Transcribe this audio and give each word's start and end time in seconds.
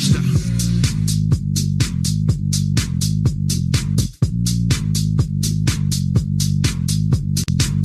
coaster. 0.00 0.18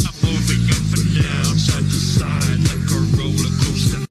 I'm 0.06 0.16
moving 0.24 0.64
up 0.72 0.88
and 0.96 1.10
down, 1.16 1.58
side 1.58 1.84
to 1.84 2.00
side 2.00 2.60
like 2.64 2.92
a 2.92 3.00
roller 3.18 3.52
coaster. 3.60 4.06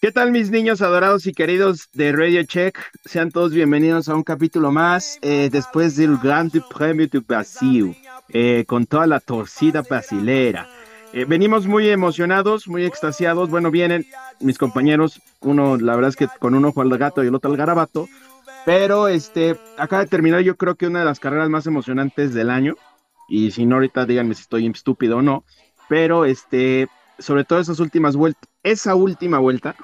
¿Qué 0.00 0.12
tal 0.12 0.30
mis 0.30 0.50
niños 0.50 0.82
adorados 0.82 1.26
y 1.26 1.32
queridos 1.32 1.88
de 1.92 2.12
Radio 2.12 2.42
Check? 2.44 2.78
Sean 3.04 3.30
todos 3.30 3.52
bienvenidos 3.52 4.08
a 4.08 4.14
un 4.14 4.22
capítulo 4.22 4.70
más 4.70 5.18
eh, 5.22 5.48
después 5.50 5.96
del 5.96 6.16
Grande 6.18 6.62
Premio 6.72 7.08
de 7.08 7.18
Brasil, 7.20 7.96
eh, 8.28 8.64
con 8.68 8.86
toda 8.86 9.06
la 9.06 9.18
torcida 9.20 9.82
brasilera. 9.82 10.68
Eh, 11.16 11.24
venimos 11.24 11.66
muy 11.66 11.88
emocionados, 11.88 12.68
muy 12.68 12.84
extasiados. 12.84 13.48
Bueno, 13.48 13.70
vienen 13.70 14.04
mis 14.38 14.58
compañeros, 14.58 15.22
uno, 15.40 15.78
la 15.78 15.94
verdad 15.94 16.10
es 16.10 16.16
que 16.16 16.28
con 16.38 16.54
un 16.54 16.66
ojo 16.66 16.82
al 16.82 16.90
gato 16.98 17.24
y 17.24 17.28
el 17.28 17.34
otro 17.34 17.50
al 17.50 17.56
garabato, 17.56 18.06
pero 18.66 19.08
este, 19.08 19.56
acaba 19.78 20.02
de 20.02 20.10
terminar 20.10 20.42
yo 20.42 20.58
creo 20.58 20.74
que 20.74 20.86
una 20.86 20.98
de 20.98 21.06
las 21.06 21.18
carreras 21.18 21.48
más 21.48 21.66
emocionantes 21.66 22.34
del 22.34 22.50
año, 22.50 22.76
y 23.30 23.50
si 23.52 23.64
no 23.64 23.76
ahorita 23.76 24.04
díganme 24.04 24.34
si 24.34 24.42
estoy 24.42 24.66
estúpido 24.66 25.16
o 25.16 25.22
no, 25.22 25.44
pero 25.88 26.26
este, 26.26 26.86
sobre 27.18 27.44
todo 27.44 27.60
esas 27.60 27.80
últimas 27.80 28.14
vueltas, 28.14 28.46
esa 28.62 28.94
última 28.94 29.38
vuelta, 29.38 29.74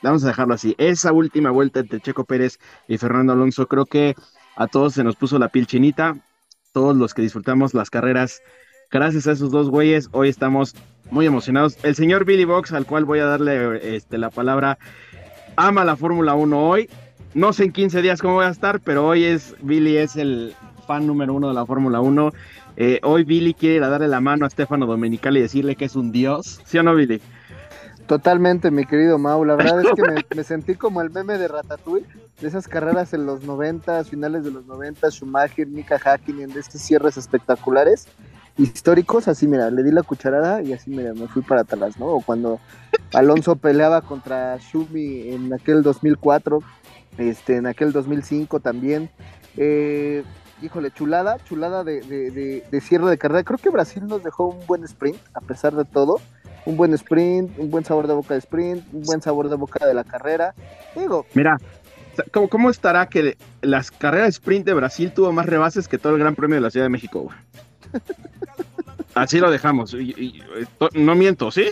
vamos 0.00 0.22
a 0.22 0.28
dejarlo 0.28 0.54
así, 0.54 0.76
esa 0.78 1.10
última 1.10 1.50
vuelta 1.50 1.80
entre 1.80 1.98
Checo 1.98 2.22
Pérez 2.22 2.60
y 2.86 2.98
Fernando 2.98 3.32
Alonso, 3.32 3.66
creo 3.66 3.84
que 3.84 4.14
a 4.54 4.68
todos 4.68 4.94
se 4.94 5.02
nos 5.02 5.16
puso 5.16 5.40
la 5.40 5.48
piel 5.48 5.66
chinita, 5.66 6.16
todos 6.72 6.96
los 6.96 7.14
que 7.14 7.22
disfrutamos 7.22 7.74
las 7.74 7.90
carreras, 7.90 8.42
gracias 8.90 9.26
a 9.26 9.32
esos 9.32 9.50
dos 9.50 9.70
güeyes, 9.70 10.08
hoy 10.12 10.28
estamos 10.28 10.74
muy 11.10 11.26
emocionados. 11.26 11.76
El 11.82 11.94
señor 11.94 12.24
Billy 12.24 12.44
Box, 12.44 12.72
al 12.72 12.86
cual 12.86 13.04
voy 13.04 13.18
a 13.18 13.26
darle 13.26 13.96
este, 13.96 14.18
la 14.18 14.30
palabra, 14.30 14.78
ama 15.56 15.84
la 15.84 15.96
Fórmula 15.96 16.34
1 16.34 16.68
hoy, 16.68 16.88
no 17.34 17.52
sé 17.52 17.64
en 17.64 17.72
15 17.72 18.02
días 18.02 18.20
cómo 18.20 18.34
voy 18.34 18.46
a 18.46 18.50
estar, 18.50 18.80
pero 18.80 19.06
hoy 19.06 19.24
es, 19.24 19.54
Billy 19.60 19.96
es 19.96 20.16
el 20.16 20.54
fan 20.86 21.06
número 21.06 21.34
uno 21.34 21.48
de 21.48 21.54
la 21.54 21.66
Fórmula 21.66 22.00
1. 22.00 22.32
Eh, 22.76 23.00
hoy 23.02 23.24
Billy 23.24 23.54
quiere 23.54 23.76
ir 23.76 23.82
a 23.82 23.88
darle 23.88 24.08
la 24.08 24.20
mano 24.20 24.46
a 24.46 24.50
Stefano 24.50 24.86
Domenicali 24.86 25.40
y 25.40 25.42
decirle 25.42 25.76
que 25.76 25.84
es 25.84 25.96
un 25.96 26.12
dios, 26.12 26.60
¿sí 26.64 26.78
o 26.78 26.82
no, 26.82 26.94
Billy? 26.94 27.20
Totalmente, 28.06 28.70
mi 28.70 28.86
querido 28.86 29.18
Mau. 29.18 29.44
La 29.44 29.56
verdad 29.56 29.82
es 29.82 29.88
que 29.94 30.02
me, 30.02 30.24
me 30.34 30.42
sentí 30.42 30.74
como 30.74 31.02
el 31.02 31.10
meme 31.10 31.36
de 31.36 31.48
Ratatouille, 31.48 32.06
de 32.40 32.48
esas 32.48 32.66
carreras 32.66 33.12
en 33.12 33.26
los 33.26 33.42
90, 33.42 34.04
finales 34.04 34.44
de 34.44 34.52
los 34.52 34.64
90, 34.64 35.10
Schumacher, 35.10 35.66
Mika 35.66 36.00
Hakkinen, 36.02 36.52
de 36.52 36.60
estos 36.60 36.80
cierres 36.80 37.18
espectaculares, 37.18 38.08
históricos. 38.58 39.28
Así, 39.28 39.46
mira, 39.48 39.70
le 39.70 39.82
di 39.82 39.90
la 39.90 40.02
cucharada 40.02 40.62
y 40.62 40.72
así, 40.72 40.90
mira, 40.90 41.14
me 41.14 41.28
fui 41.28 41.42
para 41.42 41.62
atrás, 41.62 41.98
¿no? 41.98 42.06
O 42.06 42.20
cuando 42.20 42.60
Alonso 43.12 43.56
peleaba 43.56 44.02
contra 44.02 44.58
Schumi 44.58 45.30
en 45.30 45.52
aquel 45.54 45.82
2004, 45.82 46.60
este, 47.16 47.56
en 47.56 47.66
aquel 47.66 47.92
2005 47.92 48.60
también. 48.60 49.08
Eh, 49.56 50.24
híjole, 50.60 50.90
chulada, 50.90 51.38
chulada 51.44 51.84
de, 51.84 52.00
de, 52.02 52.30
de, 52.30 52.64
de 52.70 52.80
cierre 52.80 53.08
de 53.08 53.18
carrera. 53.18 53.44
Creo 53.44 53.58
que 53.58 53.70
Brasil 53.70 54.06
nos 54.06 54.22
dejó 54.22 54.48
un 54.48 54.66
buen 54.66 54.84
sprint, 54.84 55.18
a 55.34 55.40
pesar 55.40 55.74
de 55.74 55.84
todo 55.84 56.20
un 56.68 56.76
buen 56.76 56.92
sprint, 56.92 57.58
un 57.58 57.70
buen 57.70 57.84
sabor 57.84 58.06
de 58.06 58.12
boca 58.12 58.34
de 58.34 58.40
sprint, 58.40 58.84
un 58.92 59.02
buen 59.02 59.22
sabor 59.22 59.48
de 59.48 59.56
boca 59.56 59.86
de 59.86 59.94
la 59.94 60.04
carrera. 60.04 60.54
Digo, 60.94 61.24
Mira, 61.32 61.56
¿cómo, 62.30 62.48
cómo 62.48 62.68
estará 62.68 63.08
que 63.08 63.38
las 63.62 63.90
carreras 63.90 64.28
sprint 64.34 64.66
de 64.66 64.74
Brasil 64.74 65.12
tuvo 65.12 65.32
más 65.32 65.46
rebases 65.46 65.88
que 65.88 65.96
todo 65.96 66.12
el 66.12 66.18
Gran 66.18 66.34
Premio 66.34 66.56
de 66.56 66.60
la 66.60 66.70
Ciudad 66.70 66.84
de 66.84 66.90
México? 66.90 67.20
güey? 67.20 67.36
Así 69.14 69.38
lo 69.40 69.50
dejamos. 69.50 69.94
Y- 69.94 70.14
y- 70.16 70.42
esto- 70.60 70.88
no 70.94 71.14
miento, 71.14 71.50
¿sí? 71.50 71.70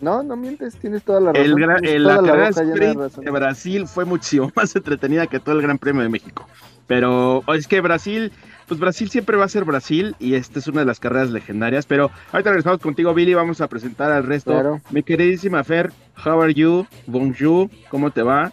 no, 0.00 0.22
no 0.22 0.36
mientes, 0.36 0.74
tienes 0.76 1.02
toda 1.02 1.18
la 1.20 1.32
razón. 1.32 1.46
El, 1.46 1.54
gra- 1.54 1.80
tienes 1.80 1.96
el- 1.96 2.04
la 2.04 2.16
carrera 2.22 2.50
de 2.50 2.62
sprint 2.72 2.96
razón. 2.98 3.24
de 3.24 3.30
Brasil 3.30 3.86
fue 3.86 4.04
muchísimo 4.04 4.52
más 4.56 4.76
entretenida 4.76 5.26
que 5.26 5.40
todo 5.40 5.54
el 5.56 5.62
Gran 5.62 5.78
Premio 5.78 6.02
de 6.02 6.08
México. 6.10 6.46
Pero 6.86 7.42
es 7.54 7.66
que 7.66 7.80
Brasil, 7.80 8.30
pues 8.68 8.78
Brasil 8.78 9.08
siempre 9.08 9.38
va 9.38 9.46
a 9.46 9.48
ser 9.48 9.64
Brasil 9.64 10.14
y 10.18 10.34
esta 10.34 10.58
es 10.58 10.66
una 10.68 10.80
de 10.80 10.86
las 10.86 11.00
carreras 11.00 11.30
legendarias. 11.30 11.86
Pero 11.86 12.10
ahorita 12.32 12.50
regresamos 12.50 12.80
contigo, 12.80 13.14
Billy. 13.14 13.32
Vamos 13.32 13.62
a 13.62 13.68
presentar 13.68 14.12
al 14.12 14.24
resto. 14.24 14.50
Claro. 14.52 14.80
Mi 14.90 15.02
queridísima 15.02 15.64
Fer, 15.64 15.90
how 16.26 16.42
are 16.42 16.52
you? 16.52 16.86
Bonjour, 17.06 17.70
¿cómo 17.88 18.10
te 18.10 18.22
va? 18.22 18.52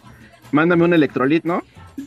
Mándame 0.50 0.84
un 0.84 0.94
electrolit, 0.94 1.44
¿no? 1.44 1.62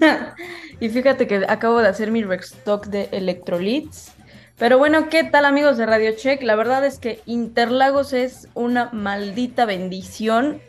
Y 0.80 0.90
fíjate 0.90 1.26
que 1.28 1.46
acabo 1.48 1.80
de 1.80 1.88
hacer 1.88 2.12
mi 2.12 2.24
restock 2.24 2.88
de 2.88 3.08
electrolits. 3.14 4.12
Pero 4.58 4.78
bueno, 4.78 5.10
¿qué 5.10 5.26
tal 5.26 5.44
amigos 5.44 5.78
de 5.78 5.86
Radio 5.86 6.14
Check? 6.16 6.42
La 6.42 6.56
verdad 6.56 6.86
es 6.86 6.98
que 6.98 7.20
Interlagos 7.26 8.14
es 8.14 8.48
una 8.54 8.90
maldita 8.94 9.66
bendición. 9.66 10.62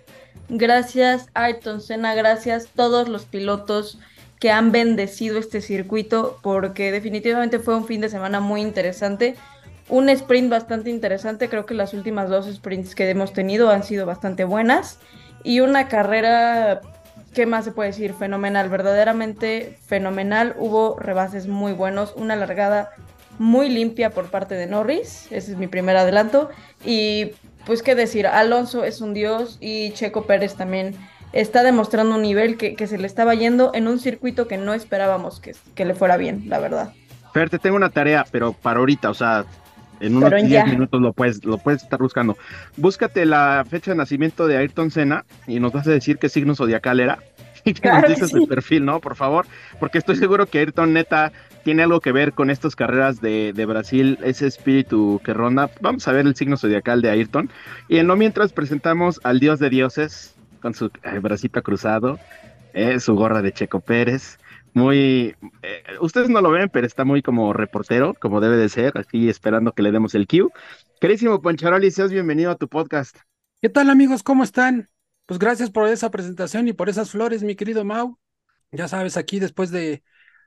Gracias 0.48 1.28
Ayrton 1.34 1.80
Senna, 1.80 2.14
gracias 2.14 2.66
todos 2.74 3.08
los 3.08 3.26
pilotos 3.26 4.00
que 4.40 4.50
han 4.50 4.72
bendecido 4.72 5.38
este 5.38 5.60
circuito 5.60 6.38
porque 6.42 6.90
definitivamente 6.90 7.60
fue 7.60 7.76
un 7.76 7.86
fin 7.86 8.00
de 8.00 8.08
semana 8.08 8.40
muy 8.40 8.60
interesante. 8.60 9.36
Un 9.88 10.08
sprint 10.08 10.50
bastante 10.50 10.90
interesante, 10.90 11.48
creo 11.48 11.64
que 11.64 11.74
las 11.74 11.94
últimas 11.94 12.28
dos 12.28 12.52
sprints 12.52 12.96
que 12.96 13.08
hemos 13.08 13.32
tenido 13.32 13.70
han 13.70 13.84
sido 13.84 14.04
bastante 14.04 14.42
buenas. 14.42 14.98
Y 15.44 15.60
una 15.60 15.86
carrera 15.86 16.80
¿qué 17.34 17.46
más 17.46 17.66
se 17.66 17.70
puede 17.70 17.90
decir? 17.90 18.14
Fenomenal, 18.14 18.68
verdaderamente 18.68 19.78
fenomenal. 19.86 20.56
Hubo 20.58 20.98
rebases 20.98 21.46
muy 21.46 21.72
buenos, 21.72 22.14
una 22.16 22.34
largada 22.34 22.90
muy 23.38 23.68
limpia 23.68 24.10
por 24.10 24.26
parte 24.26 24.54
de 24.54 24.66
Norris, 24.66 25.26
ese 25.30 25.52
es 25.52 25.58
mi 25.58 25.66
primer 25.66 25.96
adelanto. 25.96 26.50
Y 26.84 27.32
pues 27.64 27.82
qué 27.82 27.94
decir, 27.94 28.26
Alonso 28.26 28.84
es 28.84 29.00
un 29.00 29.14
dios 29.14 29.58
y 29.60 29.90
Checo 29.92 30.26
Pérez 30.26 30.54
también 30.54 30.94
está 31.32 31.62
demostrando 31.62 32.14
un 32.14 32.22
nivel 32.22 32.56
que, 32.56 32.74
que 32.74 32.86
se 32.86 32.98
le 32.98 33.06
estaba 33.06 33.34
yendo 33.34 33.72
en 33.74 33.88
un 33.88 33.98
circuito 33.98 34.48
que 34.48 34.56
no 34.56 34.72
esperábamos 34.74 35.40
que, 35.40 35.54
que 35.74 35.84
le 35.84 35.94
fuera 35.94 36.16
bien, 36.16 36.44
la 36.48 36.58
verdad. 36.58 36.92
Fer, 37.34 37.50
te 37.50 37.58
tengo 37.58 37.76
una 37.76 37.90
tarea, 37.90 38.24
pero 38.30 38.52
para 38.52 38.78
ahorita, 38.80 39.10
o 39.10 39.14
sea, 39.14 39.44
en 40.00 40.16
unos 40.16 40.30
Pero 40.30 40.42
10 40.42 40.50
ya. 40.50 40.64
minutos 40.66 41.00
lo 41.00 41.12
puedes, 41.12 41.44
lo 41.44 41.58
puedes 41.58 41.82
estar 41.82 41.98
buscando. 41.98 42.36
Búscate 42.76 43.26
la 43.26 43.64
fecha 43.68 43.90
de 43.92 43.96
nacimiento 43.96 44.46
de 44.46 44.56
Ayrton 44.56 44.90
Senna 44.90 45.24
y 45.46 45.60
nos 45.60 45.72
vas 45.72 45.86
a 45.86 45.90
decir 45.90 46.18
qué 46.18 46.28
signo 46.28 46.54
zodiacal 46.54 47.00
era. 47.00 47.18
Y 47.64 47.74
que 47.74 47.80
Claro 47.80 48.02
nos 48.02 48.10
dices 48.10 48.30
sí. 48.30 48.36
el 48.38 48.46
perfil, 48.46 48.84
¿no? 48.84 49.00
Por 49.00 49.16
favor, 49.16 49.44
porque 49.80 49.98
estoy 49.98 50.14
seguro 50.14 50.46
que 50.46 50.60
Ayrton 50.60 50.92
neta 50.92 51.32
tiene 51.66 51.82
algo 51.82 52.00
que 52.00 52.12
ver 52.12 52.32
con 52.32 52.48
estas 52.48 52.76
carreras 52.76 53.20
de, 53.20 53.66
Brasil, 53.66 54.20
ese 54.22 54.46
espíritu 54.46 55.20
que 55.24 55.34
ronda. 55.34 55.68
Vamos 55.80 56.06
a 56.06 56.12
ver 56.12 56.24
el 56.24 56.36
signo 56.36 56.56
zodiacal 56.56 57.02
de 57.02 57.10
Ayrton. 57.10 57.50
Y 57.88 57.96
en 57.96 58.06
lo 58.06 58.14
mientras 58.14 58.52
presentamos 58.52 59.18
al 59.24 59.40
dios 59.40 59.58
de 59.58 59.68
dioses 59.68 60.36
con 60.62 60.74
su 60.74 60.92
eh, 61.02 61.18
bracito 61.18 61.60
cruzado, 61.64 62.20
eh, 62.72 63.00
su 63.00 63.16
gorra 63.16 63.42
de 63.42 63.50
Checo 63.50 63.80
Pérez. 63.80 64.38
Muy, 64.74 65.34
eh, 65.62 65.82
ustedes 66.00 66.28
no 66.28 66.40
lo 66.40 66.52
ven, 66.52 66.68
pero 66.68 66.86
está 66.86 67.04
muy 67.04 67.20
como 67.20 67.52
reportero, 67.52 68.14
como 68.14 68.40
debe 68.40 68.58
de 68.58 68.68
ser, 68.68 68.96
aquí 68.96 69.28
esperando 69.28 69.72
que 69.72 69.82
le 69.82 69.90
demos 69.90 70.14
el 70.14 70.28
cue. 70.28 70.46
Querísimo 71.00 71.42
Poncharoli, 71.42 71.90
seas 71.90 72.12
bienvenido 72.12 72.52
a 72.52 72.54
tu 72.54 72.68
podcast. 72.68 73.16
¿Qué 73.60 73.70
tal 73.70 73.90
amigos? 73.90 74.22
¿Cómo 74.22 74.44
están? 74.44 74.88
Pues 75.26 75.40
gracias 75.40 75.72
por 75.72 75.88
esa 75.88 76.12
presentación 76.12 76.68
y 76.68 76.74
por 76.74 76.88
esas 76.88 77.10
flores, 77.10 77.42
mi 77.42 77.56
querido 77.56 77.84
Mau. 77.84 78.20
Ya 78.70 78.86
sabes, 78.86 79.16
aquí 79.16 79.40
después 79.40 79.72
de 79.72 80.04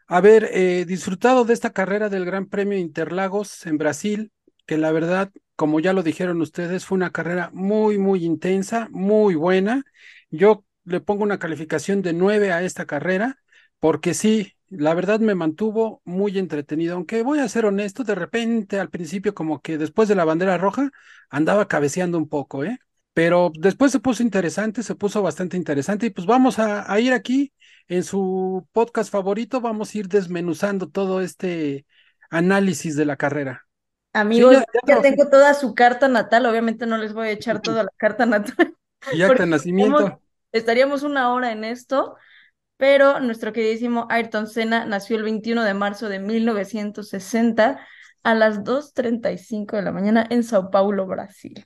haber 0.10 0.50
eh, 0.54 0.86
disfrutado 0.86 1.46
de 1.46 1.54
esta 1.54 1.72
carrera 1.72 2.10
del 2.10 2.26
Gran 2.26 2.48
Premio 2.48 2.78
Interlagos 2.80 3.66
en 3.68 3.78
Brasil, 3.80 4.34
que 4.68 4.78
la 4.78 4.92
verdad, 4.92 5.32
como 5.56 5.80
ya 5.80 5.94
lo 5.94 6.04
dijeron 6.04 6.42
ustedes, 6.42 6.86
fue 6.86 6.98
una 6.98 7.12
carrera 7.12 7.52
muy, 7.54 7.98
muy 8.00 8.26
intensa, 8.26 8.90
muy 8.92 9.36
buena. 9.36 9.84
Yo 10.32 10.66
le 10.86 11.02
pongo 11.02 11.24
una 11.24 11.40
calificación 11.40 12.02
de 12.02 12.14
9 12.14 12.52
a 12.52 12.64
esta 12.64 12.86
carrera, 12.88 13.38
porque 13.80 14.14
sí, 14.16 14.54
la 14.70 14.94
verdad 14.96 15.20
me 15.20 15.36
mantuvo 15.36 16.02
muy 16.06 16.38
entretenido, 16.40 16.96
aunque 16.96 17.24
voy 17.24 17.40
a 17.40 17.50
ser 17.50 17.66
honesto, 17.66 18.04
de 18.04 18.16
repente 18.16 18.80
al 18.80 18.90
principio 18.90 19.34
como 19.36 19.62
que 19.62 19.78
después 19.78 20.08
de 20.10 20.16
la 20.16 20.26
bandera 20.26 20.58
roja 20.58 20.92
andaba 21.30 21.68
cabeceando 21.68 22.18
un 22.18 22.28
poco, 22.30 22.64
¿eh? 22.64 22.80
Pero 23.14 23.52
después 23.60 23.92
se 23.92 24.00
puso 24.00 24.24
interesante, 24.24 24.84
se 24.84 24.96
puso 24.96 25.22
bastante 25.22 25.58
interesante 25.58 26.06
y 26.08 26.10
pues 26.12 26.28
vamos 26.28 26.60
a, 26.60 26.92
a 26.92 27.00
ir 27.00 27.14
aquí 27.14 27.52
en 27.90 28.04
su 28.04 28.68
podcast 28.72 29.12
favorito, 29.12 29.62
vamos 29.62 29.94
a 29.94 29.98
ir 29.98 30.08
desmenuzando 30.08 30.88
todo 30.90 31.22
este 31.22 31.86
análisis 32.30 32.96
de 32.96 33.06
la 33.06 33.18
carrera. 33.18 33.66
Amigos, 34.14 34.56
ya- 34.56 34.64
ya, 34.88 35.02
tengo 35.02 35.30
toda 35.30 35.54
su 35.54 35.76
carta 35.76 36.08
natal, 36.08 36.46
obviamente 36.46 36.86
no 36.86 36.98
les 36.98 37.14
voy 37.14 37.28
a 37.28 37.32
echar 37.32 37.62
toda 37.62 37.84
la 37.84 37.92
carta 37.98 38.26
natal. 38.26 38.76
Y 39.14 39.22
acta 39.22 39.44
de 39.44 39.50
nacimiento. 39.50 39.98
estaríamos- 40.00 40.20
Estaríamos 40.52 41.04
una 41.04 41.32
hora 41.34 41.52
en 41.52 41.64
esto, 41.64 42.16
pero 42.78 43.20
nuestro 43.20 43.54
queridísimo 43.54 44.08
Ayrton 44.10 44.48
Senna 44.48 44.86
nació 44.86 45.18
el 45.18 45.24
21 45.24 45.64
de 45.64 45.74
marzo 45.76 46.10
de 46.10 46.20
1960 46.20 47.80
a 48.24 48.34
las 48.36 48.64
2.35 48.64 49.76
de 49.78 49.84
la 49.84 49.92
mañana 49.92 50.26
en 50.30 50.44
Sao 50.44 50.72
Paulo, 50.72 51.06
Brasil. 51.06 51.66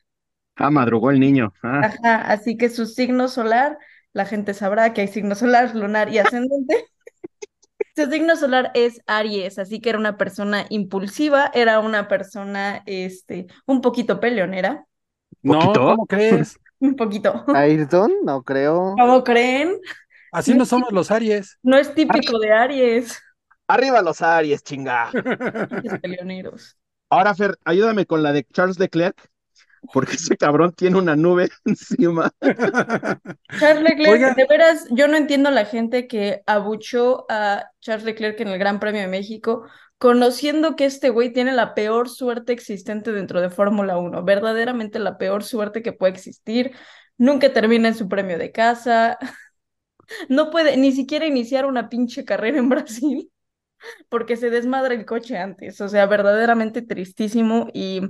Ah, 0.55 0.69
madrugó 0.69 1.11
el 1.11 1.19
niño. 1.19 1.53
Ah, 1.63 1.81
Ajá, 1.85 2.17
así 2.31 2.57
que 2.57 2.69
su 2.69 2.85
signo 2.85 3.27
solar, 3.27 3.77
la 4.13 4.25
gente 4.25 4.53
sabrá 4.53 4.93
que 4.93 5.01
hay 5.01 5.07
signo 5.07 5.35
solar, 5.35 5.75
lunar 5.75 6.09
y 6.09 6.19
ascendente. 6.19 6.85
Su 7.95 8.09
signo 8.09 8.35
solar 8.35 8.71
es 8.73 9.01
Aries, 9.05 9.59
así 9.59 9.79
que 9.79 9.89
era 9.89 9.99
una 9.99 10.17
persona 10.17 10.65
impulsiva, 10.69 11.51
era 11.53 11.79
una 11.79 12.07
persona 12.07 12.81
este, 12.85 13.47
un 13.65 13.81
poquito 13.81 14.19
peleonera, 14.19 14.87
No, 15.43 15.59
¿Poquito? 15.59 15.79
¿cómo 15.81 16.05
crees? 16.07 16.59
Un 16.79 16.95
poquito. 16.97 17.45
Ayrton, 17.47 18.11
no 18.25 18.43
creo. 18.43 18.95
¿Cómo 18.97 19.23
creen? 19.23 19.77
Así 20.33 20.53
no 20.53 20.65
somos 20.65 20.91
los 20.91 21.11
Aries. 21.11 21.57
No 21.63 21.77
es 21.77 21.93
típico 21.95 22.39
de 22.39 22.51
Aries. 22.51 23.21
Arriba 23.67 24.01
los 24.01 24.21
Aries, 24.21 24.63
chinga. 24.63 25.09
Peleoneros. 26.01 26.77
Ahora, 27.09 27.35
Fer, 27.35 27.57
ayúdame 27.63 28.05
con 28.05 28.21
la 28.23 28.33
de 28.33 28.43
Charles 28.51 28.79
Leclerc, 28.79 29.15
porque 29.91 30.15
ese 30.15 30.37
cabrón 30.37 30.73
tiene 30.73 30.97
una 30.97 31.15
nube 31.15 31.49
encima. 31.65 32.31
Charles 33.57 33.83
Leclerc, 33.83 34.09
Oiga. 34.09 34.33
de 34.35 34.45
veras, 34.49 34.87
yo 34.91 35.07
no 35.07 35.17
entiendo 35.17 35.49
a 35.49 35.51
la 35.51 35.65
gente 35.65 36.07
que 36.07 36.41
abuchó 36.45 37.25
a 37.29 37.65
Charles 37.81 38.05
Leclerc 38.05 38.39
en 38.41 38.47
el 38.49 38.59
Gran 38.59 38.79
Premio 38.79 39.01
de 39.01 39.07
México, 39.07 39.65
conociendo 39.97 40.75
que 40.75 40.85
este 40.85 41.09
güey 41.09 41.31
tiene 41.31 41.53
la 41.53 41.73
peor 41.75 42.09
suerte 42.09 42.53
existente 42.53 43.11
dentro 43.11 43.41
de 43.41 43.49
Fórmula 43.49 43.97
1, 43.97 44.23
verdaderamente 44.23 44.99
la 44.99 45.17
peor 45.17 45.43
suerte 45.43 45.81
que 45.81 45.93
puede 45.93 46.13
existir. 46.13 46.71
Nunca 47.17 47.53
termina 47.53 47.87
en 47.89 47.95
su 47.95 48.07
premio 48.09 48.37
de 48.37 48.51
casa. 48.51 49.17
No 50.29 50.51
puede 50.51 50.75
ni 50.77 50.91
siquiera 50.91 51.25
iniciar 51.25 51.65
una 51.65 51.87
pinche 51.89 52.25
carrera 52.25 52.57
en 52.59 52.67
Brasil 52.69 53.31
porque 54.09 54.35
se 54.37 54.49
desmadra 54.49 54.93
el 54.93 55.05
coche 55.05 55.37
antes. 55.37 55.79
O 55.81 55.89
sea, 55.89 56.05
verdaderamente 56.05 56.81
tristísimo 56.81 57.67
y 57.73 58.01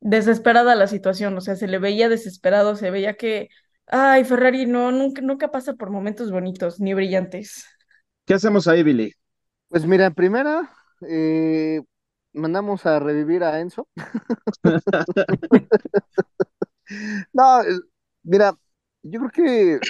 desesperada 0.00 0.74
la 0.74 0.86
situación. 0.86 1.36
O 1.36 1.40
sea, 1.40 1.56
se 1.56 1.68
le 1.68 1.78
veía 1.78 2.08
desesperado, 2.08 2.76
se 2.76 2.90
veía 2.90 3.14
que 3.14 3.48
Ay, 3.90 4.24
Ferrari, 4.24 4.66
no, 4.66 4.92
nunca, 4.92 5.22
nunca 5.22 5.50
pasa 5.50 5.74
por 5.74 5.90
momentos 5.90 6.30
bonitos 6.30 6.78
ni 6.78 6.92
brillantes. 6.92 7.64
¿Qué 8.26 8.34
hacemos 8.34 8.68
ahí, 8.68 8.82
Billy? 8.82 9.14
Pues 9.68 9.86
mira, 9.86 10.10
primera, 10.10 10.70
eh, 11.08 11.80
mandamos 12.34 12.84
a 12.84 12.98
revivir 13.00 13.44
a 13.44 13.60
Enzo. 13.60 13.88
No, 17.34 17.60
mira, 18.22 18.54
yo 19.02 19.20
creo 19.20 19.30
que 19.30 19.80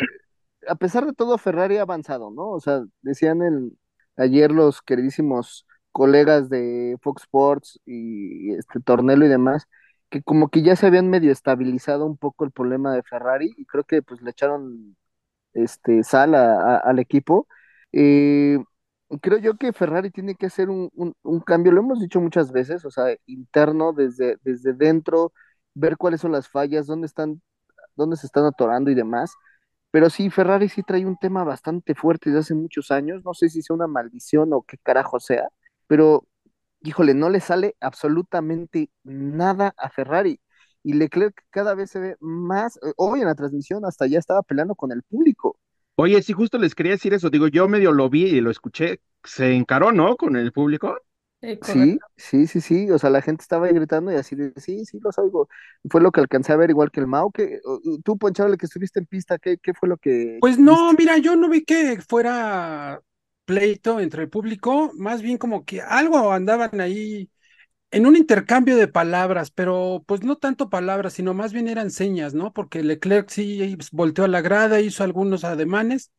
a 0.66 0.74
pesar 0.74 1.06
de 1.06 1.12
todo, 1.12 1.38
Ferrari 1.38 1.76
ha 1.76 1.82
avanzado, 1.82 2.32
¿no? 2.32 2.50
O 2.50 2.60
sea, 2.60 2.82
decían 3.02 3.40
el, 3.42 3.78
ayer 4.16 4.50
los 4.50 4.82
queridísimos 4.82 5.64
colegas 5.92 6.48
de 6.48 6.96
Fox 7.00 7.22
Sports 7.22 7.80
y 7.86 8.52
este 8.54 8.80
Tornelo 8.80 9.24
y 9.26 9.28
demás, 9.28 9.68
que 10.10 10.22
como 10.22 10.48
que 10.48 10.62
ya 10.62 10.76
se 10.76 10.86
habían 10.86 11.10
medio 11.10 11.32
estabilizado 11.32 12.06
un 12.06 12.16
poco 12.16 12.44
el 12.44 12.52
problema 12.52 12.94
de 12.94 13.02
Ferrari 13.02 13.52
y 13.56 13.66
creo 13.66 13.84
que 13.84 14.02
pues 14.02 14.22
le 14.22 14.30
echaron 14.30 14.96
este 15.54 16.04
sal 16.04 16.34
a- 16.34 16.78
al 16.78 16.98
equipo. 17.00 17.48
Eh, 17.92 18.58
creo 19.22 19.38
yo 19.38 19.56
que 19.56 19.72
Ferrari 19.72 20.10
tiene 20.10 20.34
que 20.36 20.46
hacer 20.46 20.68
un, 20.70 20.90
un- 20.94 21.14
un 21.22 21.40
cambio, 21.40 21.72
lo 21.72 21.80
hemos 21.80 22.00
dicho 22.00 22.20
muchas 22.20 22.52
veces, 22.52 22.84
o 22.84 22.90
sea, 22.90 23.16
interno, 23.26 23.92
desde, 23.92 24.38
desde 24.42 24.72
dentro, 24.74 25.32
ver 25.74 25.96
cuáles 25.96 26.20
son 26.20 26.32
las 26.32 26.48
fallas, 26.48 26.86
dónde 26.86 27.06
están, 27.06 27.40
dónde 27.96 28.16
se 28.16 28.26
están 28.26 28.44
atorando 28.46 28.90
y 28.90 28.96
demás. 28.96 29.32
Pero 29.90 30.10
sí, 30.10 30.30
Ferrari 30.30 30.68
sí 30.68 30.82
trae 30.82 31.06
un 31.06 31.16
tema 31.18 31.44
bastante 31.44 31.94
fuerte 31.94 32.30
desde 32.30 32.40
hace 32.40 32.54
muchos 32.54 32.90
años. 32.90 33.24
No 33.24 33.34
sé 33.34 33.48
si 33.50 33.62
sea 33.62 33.74
una 33.76 33.86
maldición 33.88 34.52
o 34.54 34.62
qué 34.62 34.78
carajo 34.78 35.20
sea, 35.20 35.48
pero 35.88 36.27
híjole, 36.82 37.14
no 37.14 37.30
le 37.30 37.40
sale 37.40 37.76
absolutamente 37.80 38.90
nada 39.04 39.74
a 39.78 39.90
Ferrari. 39.90 40.40
Y 40.82 40.94
Leclerc 40.94 41.34
cada 41.50 41.74
vez 41.74 41.90
se 41.90 41.98
ve 42.00 42.16
más, 42.20 42.76
eh, 42.78 42.92
hoy 42.96 43.20
en 43.20 43.26
la 43.26 43.34
transmisión 43.34 43.84
hasta 43.84 44.06
ya 44.06 44.18
estaba 44.18 44.42
peleando 44.42 44.74
con 44.74 44.92
el 44.92 45.02
público. 45.02 45.58
Oye, 45.96 46.22
sí, 46.22 46.32
justo 46.32 46.58
les 46.58 46.74
quería 46.74 46.92
decir 46.92 47.12
eso. 47.14 47.28
Digo, 47.30 47.48
yo 47.48 47.68
medio 47.68 47.92
lo 47.92 48.08
vi 48.08 48.24
y 48.26 48.40
lo 48.40 48.50
escuché. 48.50 49.00
Se 49.24 49.52
encaró, 49.54 49.92
¿no? 49.92 50.16
Con 50.16 50.36
el 50.36 50.52
público. 50.52 50.98
Eh, 51.40 51.60
Sí, 51.62 52.04
sí, 52.16 52.48
sí, 52.48 52.60
sí, 52.60 52.90
o 52.90 52.98
sea, 52.98 53.10
la 53.10 53.22
gente 53.22 53.42
estaba 53.42 53.66
ahí 53.66 53.72
gritando 53.74 54.10
y 54.10 54.16
así 54.16 54.34
de, 54.34 54.52
sí, 54.56 54.84
sí, 54.84 54.98
los 55.00 55.18
oigo. 55.18 55.48
Fue 55.88 56.00
lo 56.00 56.10
que 56.10 56.20
alcancé 56.20 56.52
a 56.52 56.56
ver, 56.56 56.70
igual 56.70 56.90
que 56.90 56.98
el 57.00 57.06
Mau, 57.06 57.30
que 57.30 57.60
tú, 58.04 58.18
Ponchable, 58.18 58.56
que 58.56 58.66
estuviste 58.66 58.98
en 58.98 59.06
pista, 59.06 59.38
¿qué, 59.38 59.56
qué 59.58 59.72
fue 59.74 59.88
lo 59.88 59.98
que 59.98 60.40
Pues 60.40 60.58
no, 60.58 60.92
viste? 60.92 60.94
mira, 60.94 61.18
yo 61.18 61.34
no 61.36 61.48
vi 61.48 61.64
que 61.64 62.00
fuera 62.08 63.00
pleito 63.48 63.98
entre 64.00 64.24
el 64.24 64.28
público, 64.30 64.92
más 64.94 65.22
bien 65.22 65.38
como 65.38 65.64
que 65.64 65.80
algo 65.80 66.32
andaban 66.32 66.82
ahí 66.82 67.30
en 67.90 68.06
un 68.06 68.16
intercambio 68.16 68.76
de 68.76 68.88
palabras, 68.88 69.50
pero 69.50 70.04
pues 70.06 70.22
no 70.24 70.36
tanto 70.36 70.70
palabras, 70.70 71.14
sino 71.14 71.34
más 71.34 71.52
bien 71.54 71.68
eran 71.68 71.90
señas, 71.90 72.34
¿no? 72.34 72.52
Porque 72.52 72.82
Leclerc 72.84 73.30
sí 73.30 73.76
volteó 73.92 74.24
a 74.24 74.28
la 74.28 74.42
grada, 74.42 74.80
hizo 74.80 75.04
algunos 75.04 75.44
ademanes, 75.44 76.12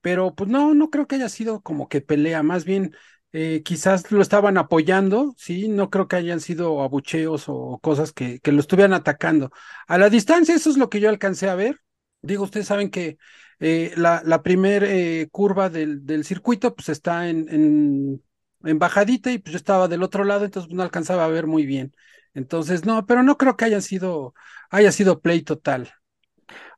pero 0.00 0.34
pues 0.34 0.50
no, 0.50 0.74
no 0.74 0.90
creo 0.90 1.06
que 1.06 1.16
haya 1.16 1.28
sido 1.28 1.60
como 1.62 1.88
que 1.88 2.00
pelea, 2.00 2.42
más 2.42 2.64
bien 2.64 2.94
eh, 3.32 3.62
quizás 3.64 4.10
lo 4.12 4.22
estaban 4.22 4.58
apoyando, 4.58 5.34
sí, 5.38 5.68
no 5.68 5.90
creo 5.90 6.08
que 6.08 6.16
hayan 6.16 6.40
sido 6.40 6.82
abucheos 6.82 7.44
o 7.48 7.78
cosas 7.82 8.12
que, 8.12 8.40
que 8.40 8.52
lo 8.52 8.60
estuvieran 8.60 8.94
atacando. 8.94 9.50
A 9.88 9.98
la 9.98 10.10
distancia, 10.10 10.54
eso 10.54 10.70
es 10.70 10.76
lo 10.78 10.90
que 10.90 11.00
yo 11.00 11.08
alcancé 11.10 11.48
a 11.50 11.54
ver. 11.54 11.80
Digo, 12.22 12.44
ustedes 12.44 12.66
saben 12.66 12.90
que 12.90 13.18
eh, 13.60 13.92
la, 13.96 14.22
la 14.24 14.42
primer 14.42 14.84
eh, 14.84 15.28
curva 15.30 15.70
del, 15.70 16.06
del 16.06 16.24
circuito 16.24 16.74
pues 16.74 16.88
está 16.88 17.28
en, 17.28 17.48
en, 17.50 18.22
en 18.64 18.78
bajadita 18.78 19.30
y 19.32 19.38
pues 19.38 19.52
yo 19.52 19.56
estaba 19.58 19.88
del 19.88 20.02
otro 20.02 20.24
lado, 20.24 20.44
entonces 20.44 20.72
no 20.72 20.82
alcanzaba 20.82 21.24
a 21.24 21.28
ver 21.28 21.46
muy 21.46 21.66
bien. 21.66 21.94
Entonces, 22.34 22.84
no, 22.86 23.06
pero 23.06 23.22
no 23.22 23.36
creo 23.38 23.56
que 23.56 23.64
haya 23.66 23.80
sido, 23.80 24.34
haya 24.70 24.92
sido 24.92 25.20
play 25.20 25.42
total. 25.42 25.90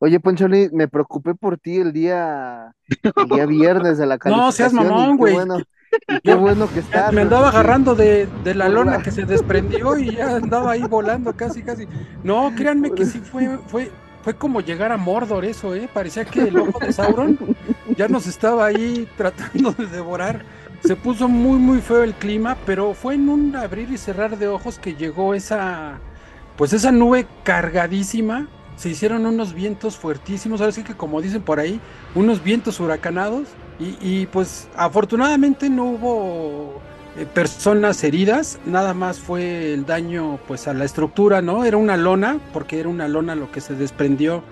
Oye, 0.00 0.20
Poncholi, 0.20 0.68
me 0.72 0.88
preocupé 0.88 1.34
por 1.34 1.58
ti 1.58 1.76
el 1.78 1.92
día, 1.92 2.74
el 3.16 3.28
día 3.28 3.46
viernes 3.46 3.98
de 3.98 4.06
la 4.06 4.18
No, 4.24 4.52
seas 4.52 4.72
calificación 4.72 4.72
mamón, 4.72 5.16
güey. 5.16 5.34
bueno, 5.34 5.64
qué 6.22 6.34
bueno 6.34 6.72
que 6.72 6.80
estás. 6.80 7.12
Me 7.12 7.22
andaba 7.22 7.48
agarrando 7.48 7.94
de, 7.94 8.26
de 8.26 8.54
la 8.54 8.68
lona 8.68 9.00
que 9.00 9.10
se 9.12 9.24
desprendió 9.26 9.96
y 9.98 10.16
ya 10.16 10.36
andaba 10.36 10.72
ahí 10.72 10.86
volando 10.86 11.36
casi, 11.36 11.62
casi. 11.62 11.88
No, 12.22 12.54
créanme 12.54 12.94
que 12.94 13.06
sí 13.06 13.20
fue, 13.24 13.58
fue, 13.66 14.01
fue 14.22 14.34
como 14.34 14.60
llegar 14.60 14.92
a 14.92 14.96
Mordor 14.96 15.44
eso, 15.44 15.74
¿eh? 15.74 15.88
Parecía 15.92 16.24
que 16.24 16.42
el 16.42 16.58
ojo 16.58 16.78
de 16.78 16.92
Sauron 16.92 17.38
ya 17.96 18.08
nos 18.08 18.26
estaba 18.26 18.66
ahí 18.66 19.08
tratando 19.16 19.72
de 19.72 19.86
devorar. 19.86 20.44
Se 20.84 20.96
puso 20.96 21.28
muy, 21.28 21.58
muy 21.58 21.80
feo 21.80 22.02
el 22.02 22.14
clima, 22.14 22.56
pero 22.66 22.94
fue 22.94 23.14
en 23.14 23.28
un 23.28 23.56
abrir 23.56 23.90
y 23.90 23.98
cerrar 23.98 24.38
de 24.38 24.48
ojos 24.48 24.78
que 24.78 24.94
llegó 24.94 25.34
esa, 25.34 26.00
pues 26.56 26.72
esa 26.72 26.92
nube 26.92 27.26
cargadísima. 27.44 28.48
Se 28.76 28.88
hicieron 28.88 29.26
unos 29.26 29.54
vientos 29.54 29.96
fuertísimos, 29.96 30.60
ahora 30.60 30.72
sí 30.72 30.82
que 30.82 30.94
como 30.94 31.20
dicen 31.20 31.42
por 31.42 31.60
ahí, 31.60 31.80
unos 32.14 32.42
vientos 32.42 32.80
huracanados. 32.80 33.48
Y, 33.78 33.96
y, 34.00 34.26
pues 34.26 34.68
afortunadamente 34.76 35.68
no 35.68 35.84
hubo 35.84 36.80
eh, 37.16 37.26
personas 37.26 38.02
heridas, 38.04 38.58
nada 38.64 38.94
más 38.94 39.20
fue 39.20 39.74
el 39.74 39.84
daño 39.86 40.38
pues 40.46 40.66
a 40.68 40.74
la 40.74 40.84
estructura, 40.84 41.42
¿no? 41.42 41.64
Era 41.64 41.76
una 41.76 41.96
lona, 41.96 42.38
porque 42.52 42.80
era 42.80 42.88
una 42.88 43.08
lona 43.08 43.34
lo 43.34 43.50
que 43.50 43.60
se 43.60 43.74
desprendió 43.74 44.42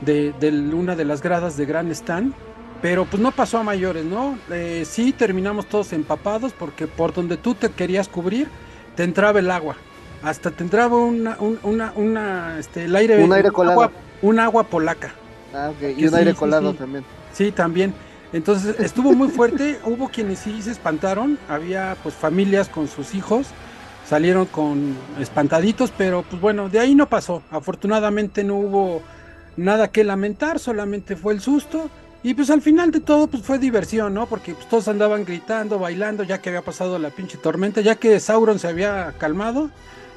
de, 0.00 0.32
de 0.40 0.50
una 0.74 0.96
de 0.96 1.04
las 1.04 1.22
gradas 1.22 1.56
de 1.56 1.66
Gran 1.66 1.90
Stand. 1.90 2.34
Pero 2.82 3.04
pues 3.04 3.22
no 3.22 3.30
pasó 3.32 3.58
a 3.58 3.62
mayores, 3.62 4.04
¿no? 4.06 4.38
Eh, 4.50 4.84
sí 4.86 5.12
terminamos 5.12 5.66
todos 5.68 5.92
empapados 5.92 6.54
porque 6.54 6.86
por 6.88 7.12
donde 7.12 7.36
tú 7.36 7.54
te 7.54 7.70
querías 7.72 8.08
cubrir, 8.08 8.48
te 8.94 9.04
entraba 9.04 9.38
el 9.38 9.50
agua. 9.50 9.76
Hasta 10.22 10.50
te 10.50 10.62
entraba 10.64 10.96
una, 10.96 11.36
un- 11.40 11.58
una, 11.62 11.92
una, 11.94 12.58
este, 12.58 12.84
el 12.84 12.96
aire, 12.96 13.18
Un 13.18 13.32
aire 13.32 13.52
colado. 13.52 13.82
agua, 13.82 13.92
un 14.22 14.38
agua 14.40 14.64
polaca. 14.64 15.14
Ah, 15.52 15.70
ok, 15.70 15.82
Y 15.96 16.06
un 16.06 16.14
sí, 16.14 16.16
aire 16.16 16.34
sí, 16.34 16.36
colado 16.36 16.72
sí. 16.72 16.78
también. 16.78 17.06
Sí, 17.32 17.52
también. 17.52 17.94
Entonces 18.32 18.78
estuvo 18.78 19.12
muy 19.12 19.28
fuerte. 19.28 19.78
Hubo 19.84 20.08
quienes 20.08 20.40
sí 20.40 20.62
se 20.62 20.70
espantaron. 20.70 21.38
Había 21.48 21.96
pues 22.02 22.14
familias 22.14 22.68
con 22.68 22.88
sus 22.88 23.14
hijos. 23.14 23.48
Salieron 24.06 24.46
con 24.46 24.96
espantaditos, 25.20 25.92
pero 25.96 26.24
pues 26.28 26.40
bueno, 26.40 26.68
de 26.68 26.80
ahí 26.80 26.94
no 26.94 27.08
pasó. 27.08 27.42
Afortunadamente 27.50 28.42
no 28.42 28.56
hubo 28.56 29.02
nada 29.56 29.88
que 29.88 30.02
lamentar, 30.02 30.58
solamente 30.58 31.14
fue 31.16 31.32
el 31.34 31.40
susto. 31.40 31.90
Y 32.22 32.34
pues 32.34 32.50
al 32.50 32.60
final 32.60 32.90
de 32.90 33.00
todo 33.00 33.28
pues 33.28 33.42
fue 33.42 33.58
diversión, 33.58 34.12
¿no? 34.14 34.26
Porque 34.26 34.54
pues 34.54 34.68
todos 34.68 34.88
andaban 34.88 35.24
gritando, 35.24 35.78
bailando, 35.78 36.22
ya 36.22 36.38
que 36.38 36.50
había 36.50 36.62
pasado 36.62 36.98
la 36.98 37.10
pinche 37.10 37.38
tormenta, 37.38 37.80
ya 37.80 37.94
que 37.94 38.18
Sauron 38.20 38.58
se 38.58 38.68
había 38.68 39.14
calmado. 39.18 39.70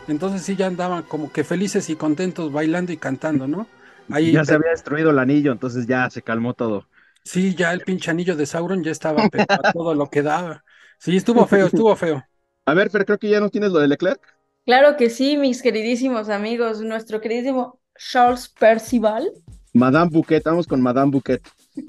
Entonces 0.07 0.41
sí 0.41 0.55
ya 0.55 0.67
andaban 0.67 1.03
como 1.03 1.31
que 1.31 1.43
felices 1.43 1.89
y 1.89 1.95
contentos 1.95 2.51
bailando 2.51 2.91
y 2.91 2.97
cantando, 2.97 3.47
¿no? 3.47 3.67
Ahí 4.09 4.33
Ya 4.33 4.43
se 4.43 4.53
había 4.55 4.71
destruido 4.71 5.11
el 5.11 5.19
anillo, 5.19 5.51
entonces 5.53 5.87
ya 5.87 6.09
se 6.09 6.21
calmó 6.21 6.53
todo. 6.53 6.85
Sí, 7.23 7.55
ya 7.55 7.71
el 7.71 7.81
pinche 7.81 8.11
anillo 8.11 8.35
de 8.35 8.45
Sauron 8.45 8.83
ya 8.83 8.91
estaba 8.91 9.27
pero 9.31 9.45
a 9.47 9.71
todo 9.71 9.93
lo 9.95 10.09
que 10.09 10.21
daba. 10.21 10.63
Sí, 10.99 11.15
estuvo 11.17 11.45
feo, 11.45 11.67
estuvo 11.67 11.95
feo. 11.95 12.23
A 12.65 12.73
ver, 12.73 12.89
Fer, 12.89 13.05
creo 13.05 13.17
que 13.17 13.29
ya 13.29 13.39
no 13.39 13.49
tienes 13.49 13.71
lo 13.71 13.79
de 13.79 13.87
Leclerc. 13.87 14.21
Claro 14.65 14.95
que 14.95 15.09
sí, 15.09 15.35
mis 15.35 15.61
queridísimos 15.61 16.29
amigos, 16.29 16.81
nuestro 16.81 17.19
queridísimo 17.19 17.79
Charles 17.97 18.47
Percival. 18.47 19.31
Madame 19.73 20.09
Bouquet, 20.11 20.41
vamos 20.43 20.67
con 20.67 20.81
Madame 20.81 21.11
Bouquet. 21.11 21.41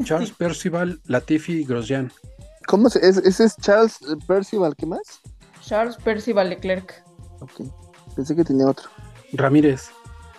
Charles 0.03 0.33
Percival, 0.33 1.01
Latifi, 1.05 1.65
Grosjean. 1.65 2.11
¿Cómo 2.67 2.89
se, 2.91 3.07
es, 3.07 3.19
ese 3.19 3.45
es 3.45 3.57
Charles 3.59 3.99
Percival, 4.27 4.75
¿qué 4.75 4.87
más? 4.87 5.21
Charles 5.61 5.97
Percival 5.97 6.51
Leclerc. 6.51 7.05
Ok, 7.41 7.63
pensé 8.17 8.35
que 8.35 8.45
tenía 8.45 8.67
otro. 8.67 8.89
Ramírez. 9.33 9.91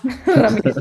Ramírez. 0.26 0.76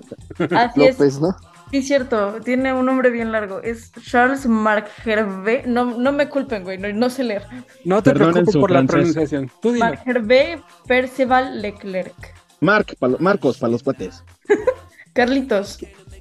Así 0.50 0.84
es, 0.84 0.98
López, 0.98 1.20
¿no? 1.20 1.36
Sí, 1.80 1.82
cierto, 1.82 2.36
tiene 2.44 2.72
un 2.72 2.86
nombre 2.86 3.10
bien 3.10 3.32
largo. 3.32 3.60
Es 3.62 3.90
Charles 4.08 4.46
Marc 4.46 4.88
Hervé. 5.04 5.64
No, 5.66 5.84
no 5.98 6.12
me 6.12 6.28
culpen, 6.28 6.62
güey, 6.62 6.78
no, 6.78 6.92
no 6.92 7.10
sé 7.10 7.24
leer. 7.24 7.42
No 7.84 8.02
te 8.02 8.10
Perdonen 8.12 8.32
preocupes 8.34 8.52
su 8.52 8.60
por 8.60 8.70
la 8.70 8.78
francés. 8.78 8.94
pronunciación. 9.14 9.50
Tú 9.60 9.72
dime. 9.72 9.80
Marc 9.80 10.06
Hervé 10.06 10.60
Percival 10.86 11.60
Leclerc. 11.62 12.14
Marc, 12.60 12.94
pa 12.98 13.08
lo- 13.08 13.18
Marcos, 13.18 13.58
para 13.58 13.72
los 13.72 13.82
cuates. 13.82 14.22
Carlitos. 15.12 15.78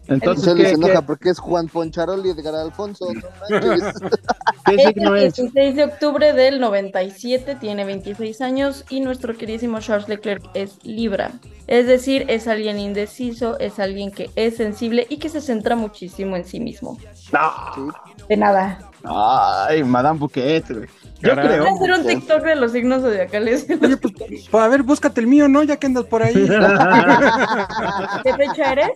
Entonces, 0.07 0.45
Chele 0.45 0.63
¿qué, 0.63 0.69
se 0.69 0.75
qué- 0.79 0.86
enoja 0.86 1.01
porque 1.05 1.29
es 1.29 1.39
Juan 1.39 1.67
Poncharoli 1.67 2.29
y 2.29 2.31
Edgar 2.31 2.55
Alfonso. 2.55 3.05
no 3.13 3.22
manches. 3.62 3.93
qué 4.65 4.75
Es 4.75 4.83
signo 4.88 5.15
el 5.15 5.24
es? 5.24 5.36
16 5.36 5.75
de 5.75 5.83
octubre 5.86 6.33
del 6.33 6.60
97, 6.60 7.55
tiene 7.55 7.86
26 7.86 8.41
años 8.41 8.83
y 8.89 9.00
nuestro 9.00 9.36
queridísimo 9.38 9.79
Charles 9.79 10.10
Leclerc 10.10 10.43
es 10.53 10.77
Libra. 10.83 11.31
Es 11.67 11.88
decir, 11.88 12.25
es 12.27 12.48
alguien 12.50 12.79
indeciso, 12.79 13.57
es 13.60 13.79
alguien 13.79 14.12
que 14.12 14.29
es 14.36 14.57
sensible 14.57 15.07
y 15.10 15.17
que 15.17 15.29
se 15.29 15.39
centra 15.39 15.75
muchísimo 15.77 16.36
en 16.36 16.43
sí 16.45 16.60
mismo. 16.60 16.98
No. 17.31 17.93
De 18.27 18.36
nada. 18.36 18.79
Ay, 19.05 19.83
Madame 19.83 20.19
Bouquet, 20.19 20.65
güey. 20.69 20.88
Yo 21.22 21.31
creo. 21.36 21.63
Voy 21.63 21.67
a 21.72 21.74
hacer 21.75 21.91
un 21.91 22.05
TikTok 22.05 22.43
de 22.43 22.55
los 22.55 22.74
signos 22.74 23.01
zodiacales. 23.01 23.65
Oye, 23.81 23.95
pues, 23.95 24.13
pues, 24.51 24.63
a 24.63 24.67
ver, 24.67 24.83
búscate 24.83 25.22
el 25.22 25.27
mío, 25.27 25.48
¿no? 25.48 25.63
Ya 25.63 25.77
que 25.77 25.88
andas 25.88 26.03
por 26.05 26.22
ahí. 26.22 26.33
¿Qué 28.24 28.33
fecha 28.33 28.72
eres? 28.74 28.89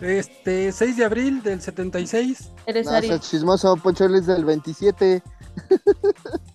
Este, 0.00 0.72
6 0.72 0.96
de 0.96 1.04
abril 1.04 1.42
del 1.42 1.60
76. 1.60 2.52
Eres 2.66 2.86
No, 2.86 2.92
Aries. 2.92 3.20
chismoso, 3.20 3.76
Poncharoli 3.76 4.18
es 4.18 4.26
del 4.26 4.44
27, 4.44 5.22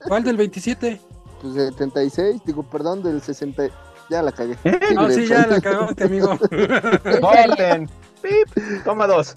¿Cuál 0.07 0.24
del 0.24 0.38
27? 0.38 1.01
pues 1.41 1.53
del 1.55 1.69
76, 1.71 2.41
digo, 2.45 2.62
perdón, 2.69 3.01
del 3.01 3.21
60. 3.21 3.63
Ya 4.12 4.21
la 4.21 4.31
cagué. 4.31 4.57
¿Eh? 4.65 4.79
No, 4.93 5.10
sí, 5.10 5.25
ya 5.25 5.48
la 5.48 5.60
cagaste, 5.62 6.03
amigo. 6.03 6.38
Corten. 7.21 7.89
Pip, 8.21 8.83
toma 8.83 9.07
dos. 9.07 9.33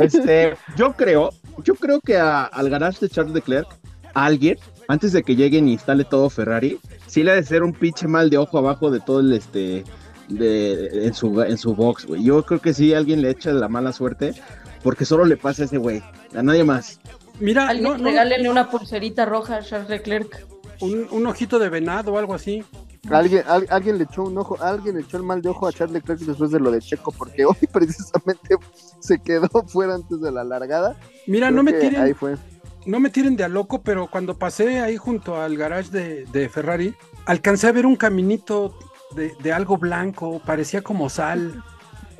Este, 0.00 0.56
yo 0.76 0.92
creo, 0.94 1.30
yo 1.62 1.74
creo 1.74 2.00
que 2.00 2.16
a- 2.16 2.44
al 2.44 2.70
garage 2.70 3.00
de 3.00 3.08
Charles 3.10 3.34
Leclerc, 3.34 3.66
a 4.14 4.24
alguien, 4.24 4.56
antes 4.88 5.12
de 5.12 5.22
que 5.22 5.36
lleguen 5.36 5.68
y 5.68 5.72
instale 5.72 6.04
todo 6.04 6.30
Ferrari, 6.30 6.80
sí 7.06 7.22
le 7.22 7.32
ha 7.32 7.34
de 7.34 7.42
ser 7.42 7.62
un 7.62 7.72
pinche 7.74 8.06
mal 8.08 8.30
de 8.30 8.38
ojo 8.38 8.56
abajo 8.56 8.90
de 8.90 9.00
todo 9.00 9.20
el 9.20 9.32
este 9.34 9.84
de 10.30 11.06
en 11.06 11.14
su 11.14 11.40
en 11.42 11.58
su 11.58 11.74
box, 11.74 12.06
güey. 12.06 12.22
Yo 12.24 12.44
creo 12.44 12.60
que 12.60 12.72
sí 12.74 12.94
alguien 12.94 13.20
le 13.22 13.30
echa 13.30 13.52
la 13.52 13.68
mala 13.68 13.92
suerte 13.92 14.34
porque 14.82 15.04
solo 15.04 15.24
le 15.24 15.36
pasa 15.36 15.62
a 15.62 15.66
ese 15.66 15.76
güey, 15.78 16.02
a 16.34 16.42
nadie 16.42 16.64
más. 16.64 17.00
Mira, 17.40 17.68
Alguien 17.68 17.84
no, 17.90 17.98
no, 17.98 18.04
regálenle 18.04 18.50
una 18.50 18.70
pulserita 18.70 19.24
roja 19.26 19.56
a 19.56 19.62
Charles 19.62 19.88
Leclerc. 19.90 20.46
un, 20.80 21.06
un 21.10 21.26
ojito 21.26 21.58
de 21.58 21.68
venado 21.68 22.12
o 22.14 22.18
algo 22.18 22.34
así. 22.34 22.62
Alguien, 23.10 23.42
al- 23.46 23.66
alguien 23.70 23.96
le 23.96 24.04
echó 24.04 24.24
un 24.24 24.36
ojo, 24.36 24.62
alguien 24.62 24.96
le 24.96 25.00
echó 25.02 25.16
el 25.16 25.22
mal 25.22 25.40
de 25.40 25.48
ojo 25.48 25.66
a 25.66 25.72
Charles 25.72 25.94
Leclerc 25.94 26.20
después 26.20 26.50
de 26.50 26.60
lo 26.60 26.70
de 26.70 26.80
Checo, 26.80 27.12
porque 27.12 27.44
hoy 27.46 27.56
precisamente 27.72 28.56
se 29.00 29.18
quedó 29.18 29.48
fuera 29.66 29.94
antes 29.94 30.20
de 30.20 30.30
la 30.30 30.44
largada. 30.44 30.96
Mira, 31.26 31.46
Creo 31.48 31.56
no 31.56 31.62
me 31.62 31.72
tiren, 31.72 32.02
Ahí 32.02 32.12
fue. 32.14 32.36
no 32.84 33.00
me 33.00 33.08
tiren 33.08 33.36
de 33.36 33.44
a 33.44 33.48
loco, 33.48 33.80
pero 33.82 34.06
cuando 34.10 34.36
pasé 34.38 34.80
ahí 34.80 34.96
junto 34.98 35.40
al 35.40 35.56
garage 35.56 35.90
de, 35.90 36.24
de 36.26 36.48
Ferrari, 36.50 36.94
alcancé 37.24 37.68
a 37.68 37.72
ver 37.72 37.86
un 37.86 37.96
caminito 37.96 38.74
de, 39.14 39.34
de 39.42 39.52
algo 39.52 39.76
blanco, 39.78 40.40
parecía 40.44 40.82
como 40.82 41.08
sal. 41.08 41.62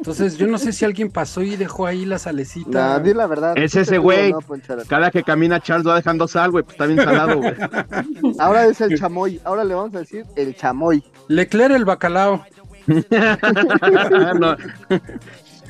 Entonces, 0.00 0.38
yo 0.38 0.46
no 0.46 0.56
sé 0.56 0.72
si 0.72 0.86
alguien 0.86 1.10
pasó 1.10 1.42
y 1.42 1.56
dejó 1.56 1.86
ahí 1.86 2.06
la 2.06 2.18
salecita. 2.18 2.70
Nah, 2.70 2.98
di 3.00 3.12
la 3.12 3.26
verdad. 3.26 3.58
Es 3.58 3.74
ese 3.74 3.98
güey. 3.98 4.32
no. 4.32 4.40
Cada 4.88 5.10
que 5.10 5.22
camina 5.22 5.60
Charles 5.60 5.86
va 5.86 5.94
dejando 5.94 6.26
sal, 6.26 6.50
güey, 6.50 6.64
pues 6.64 6.72
está 6.72 6.86
bien 6.86 7.04
salado, 7.04 7.36
güey. 7.36 7.54
Ahora 8.38 8.64
es 8.64 8.80
el 8.80 8.98
chamoy, 8.98 9.38
ahora 9.44 9.62
le 9.62 9.74
vamos 9.74 9.94
a 9.94 9.98
decir 9.98 10.24
el 10.36 10.56
chamoy. 10.56 11.04
Leclerc 11.28 11.74
el 11.74 11.84
bacalao. 11.84 12.44
No. 14.40 14.56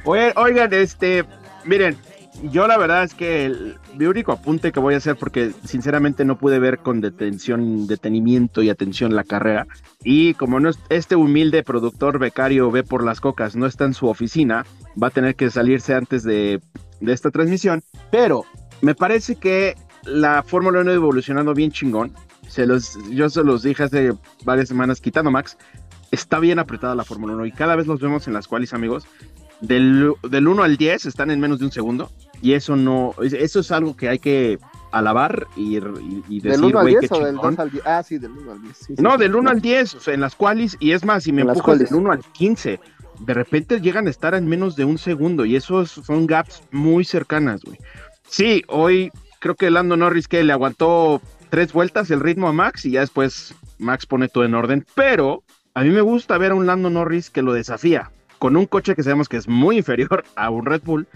Oye, 0.05 0.33
oigan, 0.37 0.73
este, 0.73 1.25
miren, 1.65 1.97
yo 2.45 2.67
la 2.67 2.79
verdad 2.79 3.05
es 3.05 3.15
que 3.15 3.45
el, 3.47 3.77
mi 3.97 4.07
único 4.07 4.33
apunte 4.33 4.73
que 4.73 4.81
voy 4.81 4.95
a 4.95 4.97
hacer, 4.99 5.17
porque 5.17 5.53
sinceramente 5.65 6.25
no 6.25 6.39
pude 6.39 6.59
ver 6.59 6.79
con 6.79 7.01
detención, 7.01 7.87
detenimiento 7.87 8.63
y 8.63 8.71
atención 8.71 9.15
la 9.15 9.25
carrera, 9.25 9.67
y 10.05 10.35
como 10.35 10.61
no 10.61 10.71
es- 10.71 10.79
este 10.89 11.17
humilde 11.17 11.63
productor 11.63 12.19
becario 12.19 12.71
ve 12.71 12.83
por 12.83 13.05
las 13.05 13.21
cocas, 13.21 13.57
no 13.57 13.67
está 13.67 13.85
en 13.85 13.95
su 13.95 14.07
oficina, 14.09 14.65
va 15.01 15.09
a 15.09 15.11
tener 15.11 15.35
que 15.35 15.51
salirse 15.51 15.95
antes 15.95 16.23
de, 16.23 16.61
de 17.01 17.13
esta 17.13 17.31
transmisión, 17.31 17.83
pero 18.11 18.45
me 18.81 18.95
parece 18.95 19.37
que 19.37 19.75
la 20.05 20.43
Fórmula 20.43 20.81
1 20.81 20.91
ha 20.91 20.95
evolucionando 20.95 21.53
bien 21.53 21.71
chingón. 21.73 22.13
Se 22.49 22.67
los, 22.67 22.99
yo 23.11 23.29
se 23.29 23.45
los 23.45 23.63
dije 23.63 23.83
hace 23.85 24.13
varias 24.45 24.69
semanas, 24.69 25.01
quitando 25.01 25.31
Max, 25.31 25.57
está 26.11 26.39
bien 26.41 26.59
apretada 26.59 26.95
la 26.95 27.05
Fórmula 27.05 27.35
1 27.35 27.47
y 27.47 27.53
cada 27.53 27.77
vez 27.77 27.87
los 27.87 28.01
vemos 28.01 28.27
en 28.27 28.33
las 28.35 28.49
cuales, 28.49 28.73
amigos. 28.73 29.05
Del, 29.61 30.15
del 30.29 30.49
1 30.49 30.63
al 30.63 30.79
10 30.79 31.05
están 31.05 31.31
en 31.31 31.39
menos 31.39 31.59
de 31.59 31.67
un 31.67 31.71
segundo 31.71 32.11
y 32.43 32.53
eso 32.55 32.77
no, 32.77 33.15
es- 33.23 33.33
eso 33.33 33.61
es 33.61 33.71
algo 33.73 33.97
que 33.97 34.09
hay 34.09 34.19
que 34.19 34.59
alabar 34.93 35.47
y, 35.57 35.77
y- 35.79 36.25
y 36.29 36.41
decir, 36.41 36.51
¿Del 36.61 36.65
1 36.65 36.79
al 36.79 36.85
güey, 36.85 36.95
qué 36.95 37.01
10 37.01 37.13
o 37.13 37.19
del 37.25 37.35
chingón. 37.37 37.51
2 37.55 37.59
al 37.61 37.71
10? 37.71 37.87
Ah, 37.87 38.03
sí, 38.03 38.19
del 38.19 38.31
1 38.33 38.53
al 38.53 38.63
10. 38.63 38.77
sí, 38.77 38.85
sí, 38.97 39.03
No, 39.03 39.13
sí. 39.13 39.19
del 39.19 39.37
1 39.37 39.51
al 39.51 39.61
10, 39.61 39.95
o 39.95 40.01
sea, 40.01 40.15
en 40.15 40.21
las 40.21 40.35
cuales, 40.35 40.77
y 40.81 40.93
es 40.93 41.05
más, 41.05 41.23
si 41.25 41.33
me 41.33 41.43
En 41.43 41.49
empujas 41.49 41.79
del 41.79 41.95
1 41.95 42.13
al 42.13 42.21
15, 42.33 42.81
de 43.21 43.35
repente 43.35 43.81
llegan 43.81 44.07
a 44.07 44.11
estar 44.11 44.35
en 44.35 44.49
menos 44.49 44.75
de 44.77 44.85
un 44.85 44.99
segundo, 44.99 45.45
y 45.45 45.55
esos 45.57 45.91
son 45.91 46.27
gaps 46.27 46.63
muy 46.73 47.05
cercanas, 47.05 47.63
güey. 47.63 47.79
Sí, 48.29 48.63
hoy 48.69 49.11
creo 49.39 49.55
que 49.55 49.71
Lando 49.71 49.97
Norris 49.97 50.29
que 50.29 50.43
le 50.45 50.53
aguantó 50.53 51.21
tres 51.51 51.73
vueltas 51.73 52.11
el 52.11 52.21
ritmo 52.21 52.49
a 52.49 52.53
Max, 52.53 52.85
y 52.87 52.93
ya 52.93 53.01
después 53.01 53.55
Max 53.79 54.07
pone 54.07 54.29
todo 54.29 54.45
en 54.45 54.55
orden, 54.55 54.87
pero 54.95 55.43
a 55.75 55.83
mí 55.83 55.91
me 55.91 56.01
gusta 56.01 56.37
ver 56.39 56.53
a 56.53 56.55
un 56.55 56.67
Lando 56.67 56.91
Norris 56.91 57.31
que 57.31 57.43
lo 57.43 57.53
desafía, 57.53 58.11
con 58.39 58.57
un 58.57 58.67
coche 58.67 58.95
que 58.97 59.03
sabemos 59.03 59.29
que 59.29 59.37
es 59.37 59.47
muy 59.49 59.77
inferior 59.79 60.25
a 60.37 60.51
un 60.51 60.67
Red 60.67 60.83
Bull, 60.85 61.07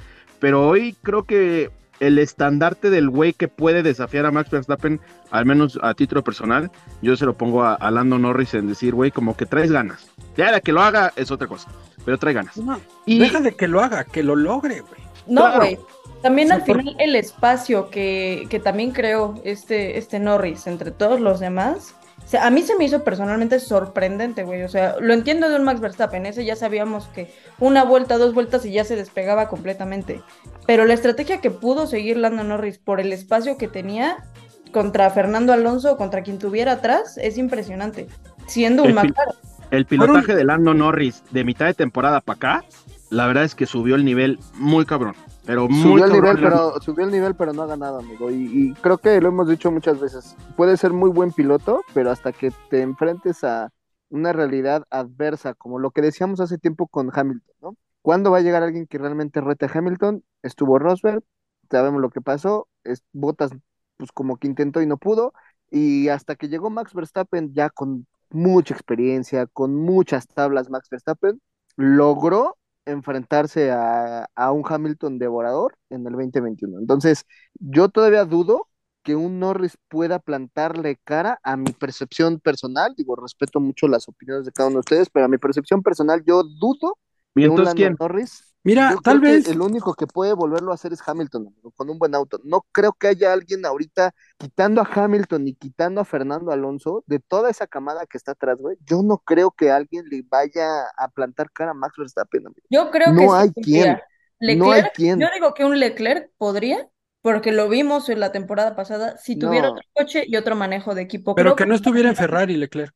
pero 0.45 0.69
hoy 0.69 0.95
creo 1.03 1.23
que 1.23 1.71
el 2.01 2.19
estandarte 2.19 2.91
del 2.91 3.09
güey 3.09 3.33
que 3.33 3.49
puede 3.49 3.83
desafiar 3.83 4.27
a 4.27 4.31
Max 4.31 4.51
Verstappen, 4.51 5.01
al 5.31 5.47
menos 5.47 5.79
a 5.81 5.95
título 5.95 6.23
personal, 6.23 6.71
yo 7.01 7.17
se 7.17 7.25
lo 7.25 7.33
pongo 7.33 7.63
a, 7.63 7.73
a 7.73 7.91
Lando 7.91 8.19
Norris 8.19 8.53
en 8.53 8.69
decir, 8.69 8.95
güey, 8.95 9.11
como 9.11 9.35
que 9.39 9.47
traes 9.47 9.73
ganas. 9.73 10.07
Ya 10.37 10.51
la 10.53 10.61
que 10.61 10.71
lo 10.73 10.83
haga 10.83 11.15
es 11.17 11.31
otra 11.31 11.47
cosa, 11.47 11.71
pero 12.05 12.19
trae 12.19 12.35
ganas. 12.35 12.59
No, 12.59 12.79
Y 13.07 13.21
deja 13.21 13.41
de 13.41 13.53
que 13.57 13.69
lo 13.69 13.81
haga, 13.81 14.05
que 14.05 14.23
lo 14.23 14.37
logre, 14.37 14.83
güey. 14.83 15.01
No, 15.27 15.41
Claro. 15.41 15.57
güey. 15.61 15.79
También 16.21 16.53
al 16.53 16.63
por- 16.63 16.77
final 16.81 16.95
el 16.99 17.17
espacio 17.17 17.89
que, 17.89 18.47
que 18.51 18.61
también 18.61 18.91
creó 18.91 19.41
este, 19.43 19.97
este 19.97 20.19
Norris 20.19 20.67
entre 20.67 20.91
todos 20.91 21.21
los 21.21 21.41
demás. 21.41 21.95
O 22.25 22.29
sea, 22.29 22.47
a 22.47 22.51
mí 22.51 22.63
se 22.63 22.75
me 22.77 22.85
hizo 22.85 23.05
personalmente 23.05 23.61
sorprendente, 23.61 24.45
güey. 24.45 24.63
O 24.63 24.69
sea, 24.69 24.97
lo 25.01 25.13
entiendo 25.13 25.49
de 25.49 25.57
un 25.57 25.65
Max 25.65 25.81
Verstappen. 25.81 26.25
Ese 26.27 26.45
ya 26.45 26.57
sabíamos 26.57 27.07
que 27.09 27.33
una 27.61 27.85
vuelta, 27.85 28.17
dos 28.19 28.33
vueltas 28.35 28.65
y 28.65 28.73
ya 28.73 28.85
se 28.85 28.97
despegaba 28.97 29.49
completamente. 29.49 30.23
Pero 30.67 30.87
la 30.87 30.95
estrategia 30.95 31.41
que 31.41 31.51
pudo 31.51 31.87
seguir 31.87 32.17
Lando 32.17 32.43
Norris 32.43 32.79
por 32.79 33.01
el 33.01 33.13
espacio 33.13 33.59
que 33.59 33.69
tenía 33.69 34.25
contra 34.73 35.11
Fernando 35.11 35.53
Alonso 35.53 35.93
o 35.93 35.97
contra 35.97 36.23
quien 36.23 36.39
tuviera 36.39 36.73
atrás 36.73 37.19
es 37.19 37.37
impresionante. 37.39 38.09
Siendo 38.47 38.83
un 38.83 38.89
El 38.91 38.97
pil- 38.97 39.09
McLaren. 39.09 39.35
el 39.71 39.87
pilotaje 39.87 40.35
de 40.35 40.45
Lando 40.45 40.75
Norris 40.75 41.23
de 41.31 41.45
mitad 41.45 41.67
de 41.67 41.75
temporada 41.75 42.21
para 42.21 42.37
acá, 42.37 42.65
la 43.11 43.27
verdad 43.27 43.45
es 43.45 43.55
que 43.55 43.67
subió 43.67 43.95
el 43.95 44.05
nivel 44.05 44.39
muy 44.55 44.85
cabrón. 44.87 45.15
Pero 45.47 45.69
muy 45.69 45.83
Subió 45.83 46.05
el 46.07 46.13
nivel, 46.13 46.37
pero 46.41 46.81
subió 46.81 47.05
el 47.05 47.13
nivel, 47.13 47.35
pero 47.35 47.53
no 47.53 47.63
ha 47.63 47.67
ganado, 47.67 47.99
amigo. 47.99 48.31
Y, 48.31 48.49
y 48.53 48.75
creo 48.75 48.99
que 48.99 49.21
lo 49.21 49.29
hemos 49.29 49.49
dicho 49.49 49.71
muchas 49.71 50.01
veces. 50.01 50.37
Puede 50.57 50.77
ser 50.77 50.93
muy 50.93 51.11
buen 51.11 51.33
piloto, 51.33 51.83
pero 51.93 52.11
hasta 52.11 52.33
que 52.33 52.51
te 52.71 52.81
enfrentes 52.81 53.45
a 53.45 53.71
una 54.09 54.33
realidad 54.33 54.85
adversa, 54.91 55.55
como 55.55 55.79
lo 55.79 55.91
que 55.91 56.01
decíamos 56.03 56.41
hace 56.41 56.59
tiempo 56.59 56.87
con 56.87 57.11
Hamilton, 57.13 57.55
¿no? 57.61 57.77
¿Cuándo 58.01 58.31
va 58.31 58.39
a 58.39 58.43
llegar 58.43 58.63
alguien 58.63 58.87
que 58.87 58.99
realmente 58.99 59.41
rete 59.41 59.67
a 59.67 59.71
Hamilton? 59.73 60.23
Estuvo 60.43 60.79
Rosberg, 60.79 61.23
sabemos 61.71 62.01
lo 62.01 62.11
que 62.11 62.21
pasó. 62.21 62.69
Es, 62.85 63.03
Bottas, 63.13 63.51
pues 63.97 64.13
como 64.13 64.37
que 64.37 64.47
intentó 64.47 64.83
y 64.83 64.87
no 64.87 64.99
pudo. 64.99 65.33
Y 65.71 66.09
hasta 66.09 66.37
que 66.37 66.49
llegó 66.49 66.71
Max 66.71 66.95
Verstappen, 66.95 67.53
ya 67.55 67.71
con 67.71 68.07
mucha 68.31 68.75
experiencia, 68.75 69.47
con 69.47 69.75
muchas 69.75 70.27
tablas, 70.29 70.71
Max 70.71 70.89
Verstappen 70.91 71.41
logró 71.77 72.57
enfrentarse 72.87 73.71
a, 73.71 74.29
a 74.35 74.53
un 74.53 74.63
Hamilton 74.69 75.19
devorador 75.19 75.77
en 75.91 76.07
el 76.07 76.13
2021. 76.13 76.79
Entonces, 76.79 77.25
yo 77.55 77.89
todavía 77.89 78.25
dudo 78.25 78.69
que 79.03 79.17
un 79.17 79.39
Norris 79.39 79.77
pueda 79.89 80.19
plantarle 80.19 80.97
cara 81.05 81.39
a 81.43 81.57
mi 81.57 81.73
percepción 81.73 82.41
personal. 82.41 82.95
Digo, 82.97 83.17
respeto 83.17 83.61
mucho 83.61 83.87
las 83.89 84.09
opiniones 84.09 84.47
de 84.47 84.53
cada 84.53 84.69
uno 84.69 84.77
de 84.77 84.81
ustedes, 84.81 85.11
pero 85.11 85.27
a 85.27 85.29
mi 85.29 85.39
percepción 85.39 85.83
personal, 85.83 86.23
yo 86.27 86.43
dudo 86.43 86.99
¿Y 87.35 87.47
que 87.49 87.49
un 87.49 87.65
Lando 87.65 87.75
quién? 87.75 87.97
Norris. 87.99 88.54
Mira, 88.65 88.93
yo 88.93 89.01
tal 89.01 89.21
vez, 89.21 89.47
el 89.49 89.61
único 89.61 89.95
que 89.95 90.07
puede 90.07 90.33
volverlo 90.33 90.73
a 90.73 90.75
hacer 90.75 90.93
es 90.93 91.07
Hamilton, 91.07 91.49
amigo, 91.49 91.71
con 91.73 91.91
un 91.91 91.99
buen 91.99 92.15
auto. 92.15 92.41
No 92.45 92.63
creo 92.73 92.93
que 92.95 93.09
haya 93.09 93.33
alguien 93.33 93.65
ahorita 93.67 94.15
quitando 94.39 94.81
a 94.81 94.89
Hamilton 94.91 95.49
y 95.49 95.55
quitando 95.55 96.01
a 96.01 96.05
Fernando 96.05 96.51
Alonso 96.51 97.05
de 97.07 97.19
toda 97.21 97.51
esa 97.51 97.67
camada 97.67 98.07
que 98.07 98.17
está 98.17 98.33
atrás, 98.33 98.57
güey. 98.59 98.77
Yo 98.87 99.03
no 99.03 99.19
creo 99.19 99.51
que 99.51 99.71
alguien 99.71 100.07
le 100.11 100.23
vaya 100.29 100.85
a 100.97 101.09
plantar 101.09 101.51
cara 101.53 101.73
a 101.73 101.75
Max 101.75 101.95
Verstappen, 101.99 102.47
amigo. 102.47 102.63
Yo 102.71 102.91
creo 102.91 103.13
No 103.13 103.21
que 103.21 103.29
hay 103.37 103.51
quien. 103.53 103.99
No 104.41 104.73
hay 104.73 104.81
Leclerc, 104.81 104.95
quien. 104.95 105.21
yo 105.21 105.27
digo 105.35 105.55
que 105.55 105.65
un 105.65 105.79
Leclerc 105.79 106.31
podría, 106.39 106.89
porque 107.23 107.53
lo 107.53 107.69
vimos 107.69 108.09
en 108.09 108.21
la 108.21 108.33
temporada 108.33 108.75
pasada, 108.77 109.17
si 109.19 109.37
tuviera 109.39 109.69
No. 109.69 109.73
otro 109.75 109.85
coche 109.95 110.25
y 110.27 110.37
otro 110.37 110.57
manejo 110.57 110.95
de 110.95 111.03
equipo. 111.03 111.35
pero 111.35 111.51
Creo 111.51 111.57
que 111.57 111.67
no 111.67 111.75
estuviera 111.75 112.09
en 112.09 112.17
Ferrari, 112.17 112.57
Leclerc. 112.57 112.93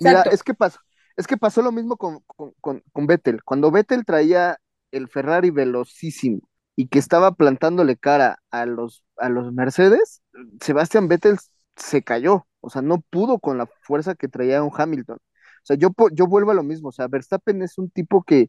Mira, 0.00 0.22
es 0.22 0.42
que 0.42 0.54
pasó, 0.54 0.78
es 1.16 1.26
que 1.26 1.36
pasó 1.36 1.62
lo 1.62 1.72
mismo 1.72 1.96
con, 1.96 2.20
con, 2.26 2.52
con, 2.60 2.82
con 2.92 3.06
Vettel. 3.06 3.42
Cuando 3.44 3.70
Vettel 3.70 4.04
traía 4.04 4.58
el 4.92 5.08
Ferrari 5.08 5.50
velocísimo 5.50 6.40
y 6.76 6.88
que 6.88 6.98
estaba 6.98 7.32
plantándole 7.34 7.96
cara 7.96 8.38
a 8.50 8.66
los, 8.66 9.04
a 9.16 9.28
los 9.28 9.52
Mercedes, 9.52 10.22
Sebastián 10.60 11.08
Vettel 11.08 11.38
se 11.76 12.02
cayó. 12.02 12.46
O 12.60 12.70
sea, 12.70 12.82
no 12.82 13.00
pudo 13.00 13.38
con 13.40 13.58
la 13.58 13.66
fuerza 13.82 14.14
que 14.14 14.28
traía 14.28 14.62
un 14.62 14.70
Hamilton. 14.76 15.16
O 15.18 15.64
sea, 15.64 15.76
yo, 15.76 15.90
yo 16.12 16.26
vuelvo 16.26 16.50
a 16.52 16.54
lo 16.54 16.62
mismo. 16.62 16.88
O 16.88 16.92
sea, 16.92 17.08
Verstappen 17.08 17.62
es 17.62 17.78
un 17.78 17.90
tipo 17.90 18.22
que, 18.24 18.48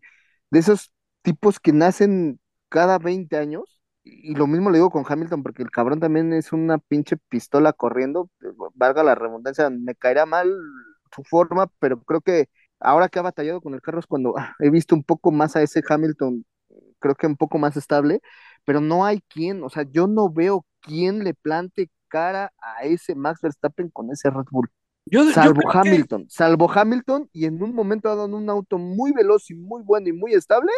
de 0.51 0.59
esos 0.59 0.91
tipos 1.21 1.59
que 1.59 1.73
nacen 1.73 2.39
cada 2.69 2.99
20 2.99 3.37
años. 3.37 3.79
Y 4.03 4.35
lo 4.35 4.47
mismo 4.47 4.69
le 4.69 4.77
digo 4.79 4.89
con 4.91 5.05
Hamilton, 5.07 5.43
porque 5.43 5.63
el 5.63 5.71
cabrón 5.71 5.99
también 5.99 6.33
es 6.33 6.51
una 6.53 6.77
pinche 6.77 7.17
pistola 7.29 7.73
corriendo. 7.73 8.29
Valga 8.75 9.03
la 9.03 9.15
redundancia, 9.15 9.69
me 9.69 9.95
caerá 9.95 10.25
mal 10.25 10.51
su 11.15 11.23
forma, 11.23 11.67
pero 11.79 12.01
creo 12.03 12.21
que 12.21 12.49
ahora 12.79 13.09
que 13.09 13.19
ha 13.19 13.23
batallado 13.23 13.61
con 13.61 13.73
el 13.73 13.81
carro 13.81 13.99
es 13.99 14.07
cuando 14.07 14.37
ah, 14.37 14.55
he 14.59 14.69
visto 14.69 14.95
un 14.95 15.03
poco 15.03 15.31
más 15.31 15.55
a 15.55 15.61
ese 15.61 15.81
Hamilton, 15.87 16.45
creo 16.99 17.15
que 17.15 17.27
un 17.27 17.37
poco 17.37 17.57
más 17.57 17.77
estable, 17.77 18.21
pero 18.65 18.81
no 18.81 19.05
hay 19.05 19.21
quien, 19.27 19.63
o 19.63 19.69
sea, 19.69 19.83
yo 19.83 20.07
no 20.07 20.29
veo 20.29 20.65
quién 20.81 21.23
le 21.23 21.33
plante 21.33 21.89
cara 22.07 22.53
a 22.59 22.83
ese 22.83 23.15
Max 23.15 23.41
Verstappen 23.41 23.89
con 23.89 24.11
ese 24.11 24.29
Red 24.29 24.45
Bull. 24.51 24.69
Yo, 25.05 25.23
yo 25.23 25.31
Salvo 25.31 25.61
que- 25.61 25.77
Hamilton, 25.77 26.25
salvo 26.29 26.71
Hamilton, 26.71 27.29
y 27.33 27.45
en 27.45 27.61
un 27.61 27.73
momento 27.73 28.09
ha 28.09 28.15
dado 28.15 28.35
un 28.35 28.49
auto 28.49 28.77
muy 28.77 29.11
veloz 29.11 29.49
y 29.49 29.55
muy 29.55 29.81
bueno 29.83 30.07
y 30.07 30.13
muy 30.13 30.33
estable, 30.33 30.71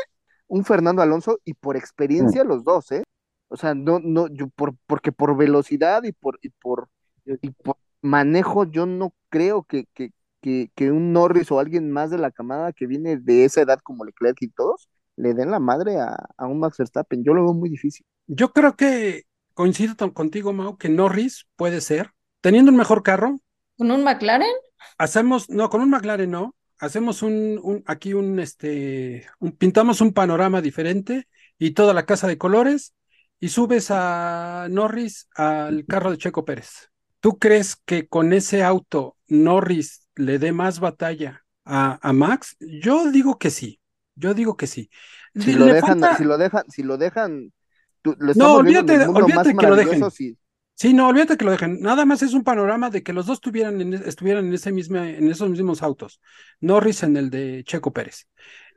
un 0.48 0.64
Fernando 0.66 1.02
Alonso, 1.02 1.40
y 1.46 1.54
por 1.54 1.78
experiencia 1.78 2.44
los 2.44 2.64
dos, 2.64 2.92
¿eh? 2.92 3.04
O 3.48 3.58
sea, 3.58 3.76
no, 3.76 4.00
no, 4.00 4.28
yo 4.28 4.48
por, 4.48 4.76
porque 4.88 5.12
por 5.12 5.38
velocidad 5.38 6.04
y 6.04 6.12
por, 6.12 6.40
y 6.42 6.50
por, 6.50 6.90
y 7.26 7.52
por 7.52 7.78
manejo, 8.02 8.66
yo 8.66 8.86
no 8.86 9.14
creo 9.30 9.64
que, 9.64 9.86
que, 9.94 10.12
que, 10.46 10.72
que 10.76 10.92
un 10.92 11.14
Norris 11.14 11.52
o 11.52 11.60
alguien 11.60 11.92
más 11.92 12.12
de 12.12 12.18
la 12.20 12.32
camada 12.32 12.74
que 12.74 12.88
viene 12.88 13.18
de 13.18 13.46
esa 13.46 13.62
edad 13.62 13.80
como 13.84 14.06
Leclerc 14.06 14.38
y 14.42 14.50
todos, 14.50 14.90
le 15.18 15.34
den 15.34 15.52
la 15.52 15.60
madre 15.60 15.98
a, 16.00 16.16
a 16.38 16.48
un 16.48 16.60
Max 16.60 16.78
Verstappen. 16.78 17.24
Yo 17.24 17.34
lo 17.34 17.44
veo 17.44 17.54
muy 17.54 17.70
difícil. 17.70 18.06
Yo 18.28 18.54
creo 18.54 18.76
que 18.76 19.24
coincido 19.54 19.96
contigo, 20.14 20.54
Mau, 20.54 20.78
que 20.78 20.90
Norris 20.90 21.48
puede 21.56 21.82
ser, 21.82 22.12
teniendo 22.42 22.72
un 22.72 22.78
mejor 22.78 23.04
carro, 23.04 23.38
¿Con 23.78 23.92
un 23.92 24.04
McLaren? 24.04 24.52
hacemos, 24.98 25.50
no, 25.50 25.70
con 25.70 25.82
un 25.82 25.90
McLaren 25.90 26.32
no, 26.32 26.56
hacemos 26.80 27.22
un, 27.22 27.60
un 27.64 27.84
aquí 27.88 28.14
un, 28.14 28.40
este, 28.40 29.26
un- 29.40 29.52
pintamos 29.54 30.02
un 30.02 30.14
panorama 30.14 30.62
diferente 30.62 31.28
y 31.58 31.72
toda 31.72 31.94
la 31.94 32.06
casa 32.06 32.28
de 32.28 32.38
colores 32.38 32.94
y 33.40 33.50
subes 33.50 33.88
a 33.92 34.68
Norris 34.70 35.28
al 35.36 35.86
carro 35.86 36.12
de 36.12 36.18
Checo 36.18 36.46
Pérez. 36.46 36.90
¿Tú 37.20 37.38
crees 37.40 37.76
que 37.76 38.08
con 38.08 38.34
ese 38.34 38.64
auto 38.64 39.18
Norris 39.28 40.05
le 40.16 40.40
dé 40.40 40.52
más 40.52 40.80
batalla 40.80 41.44
a, 41.66 42.00
a 42.08 42.14
Max? 42.14 42.56
Yo 42.60 43.12
digo 43.12 43.38
que 43.38 43.50
sí, 43.52 43.80
yo 44.16 44.34
digo 44.34 44.56
que 44.58 44.68
sí. 44.68 44.90
Si 45.34 45.54
Le 45.54 45.60
lo 45.60 45.66
dejan, 45.66 46.00
falta- 46.00 46.18
si 46.18 46.24
lo 46.24 46.38
dejan, 46.38 46.64
si 46.70 46.84
lo 46.84 46.98
dejan, 46.98 47.54
tú- 48.02 48.16
lo 48.20 48.34
No, 48.36 48.56
olvídate 48.56 49.06
olvídate 49.08 49.56
que 49.56 49.68
lo 49.68 49.76
dejen. 49.76 50.12
si- 50.12 50.38
Sí, 50.78 50.94
no, 50.94 51.08
olvídate 51.08 51.38
que 51.38 51.46
lo 51.46 51.52
dejen. 51.52 51.80
Nada 51.80 52.04
más 52.04 52.22
es 52.22 52.34
un 52.34 52.44
panorama 52.44 52.90
de 52.90 53.02
que 53.02 53.14
los 53.14 53.26
dos 53.28 53.40
tuvieran 53.40 53.80
en- 53.80 53.94
estuvieran 53.94 54.46
en 54.48 54.54
ese 54.54 54.74
mismo, 54.74 54.98
en 54.98 55.30
esos 55.32 55.50
mismos 55.50 55.82
autos. 55.82 56.20
Norris 56.60 57.04
en 57.04 57.16
el 57.16 57.30
de 57.30 57.64
Checo 57.66 57.94
Pérez. 57.94 58.28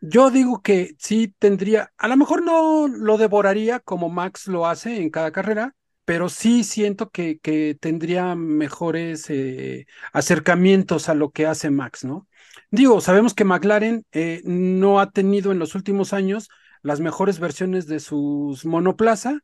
Yo 0.01 0.31
digo 0.31 0.63
que 0.63 0.95
sí 0.99 1.35
tendría, 1.41 1.93
a 1.99 2.07
lo 2.07 2.17
mejor 2.17 2.45
no 2.45 2.87
lo 2.87 3.19
devoraría 3.19 3.81
como 3.81 4.09
Max 4.11 4.47
lo 4.47 4.69
hace 4.69 5.03
en 5.03 5.11
cada 5.11 5.33
carrera, 5.33 5.75
pero 6.09 6.31
sí 6.31 6.65
siento 6.65 7.11
que, 7.11 7.39
que 7.39 7.77
tendría 7.79 8.35
mejores 8.35 9.29
eh, 9.29 9.87
acercamientos 10.15 11.11
a 11.11 11.15
lo 11.15 11.33
que 11.33 11.45
hace 11.47 11.69
Max, 11.71 12.03
¿no? 12.05 12.27
Digo, 12.71 13.03
sabemos 13.03 13.35
que 13.35 13.45
McLaren 13.45 14.07
eh, 14.13 14.41
no 14.47 15.01
ha 15.01 15.11
tenido 15.11 15.53
en 15.53 15.59
los 15.59 15.75
últimos 15.75 16.15
años 16.15 16.49
las 16.83 17.01
mejores 17.01 17.41
versiones 17.41 17.87
de 17.87 18.01
sus 18.01 18.65
monoplaza, 18.65 19.41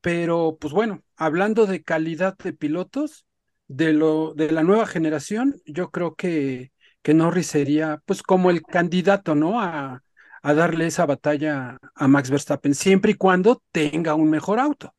pero 0.00 0.56
pues 0.60 0.72
bueno, 0.72 1.02
hablando 1.16 1.66
de 1.66 1.82
calidad 1.82 2.36
de 2.38 2.52
pilotos 2.52 3.26
de 3.66 3.92
lo 3.92 4.34
de 4.34 4.52
la 4.52 4.62
nueva 4.62 4.86
generación, 4.86 5.56
yo 5.66 5.90
creo 5.90 6.14
que, 6.14 6.70
que 7.02 7.14
Norris 7.14 7.48
sería 7.48 8.00
pues 8.06 8.22
como 8.22 8.50
el 8.50 8.62
candidato, 8.62 9.34
¿no? 9.34 9.60
A, 9.60 10.02
a 10.42 10.54
darle 10.54 10.86
esa 10.86 11.06
batalla 11.06 11.78
a 11.96 12.06
Max 12.08 12.30
Verstappen, 12.30 12.74
siempre 12.74 13.12
y 13.12 13.14
cuando 13.14 13.62
tenga 13.72 14.14
un 14.14 14.30
mejor 14.30 14.60
auto, 14.60 14.94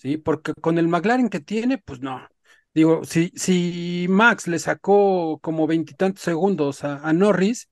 ¿sí? 0.00 0.16
Porque 0.16 0.54
con 0.60 0.78
el 0.78 0.88
McLaren 0.88 1.28
que 1.28 1.40
tiene, 1.40 1.78
pues 1.78 2.00
no. 2.00 2.20
Digo, 2.74 3.02
si, 3.04 3.32
si 3.34 4.06
Max 4.08 4.46
le 4.46 4.58
sacó 4.58 5.38
como 5.40 5.66
veintitantos 5.66 6.22
segundos 6.22 6.84
a, 6.84 6.96
a 7.06 7.12
Norris 7.12 7.68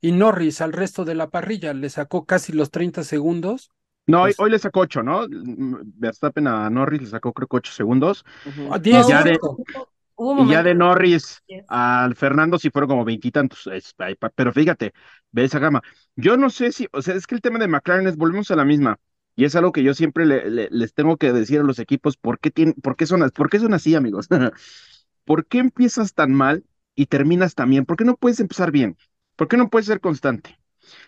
y 0.00 0.12
Norris 0.12 0.60
al 0.60 0.72
resto 0.72 1.04
de 1.04 1.14
la 1.14 1.30
parrilla 1.30 1.72
le 1.74 1.88
sacó 1.90 2.24
casi 2.26 2.52
los 2.52 2.70
30 2.70 3.04
segundos, 3.04 3.70
No, 4.06 4.22
hoy, 4.22 4.30
Pues- 4.30 4.40
hoy 4.40 4.50
le 4.50 4.58
sacó 4.58 4.80
8, 4.80 5.02
¿no? 5.04 5.26
Verstappen 5.28 6.46
a 6.48 6.68
Norris 6.70 7.02
le 7.02 7.06
sacó 7.08 7.32
creo 7.32 7.46
que 7.46 7.56
8 7.58 7.72
segundos. 7.72 8.24
A 8.72 8.78
10 8.78 9.06
ya 9.06 9.22
de- 9.22 9.38
Y 10.38 10.48
ya 10.50 10.62
de 10.62 10.74
Norris 10.74 11.42
al 11.68 12.14
Fernando 12.14 12.58
sí 12.58 12.70
fueron 12.70 12.88
como 12.90 13.04
veintitantos. 13.04 13.68
Pero 14.34 14.52
fíjate, 14.52 14.92
ve 15.30 15.44
esa 15.44 15.58
gama. 15.58 15.80
Yo 16.16 16.36
no 16.36 16.50
sé 16.50 16.72
si, 16.72 16.88
o 16.92 17.00
sea, 17.02 17.14
es 17.14 17.26
que 17.26 17.34
el 17.36 17.40
tema 17.40 17.58
de 17.58 17.68
McLaren 17.68 18.06
es, 18.06 18.16
volvemos 18.16 18.50
a 18.50 18.56
la 18.56 18.64
misma. 18.64 18.98
Y 19.40 19.44
es 19.46 19.56
algo 19.56 19.72
que 19.72 19.82
yo 19.82 19.94
siempre 19.94 20.26
le- 20.26 20.50
le- 20.50 20.68
les 20.70 20.92
tengo 20.94 21.16
que 21.16 21.32
decir 21.32 21.60
a 21.60 21.62
los 21.62 21.78
equipos, 21.78 22.16
¿por 22.18 22.38
qué, 22.40 22.50
tienen, 22.50 22.74
por 22.74 22.96
qué 22.96 23.06
son, 23.06 23.28
por 23.30 23.48
qué 23.50 23.58
son 23.58 23.72
así, 23.74 23.94
amigos? 23.94 24.28
¿Por 25.24 25.46
qué 25.46 25.58
empiezas 25.58 26.14
tan 26.14 26.32
mal 26.34 26.64
y 26.94 27.06
terminas 27.06 27.54
tan 27.54 27.70
bien? 27.70 27.86
¿Por 27.86 27.96
qué 27.96 28.04
no 28.04 28.16
puedes 28.16 28.40
empezar 28.40 28.70
bien? 28.72 28.96
¿Por 29.36 29.48
qué 29.48 29.56
no 29.56 29.70
puedes 29.70 29.86
ser 29.86 30.00
constante? 30.00 30.58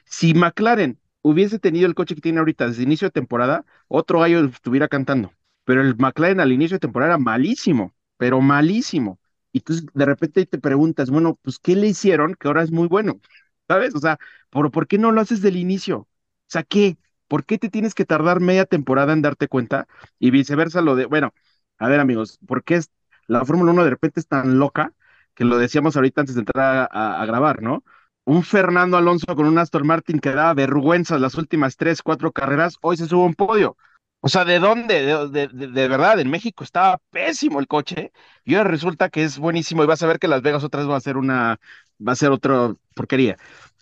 Si 0.04 0.34
McLaren 0.34 0.98
hubiese 1.22 1.58
tenido 1.58 1.86
el 1.86 1.94
coche 1.94 2.14
que 2.14 2.20
tiene 2.22 2.40
ahorita 2.40 2.68
desde 2.68 2.82
inicio 2.84 3.08
de 3.08 3.12
temporada, 3.12 3.64
otro 3.88 4.20
gallo 4.20 4.44
estuviera 4.46 4.88
cantando. 4.88 5.32
Pero 5.64 5.82
el 5.82 5.96
McLaren 5.96 6.40
al 6.40 6.52
inicio 6.52 6.76
de 6.76 6.80
temporada 6.80 7.12
era 7.14 7.18
malísimo, 7.18 7.94
pero 8.18 8.40
malísimo. 8.40 9.20
Y 9.52 9.58
entonces 9.58 9.86
de 9.94 10.06
repente 10.06 10.46
te 10.46 10.58
preguntas, 10.58 11.10
bueno, 11.10 11.38
pues 11.42 11.58
¿qué 11.58 11.76
le 11.76 11.88
hicieron 11.88 12.34
que 12.36 12.48
ahora 12.48 12.62
es 12.62 12.72
muy 12.72 12.88
bueno? 12.88 13.20
¿Sabes? 13.68 13.94
O 13.94 14.00
sea, 14.00 14.18
¿por, 14.50 14.70
por 14.70 14.86
qué 14.86 14.98
no 14.98 15.12
lo 15.12 15.20
haces 15.20 15.42
del 15.42 15.56
inicio? 15.56 15.98
O 16.00 16.08
sea, 16.48 16.62
¿qué? 16.64 16.98
¿Por 17.32 17.44
qué 17.46 17.58
te 17.58 17.70
tienes 17.70 17.94
que 17.94 18.04
tardar 18.04 18.40
media 18.40 18.66
temporada 18.66 19.12
en 19.14 19.22
darte 19.22 19.48
cuenta? 19.48 19.86
Y 20.18 20.30
viceversa 20.30 20.82
lo 20.82 20.96
de, 20.96 21.06
bueno, 21.06 21.32
a 21.78 21.88
ver 21.88 22.00
amigos, 22.00 22.38
¿por 22.46 22.62
qué 22.64 22.76
es, 22.76 22.90
la 23.26 23.44
Fórmula 23.44 23.72
1 23.72 23.84
de 23.84 23.90
repente 23.90 24.20
es 24.20 24.26
tan 24.28 24.58
loca 24.58 24.92
que 25.34 25.44
lo 25.44 25.56
decíamos 25.58 25.96
ahorita 25.96 26.20
antes 26.22 26.34
de 26.34 26.40
entrar 26.42 26.88
a, 26.92 27.16
a- 27.18 27.22
a 27.22 27.26
grabar, 27.26 27.62
¿no? 27.62 27.84
Un 28.24 28.42
Fernando 28.44 28.96
Alonso 28.98 29.34
con 29.34 29.46
un 29.46 29.58
Aston 29.58 29.86
Martin 29.86 30.20
que 30.20 30.30
daba 30.32 30.54
vergüenza 30.54 31.18
las 31.18 31.34
últimas 31.36 31.76
tres, 31.76 32.02
cuatro 32.02 32.32
carreras, 32.32 32.76
hoy 32.82 32.96
se 32.96 33.06
sube 33.06 33.22
a 33.22 33.26
un 33.26 33.34
podio. 33.34 33.76
O 34.20 34.28
sea, 34.28 34.44
¿de 34.44 34.58
dónde? 34.60 35.02
De, 35.02 35.48
de- 35.48 35.66
de- 35.68 35.88
verdad, 35.88 36.20
en 36.20 36.30
México 36.30 36.62
estaba 36.64 36.98
pésimo 37.10 37.58
el 37.60 37.66
coche 37.66 38.12
y 38.44 38.54
ahora 38.54 38.70
resulta 38.70 39.08
que 39.10 39.24
es 39.24 39.38
buenísimo 39.38 39.82
y 39.82 39.86
vas 39.86 40.02
a 40.02 40.06
ver 40.06 40.18
que 40.20 40.28
Las 40.28 40.42
Vegas 40.42 40.62
otra 40.64 40.80
vez 40.80 40.88
va 40.90 40.96
a 40.96 41.00
ser 41.00 41.16
una, 41.16 41.58
va 42.06 42.12
a 42.12 42.16
ser 42.16 42.30
otra 42.30 42.74
porquería. 42.94 43.36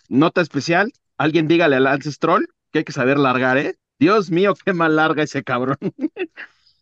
Nota 0.09 0.41
especial, 0.41 0.93
alguien 1.17 1.47
dígale 1.47 1.75
al 1.77 1.83
Lance 1.85 2.11
Stroll 2.11 2.47
que 2.71 2.79
hay 2.79 2.85
que 2.85 2.91
saber 2.91 3.17
largar, 3.17 3.57
¿eh? 3.57 3.75
Dios 3.99 4.31
mío, 4.31 4.53
qué 4.65 4.73
mal 4.73 4.95
larga 4.95 5.23
ese 5.23 5.43
cabrón. 5.43 5.77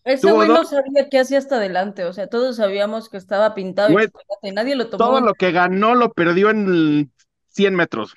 Ese 0.05 0.31
güey 0.31 0.47
no 0.47 0.63
sabía 0.63 1.09
qué 1.09 1.19
hacía 1.19 1.37
hasta 1.37 1.57
adelante, 1.57 2.05
o 2.05 2.13
sea, 2.13 2.27
todos 2.27 2.55
sabíamos 2.55 3.09
que 3.09 3.17
estaba 3.17 3.53
pintado 3.53 3.89
y 3.89 3.93
Güey, 3.93 4.05
chocolate, 4.07 4.47
y 4.47 4.51
nadie 4.51 4.75
lo 4.75 4.89
tomó 4.89 5.05
Todo 5.05 5.21
lo 5.21 5.33
que 5.33 5.51
ganó 5.51 5.93
lo 5.93 6.13
perdió 6.13 6.49
en 6.49 7.11
100 7.49 7.75
metros. 7.75 8.15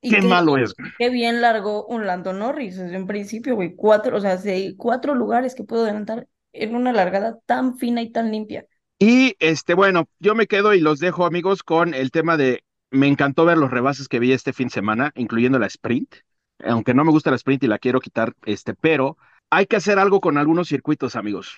y 0.00 0.10
Qué 0.10 0.22
malo 0.22 0.56
es. 0.56 0.74
Qué 0.96 1.10
bien 1.10 1.40
largó 1.40 1.84
un 1.86 2.06
Lando 2.06 2.32
Norris 2.32 2.78
desde 2.78 2.96
un 2.96 3.06
principio, 3.06 3.56
güey, 3.56 3.74
cuatro, 3.74 4.16
o 4.16 4.20
sea, 4.20 4.36
de 4.36 4.74
cuatro 4.76 5.14
lugares 5.14 5.54
que 5.54 5.64
puedo 5.64 5.82
adelantar 5.82 6.28
en 6.52 6.76
una 6.76 6.92
largada 6.92 7.36
tan 7.46 7.76
fina 7.76 8.00
y 8.00 8.10
tan 8.10 8.30
limpia. 8.30 8.66
Y 8.98 9.34
este, 9.40 9.74
bueno, 9.74 10.06
yo 10.20 10.34
me 10.34 10.46
quedo 10.46 10.72
y 10.72 10.80
los 10.80 11.00
dejo, 11.00 11.26
amigos, 11.26 11.62
con 11.62 11.94
el 11.94 12.10
tema 12.10 12.36
de. 12.36 12.64
Me 12.90 13.08
encantó 13.08 13.44
ver 13.44 13.58
los 13.58 13.72
rebases 13.72 14.06
que 14.06 14.20
vi 14.20 14.32
este 14.32 14.52
fin 14.52 14.68
de 14.68 14.74
semana, 14.74 15.10
incluyendo 15.16 15.58
la 15.58 15.66
sprint. 15.66 16.14
Aunque 16.60 16.94
no 16.94 17.04
me 17.04 17.10
gusta 17.10 17.30
la 17.30 17.36
sprint 17.36 17.64
y 17.64 17.66
la 17.66 17.78
quiero 17.78 18.00
quitar, 18.00 18.34
este, 18.44 18.74
pero 18.74 19.16
hay 19.50 19.66
que 19.66 19.76
hacer 19.76 19.98
algo 19.98 20.20
con 20.20 20.38
algunos 20.38 20.68
circuitos, 20.68 21.16
amigos. 21.16 21.56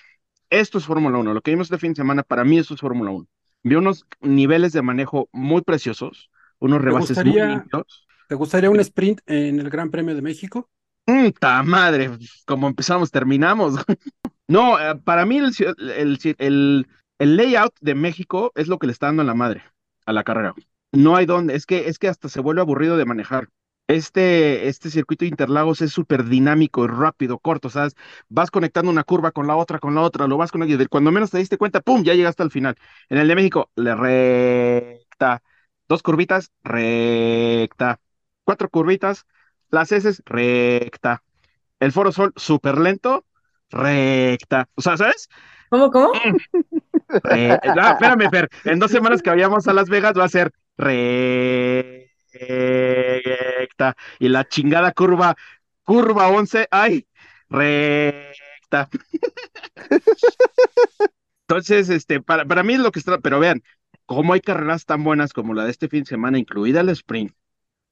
Esto 0.49 0.77
es 0.77 0.85
Fórmula 0.85 1.17
1. 1.17 1.33
Lo 1.33 1.41
que 1.41 1.51
vimos 1.51 1.67
este 1.67 1.77
fin 1.77 1.91
de 1.93 1.97
semana, 1.97 2.23
para 2.23 2.43
mí, 2.43 2.57
esto 2.57 2.73
es 2.73 2.81
Fórmula 2.81 3.11
1. 3.11 3.27
Vi 3.63 3.75
unos 3.75 4.05
niveles 4.21 4.73
de 4.73 4.81
manejo 4.81 5.29
muy 5.31 5.61
preciosos, 5.61 6.29
unos 6.59 6.81
rebases 6.81 7.17
muy 7.17 7.25
gustaría- 7.33 7.47
limpios. 7.47 8.07
¿Te 8.27 8.35
gustaría 8.35 8.69
un 8.69 8.79
sprint 8.79 9.21
en 9.25 9.59
el 9.59 9.69
Gran 9.69 9.89
Premio 9.89 10.13
de 10.15 10.21
México? 10.21 10.69
¡Ta 11.39 11.63
madre! 11.63 12.11
Como 12.45 12.67
empezamos, 12.67 13.11
terminamos. 13.11 13.75
No, 14.49 14.79
eh, 14.79 14.95
para 15.03 15.25
mí 15.25 15.39
el, 15.39 15.51
el, 15.97 16.17
el, 16.37 16.87
el 17.19 17.35
layout 17.35 17.73
de 17.81 17.95
México 17.95 18.53
es 18.55 18.69
lo 18.69 18.79
que 18.79 18.87
le 18.87 18.93
está 18.93 19.07
dando 19.07 19.21
en 19.21 19.27
la 19.27 19.33
madre 19.33 19.61
a 20.05 20.13
la 20.13 20.23
carrera. 20.23 20.55
No 20.93 21.17
hay 21.17 21.25
dónde, 21.25 21.53
es 21.55 21.65
que, 21.65 21.89
es 21.89 21.99
que 21.99 22.07
hasta 22.07 22.29
se 22.29 22.39
vuelve 22.39 22.61
aburrido 22.61 22.95
de 22.95 23.03
manejar. 23.03 23.49
Este, 23.87 24.67
este 24.67 24.89
circuito 24.89 25.23
de 25.23 25.29
Interlagos 25.29 25.81
es 25.81 25.93
súper 25.93 26.25
dinámico 26.25 26.83
y 26.83 26.87
rápido, 26.87 27.39
corto, 27.39 27.69
¿sabes? 27.69 27.95
Vas 28.27 28.51
conectando 28.51 28.91
una 28.91 29.05
curva 29.05 29.31
con 29.31 29.47
la 29.47 29.55
otra, 29.55 29.79
con 29.79 29.95
la 29.95 30.01
otra, 30.01 30.27
lo 30.27 30.35
vas 30.35 30.51
conectando 30.51 30.89
cuando 30.89 31.11
menos 31.11 31.31
te 31.31 31.37
diste 31.37 31.57
cuenta, 31.57 31.79
¡pum! 31.79 32.03
Ya 32.03 32.13
llegaste 32.13 32.43
al 32.43 32.51
final. 32.51 32.75
En 33.07 33.17
el 33.17 33.29
de 33.29 33.35
México, 33.35 33.71
le 33.75 33.95
recta. 33.95 35.41
Dos 35.87 36.03
curvitas, 36.03 36.51
recta. 36.63 38.01
Cuatro 38.43 38.69
curvitas, 38.69 39.25
las 39.69 39.91
S, 39.93 40.21
recta. 40.25 41.23
El 41.79 41.93
Foro 41.93 42.11
Sol, 42.11 42.33
súper 42.35 42.77
lento, 42.77 43.25
recta. 43.69 44.67
O 44.75 44.81
sea, 44.81 44.97
¿sabes? 44.97 45.29
¿Cómo, 45.69 45.91
cómo? 45.91 46.11
Ah, 47.23 47.91
espérame, 47.91 48.29
Fer. 48.29 48.49
En 48.65 48.79
dos 48.79 48.91
semanas 48.91 49.21
que 49.21 49.29
vayamos 49.29 49.65
a 49.69 49.73
Las 49.73 49.87
Vegas 49.87 50.13
va 50.17 50.25
a 50.25 50.29
ser 50.29 50.51
recta. 50.77 51.96
Y 54.19 54.29
la 54.29 54.47
chingada 54.47 54.91
curva 54.91 55.35
curva 55.87 56.27
11, 56.27 56.67
ay, 56.69 57.07
recta. 57.49 58.89
Entonces, 61.47 61.89
este, 61.89 62.21
para, 62.21 62.45
para 62.45 62.63
mí 62.63 62.73
es 62.73 62.81
lo 62.81 62.91
que 62.91 62.99
está, 62.99 63.19
pero 63.19 63.39
vean, 63.39 63.63
cómo 64.05 64.33
hay 64.33 64.41
carreras 64.41 64.85
tan 64.85 65.03
buenas 65.03 65.31
como 65.33 65.53
la 65.53 65.63
de 65.63 65.71
este 65.71 65.87
fin 65.87 66.01
de 66.01 66.07
semana, 66.07 66.39
incluida 66.39 66.81
el 66.81 66.89
sprint, 66.89 67.33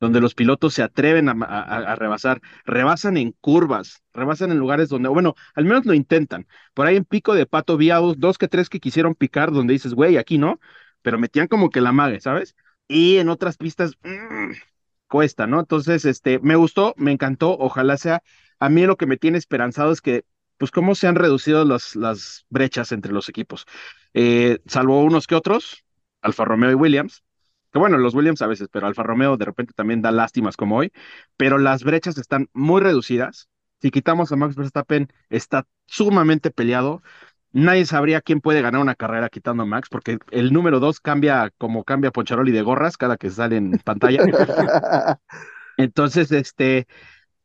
donde 0.01 0.19
los 0.19 0.35
pilotos 0.35 0.73
se 0.73 0.83
atreven 0.83 1.29
a, 1.29 1.95
rebasar, 1.95 2.41
rebasan 2.65 3.15
en 3.17 3.31
curvas, 3.39 4.03
rebasan 4.13 4.51
en 4.51 4.57
lugares 4.59 4.89
donde, 4.89 5.09
bueno, 5.09 5.35
al 5.55 5.63
menos 5.63 5.85
lo 5.85 5.93
intentan. 5.93 6.47
Por 6.73 6.87
ahí 6.87 6.97
en 6.97 7.05
Pico 7.05 7.33
de 7.33 7.45
Pato 7.45 7.77
vi 7.77 7.89
dos, 7.89 8.19
dos 8.19 8.37
que 8.37 8.49
tres 8.49 8.69
que 8.69 8.81
quisieron 8.81 9.15
picar, 9.15 9.51
donde 9.53 9.73
dices, 9.73 9.93
güey, 9.93 10.17
aquí 10.17 10.37
no, 10.37 10.59
pero 11.01 11.17
metían 11.17 11.47
como 11.47 11.69
que 11.69 11.79
la 11.81 11.93
mague, 11.93 12.19
¿sabes? 12.19 12.55
Y 12.87 13.17
en 13.17 13.29
otras 13.29 13.57
pistas, 13.57 13.93
mm, 14.03 14.51
cuesta, 15.07 15.47
¿no? 15.47 15.59
Entonces, 15.59 16.05
este, 16.05 16.39
me 16.39 16.55
gustó, 16.55 16.93
me 16.97 17.11
encantó, 17.11 17.57
ojalá 17.57 17.97
sea, 17.97 18.23
a 18.59 18.69
mí 18.69 18.85
lo 18.85 18.97
que 18.97 19.05
me 19.07 19.17
tiene 19.17 19.37
esperanzado 19.37 19.91
es 19.91 20.01
que, 20.01 20.25
pues, 20.57 20.71
cómo 20.71 20.95
se 20.95 21.07
han 21.07 21.15
reducido 21.15 21.65
las, 21.65 21.95
las 21.95 22.45
brechas 22.49 22.91
entre 22.91 23.11
los 23.13 23.29
equipos, 23.29 23.65
Eh, 24.13 24.59
salvo 24.67 25.03
unos 25.03 25.27
que 25.27 25.35
otros, 25.35 25.83
Alfa 26.21 26.45
Romeo 26.45 26.71
y 26.71 26.75
Williams, 26.75 27.23
que 27.71 27.79
bueno, 27.79 27.97
los 27.97 28.15
Williams 28.15 28.41
a 28.41 28.47
veces, 28.47 28.69
pero 28.71 28.87
Alfa 28.87 29.03
Romeo 29.03 29.35
de 29.37 29.45
repente 29.45 29.73
también 29.75 30.01
da 30.01 30.11
lástimas 30.11 30.55
como 30.57 30.77
hoy, 30.77 30.91
pero 31.37 31.57
las 31.57 31.83
brechas 31.83 32.17
están 32.17 32.49
muy 32.53 32.81
reducidas. 32.81 33.49
Si 33.81 33.91
quitamos 33.91 34.31
a 34.31 34.37
Max 34.37 34.55
Verstappen, 34.55 35.09
está 35.29 35.67
sumamente 35.85 36.49
peleado. 36.51 37.01
Nadie 37.55 37.85
sabría 37.85 38.19
quién 38.19 38.41
puede 38.41 38.61
ganar 38.61 38.81
una 38.81 38.95
carrera 38.95 39.29
quitando 39.29 39.63
a 39.63 39.65
Max, 39.65 39.87
porque 39.89 40.17
el 40.31 40.51
número 40.51 40.81
dos 40.81 40.99
cambia 40.99 41.53
como 41.57 41.85
cambia 41.85 42.11
Poncharoli 42.11 42.51
de 42.51 42.61
gorras 42.61 42.97
cada 42.97 43.15
que 43.15 43.29
sale 43.29 43.55
en 43.55 43.71
pantalla. 43.79 44.19
Entonces, 45.77 46.33
este, 46.33 46.85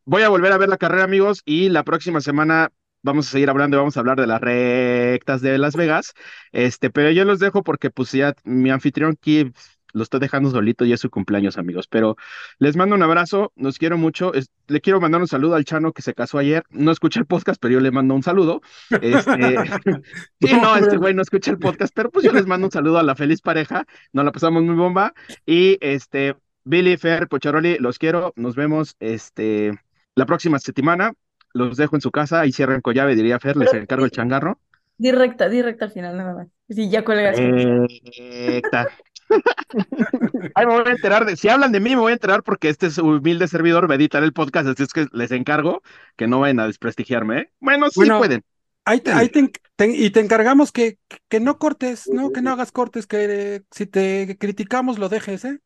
voy 0.05 0.23
a 0.23 0.29
volver 0.29 0.51
a 0.51 0.59
ver 0.59 0.69
la 0.69 0.79
carrera, 0.79 1.05
amigos, 1.05 1.43
y 1.45 1.69
la 1.69 1.85
próxima 1.85 2.21
semana 2.21 2.73
vamos 3.03 3.29
a 3.29 3.31
seguir 3.31 3.51
hablando 3.51 3.77
y 3.77 3.79
vamos 3.79 3.97
a 3.97 4.01
hablar 4.01 4.19
de 4.21 4.27
las 4.27 4.41
rectas 4.41 5.43
de 5.43 5.59
Las 5.59 5.77
Vegas. 5.77 6.13
Este, 6.51 6.91
pero 6.91 7.13
yo 7.13 7.25
los 7.25 7.39
dejo 7.39 7.63
porque 7.63 7.91
pues 7.91 8.11
ya 8.11 8.35
mi 8.43 8.71
anfitrión 8.71 9.13
aquí 9.13 9.53
lo 9.93 10.03
estoy 10.03 10.21
dejando 10.21 10.51
solito 10.51 10.85
y 10.85 10.93
es 10.93 11.01
su 11.01 11.11
cumpleaños, 11.11 11.59
amigos. 11.59 11.87
Pero 11.89 12.17
les 12.59 12.77
mando 12.77 12.95
un 12.97 13.03
abrazo, 13.03 13.53
los 13.57 13.79
quiero 13.79 13.99
mucho. 13.99 14.35
Es- 14.35 14.51
le 14.69 14.81
quiero 14.81 15.01
mandar 15.01 15.21
un 15.21 15.29
saludo 15.29 15.55
al 15.55 15.65
Chano 15.65 15.93
que 15.93 16.03
se 16.03 16.15
casó 16.15 16.39
ayer. 16.39 16.65
No 16.71 16.91
escucha 16.93 17.21
el 17.21 17.27
podcast, 17.27 17.61
pero 17.61 17.75
yo 17.75 17.81
le 17.81 17.91
mando 17.91 18.15
un 18.15 18.23
saludo. 18.23 18.61
Este, 18.91 19.57
sí, 20.41 20.53
no, 20.61 20.77
este 20.77 20.97
güey 20.97 21.15
no 21.15 21.23
escucha 21.23 21.51
el 21.51 21.59
podcast, 21.59 21.93
pero 21.95 22.11
pues 22.11 22.25
yo 22.25 22.33
les 22.33 22.47
mando 22.47 22.67
un 22.67 22.73
saludo 22.73 22.99
a 22.99 23.03
la 23.03 23.15
feliz 23.15 23.41
pareja. 23.41 23.85
Nos 24.13 24.25
la 24.25 24.33
pasamos 24.33 24.63
muy 24.63 24.75
bomba. 24.75 25.15
Y 25.47 25.79
este, 25.81 26.37
Billy, 26.65 26.97
Fer, 26.97 27.29
Pocharoli, 27.29 27.79
los 27.79 27.99
quiero. 27.99 28.33
Nos 28.37 28.55
vemos 28.57 28.97
este, 29.01 29.73
la 30.15 30.27
próxima 30.27 30.59
semana. 30.59 31.13
Los 31.53 31.77
dejo 31.77 31.97
en 31.97 32.01
su 32.01 32.13
casa 32.13 32.47
y 32.47 32.53
cierran 32.53 32.81
con 32.81 32.95
llave, 32.95 33.17
diría 33.17 33.41
Fer, 33.41 33.57
les 33.57 33.75
encargo 33.75 34.05
el 34.05 34.13
changarro. 34.13 34.61
Directa, 34.97 35.49
directa 35.49 35.87
al 35.87 35.91
final, 35.91 36.17
nada 36.17 36.35
más. 36.35 36.49
Sí, 36.69 36.91
ya 36.91 37.05
cuelgas. 37.05 37.41
Perfecta. 37.41 38.89
Ay, 40.55 40.67
me 40.67 40.75
voy 40.81 40.89
a 40.89 40.93
enterar 40.93 41.25
de, 41.25 41.37
si 41.37 41.49
hablan 41.49 41.73
de 41.73 41.81
mí, 41.81 41.91
me 41.91 41.97
voy 42.03 42.11
a 42.11 42.15
enterar 42.15 42.43
porque 42.43 42.69
este 42.69 42.87
es 42.87 42.99
humilde 42.99 43.49
servidor, 43.49 43.89
va 43.89 43.95
a 43.95 43.97
editar 43.97 44.23
el 44.23 44.33
podcast, 44.33 44.69
así 44.69 44.83
es 44.83 44.93
que 44.93 45.07
les 45.13 45.31
encargo 45.31 45.83
que 46.17 46.27
no 46.27 46.41
vayan 46.41 46.61
a 46.61 46.67
desprestigiarme, 46.67 47.39
¿eh? 47.41 47.53
Bueno, 47.61 47.89
sí 47.91 48.01
Bueno, 48.01 48.19
pueden. 48.19 48.43
Ahí 48.85 49.01
te, 49.01 49.13
ahí 49.13 49.29
te 49.29 49.39
en- 49.41 49.53
te- 49.77 49.89
y 49.97 50.11
te 50.11 50.21
encargamos 50.21 50.73
que, 50.73 50.99
que 51.29 51.41
no 51.41 51.59
cortes, 51.59 52.09
¿no? 52.11 52.33
Que 52.33 52.43
no 52.43 52.51
hagas 52.53 52.73
cortes, 52.73 53.07
que 53.07 53.57
eh, 53.57 53.63
si 53.71 53.87
te 53.87 54.37
criticamos 54.41 54.99
lo 54.99 55.09
dejes, 55.09 55.45
¿eh? 55.45 55.61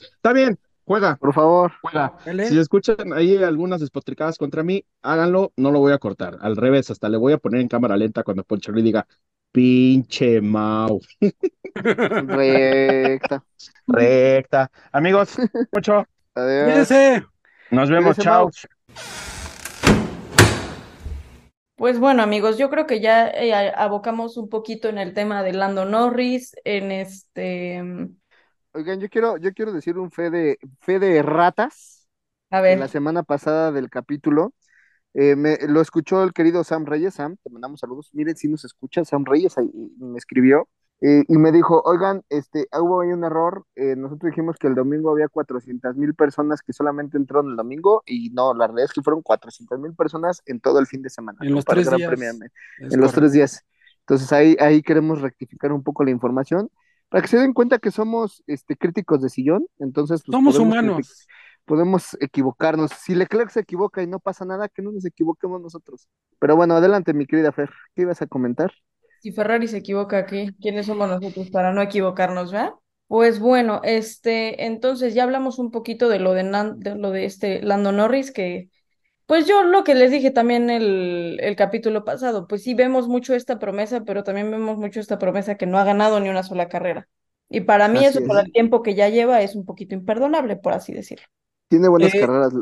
Está 0.00 0.32
bien, 0.32 0.58
juega, 0.84 1.20
Por 1.20 1.32
favor. 1.34 1.72
juega. 1.80 2.14
Si 2.40 2.58
escuchan 2.58 3.12
ahí 3.12 3.36
algunas 3.36 3.80
despotricadas 3.80 4.38
contra 4.38 4.62
mí, 4.62 4.84
háganlo, 5.02 5.52
no 5.56 5.70
lo 5.70 5.80
voy 5.80 5.92
a 5.92 5.98
cortar. 5.98 6.38
Al 6.40 6.56
revés, 6.56 6.90
hasta 6.90 7.08
le 7.08 7.16
voy 7.18 7.32
a 7.32 7.38
poner 7.38 7.60
en 7.60 7.68
cámara 7.68 7.96
lenta 7.96 8.22
cuando 8.22 8.44
Poncholi 8.44 8.82
diga, 8.82 9.06
pinche 9.54 10.40
Mau. 10.40 11.00
Recta. 11.74 13.44
Recta. 13.86 14.70
Amigos, 14.90 15.36
mucho. 15.70 16.04
Adiós. 16.34 16.64
Cuídense. 16.64 17.24
Nos 17.70 17.88
vemos, 17.88 18.16
Cuídense, 18.16 18.22
chao. 18.22 18.50
Pues 21.76 22.00
bueno, 22.00 22.24
amigos, 22.24 22.58
yo 22.58 22.68
creo 22.68 22.86
que 22.86 23.00
ya 23.00 23.28
eh, 23.28 23.72
abocamos 23.76 24.36
un 24.36 24.48
poquito 24.48 24.88
en 24.88 24.98
el 24.98 25.14
tema 25.14 25.44
de 25.44 25.52
Lando 25.52 25.84
Norris, 25.84 26.56
en 26.64 26.90
este, 26.90 27.82
Oigan, 28.72 28.98
yo 28.98 29.08
quiero, 29.08 29.36
yo 29.36 29.52
quiero 29.54 29.72
decir 29.72 29.98
un 29.98 30.10
fe 30.10 30.30
de, 30.30 30.58
fe 30.80 30.98
de 30.98 31.22
ratas 31.22 32.08
a 32.50 32.60
de 32.60 32.74
la 32.74 32.80
ver, 32.82 32.88
semana 32.88 33.22
pasada 33.22 33.70
del 33.70 33.88
capítulo. 33.88 34.52
Eh, 35.14 35.36
me, 35.36 35.56
lo 35.68 35.80
escuchó 35.80 36.22
el 36.22 36.32
querido 36.32 36.64
Sam 36.64 36.84
Reyes. 36.84 37.14
Sam, 37.14 37.36
te 37.42 37.50
mandamos 37.50 37.80
saludos. 37.80 38.10
Miren 38.12 38.36
si 38.36 38.48
nos 38.48 38.64
escucha, 38.64 39.04
Sam 39.04 39.24
Reyes 39.24 39.56
ahí 39.56 39.70
me 39.98 40.18
escribió 40.18 40.68
eh, 41.00 41.24
y 41.28 41.36
me 41.36 41.52
dijo, 41.52 41.82
oigan, 41.84 42.22
este, 42.28 42.66
hubo 42.80 43.00
ahí 43.00 43.10
un 43.10 43.24
error. 43.24 43.66
eh, 43.76 43.94
nosotros 43.96 44.30
dijimos 44.30 44.56
que 44.56 44.66
el 44.66 44.74
domingo 44.74 45.10
había 45.10 45.28
400 45.28 45.96
mil 45.96 46.14
personas 46.14 46.62
que 46.62 46.72
solamente 46.72 47.16
entraron 47.16 47.50
el 47.50 47.56
domingo 47.56 48.02
y 48.06 48.30
no, 48.30 48.54
la 48.54 48.66
realidad 48.66 48.86
es 48.86 48.92
que 48.92 49.02
fueron 49.02 49.22
400 49.22 49.78
mil 49.78 49.94
personas 49.94 50.42
en 50.46 50.60
todo 50.60 50.78
el 50.78 50.86
fin 50.86 51.02
de 51.02 51.10
semana. 51.10 51.38
En 51.42 51.50
¿no? 51.50 51.56
los 51.56 51.64
tres 51.64 51.90
días. 51.90 52.12
En 52.80 53.00
los 53.00 53.12
tres 53.12 53.32
días. 53.32 53.64
Entonces 54.00 54.32
ahí, 54.32 54.56
ahí 54.60 54.82
queremos 54.82 55.20
rectificar 55.20 55.72
un 55.72 55.82
poco 55.82 56.04
la 56.04 56.10
información 56.10 56.70
para 57.08 57.22
que 57.22 57.28
se 57.28 57.38
den 57.38 57.52
cuenta 57.52 57.78
que 57.78 57.90
somos 57.90 58.42
este, 58.46 58.76
críticos 58.76 59.22
de 59.22 59.28
sillón. 59.28 59.66
Entonces, 59.78 60.22
pues, 60.24 60.34
Somos 60.34 60.58
humanos. 60.58 61.26
Podemos 61.64 62.16
equivocarnos. 62.20 62.90
Si 62.92 63.14
Leclerc 63.14 63.50
se 63.50 63.60
equivoca 63.60 64.02
y 64.02 64.06
no 64.06 64.20
pasa 64.20 64.44
nada, 64.44 64.68
que 64.68 64.82
no 64.82 64.92
nos 64.92 65.04
equivoquemos 65.04 65.60
nosotros. 65.60 66.08
Pero 66.38 66.56
bueno, 66.56 66.74
adelante, 66.76 67.14
mi 67.14 67.26
querida 67.26 67.52
Fer. 67.52 67.70
¿Qué 67.94 68.02
ibas 68.02 68.22
a 68.22 68.26
comentar? 68.26 68.72
si 69.20 69.32
Ferrari 69.32 69.68
se 69.68 69.78
equivoca 69.78 70.18
aquí, 70.18 70.54
¿quiénes 70.60 70.86
somos 70.86 71.08
nosotros 71.08 71.50
para 71.50 71.72
no 71.72 71.82
equivocarnos, 71.82 72.52
¿verdad? 72.52 72.72
Pues 73.06 73.38
bueno, 73.38 73.80
este, 73.84 74.66
entonces 74.66 75.14
ya 75.14 75.24
hablamos 75.24 75.58
un 75.58 75.70
poquito 75.70 76.08
de 76.08 76.18
lo 76.18 76.32
de, 76.34 76.42
Nan- 76.44 76.78
de 76.78 76.94
lo 76.96 77.10
de 77.10 77.24
este 77.26 77.62
Lando 77.62 77.92
Norris, 77.92 78.32
que 78.32 78.68
pues 79.26 79.46
yo 79.46 79.62
lo 79.64 79.84
que 79.84 79.94
les 79.94 80.10
dije 80.12 80.30
también 80.32 80.70
el, 80.70 81.38
el 81.42 81.56
capítulo 81.56 82.04
pasado, 82.04 82.46
pues 82.48 82.62
sí 82.64 82.74
vemos 82.74 83.08
mucho 83.08 83.34
esta 83.34 83.58
promesa, 83.58 84.04
pero 84.04 84.24
también 84.24 84.50
vemos 84.50 84.78
mucho 84.78 85.00
esta 85.00 85.18
promesa 85.18 85.56
que 85.56 85.66
no 85.66 85.78
ha 85.78 85.84
ganado 85.84 86.20
ni 86.20 86.28
una 86.30 86.42
sola 86.44 86.68
carrera. 86.68 87.08
Y 87.50 87.62
para 87.62 87.88
mí 87.88 88.04
Así 88.04 88.06
eso, 88.06 88.22
por 88.24 88.38
el 88.40 88.52
tiempo 88.52 88.82
que 88.82 88.94
ya 88.94 89.08
lleva, 89.10 89.42
es 89.42 89.56
un 89.56 89.64
poquito 89.66 89.94
imperdonable, 89.94 90.56
por 90.56 90.72
así 90.74 90.92
decirlo. 90.94 91.26
Tiene 91.68 91.88
buenas 91.88 92.14
Eh, 92.14 92.16
carreras, 92.16 92.54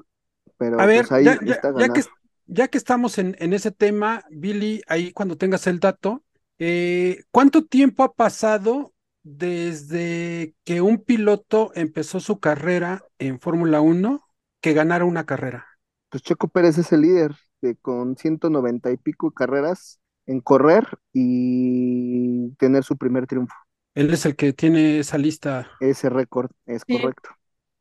pero 0.58 0.76
A 0.78 0.86
ver, 0.86 1.06
pues 1.06 1.12
ahí 1.12 1.24
ya, 1.26 1.38
ya- 1.44 1.54
está 1.56 1.70
ya 1.74 1.88
que, 1.90 2.02
ganado. 2.02 2.10
ya 2.46 2.68
que 2.68 2.78
estamos 2.78 3.18
en, 3.18 3.36
en 3.38 3.52
ese 3.52 3.70
tema, 3.72 4.24
Billy, 4.30 4.82
ahí 4.88 5.12
cuando 5.12 5.36
tengas 5.36 5.66
el 5.66 5.80
dato, 5.80 6.24
eh, 6.58 7.24
¿cuánto 7.30 7.64
tiempo 7.66 8.02
ha 8.04 8.14
pasado 8.14 8.94
desde 9.22 10.54
que 10.64 10.80
un 10.80 10.98
piloto 11.04 11.72
empezó 11.74 12.20
su 12.20 12.40
carrera 12.40 13.04
en 13.18 13.40
Fórmula 13.40 13.80
1 13.80 14.24
que 14.60 14.72
ganara 14.72 15.04
una 15.04 15.26
carrera? 15.26 15.66
Pues 16.10 16.22
Checo 16.22 16.48
Pérez 16.48 16.78
es 16.78 16.92
el 16.92 17.02
líder 17.02 17.34
de, 17.60 17.76
con 17.76 18.16
190 18.16 18.90
y 18.90 18.96
pico 18.96 19.30
carreras 19.32 20.00
en 20.26 20.40
correr 20.40 20.86
y 21.12 22.50
tener 22.56 22.84
su 22.84 22.96
primer 22.96 23.26
triunfo. 23.26 23.54
Él 23.94 24.12
es 24.12 24.26
el 24.26 24.36
que 24.36 24.52
tiene 24.52 24.98
esa 24.98 25.18
lista. 25.18 25.70
Ese 25.80 26.08
récord 26.10 26.50
es 26.66 26.84
Sí. 26.86 26.96
correcto. 26.96 27.30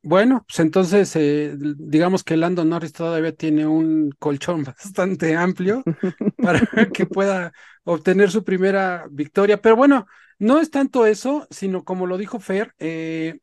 Bueno, 0.04 0.44
pues 0.48 0.60
entonces 0.60 1.16
eh, 1.16 1.54
digamos 1.78 2.24
que 2.24 2.36
Lando 2.36 2.66
Norris 2.66 2.92
todavía 2.94 3.34
tiene 3.36 3.68
un 3.68 4.12
colchón 4.18 4.64
bastante 4.66 5.36
amplio 5.36 5.84
para 6.38 6.62
que 6.92 7.06
pueda 7.06 7.52
obtener 7.84 8.32
su 8.32 8.44
primera 8.44 9.06
victoria. 9.12 9.62
Pero 9.62 9.76
bueno, 9.76 10.08
no 10.40 10.60
es 10.60 10.72
tanto 10.72 11.06
eso, 11.06 11.48
sino 11.52 11.84
como 11.84 12.08
lo 12.08 12.18
dijo 12.18 12.40
Fer, 12.40 12.74
eh, 12.80 13.40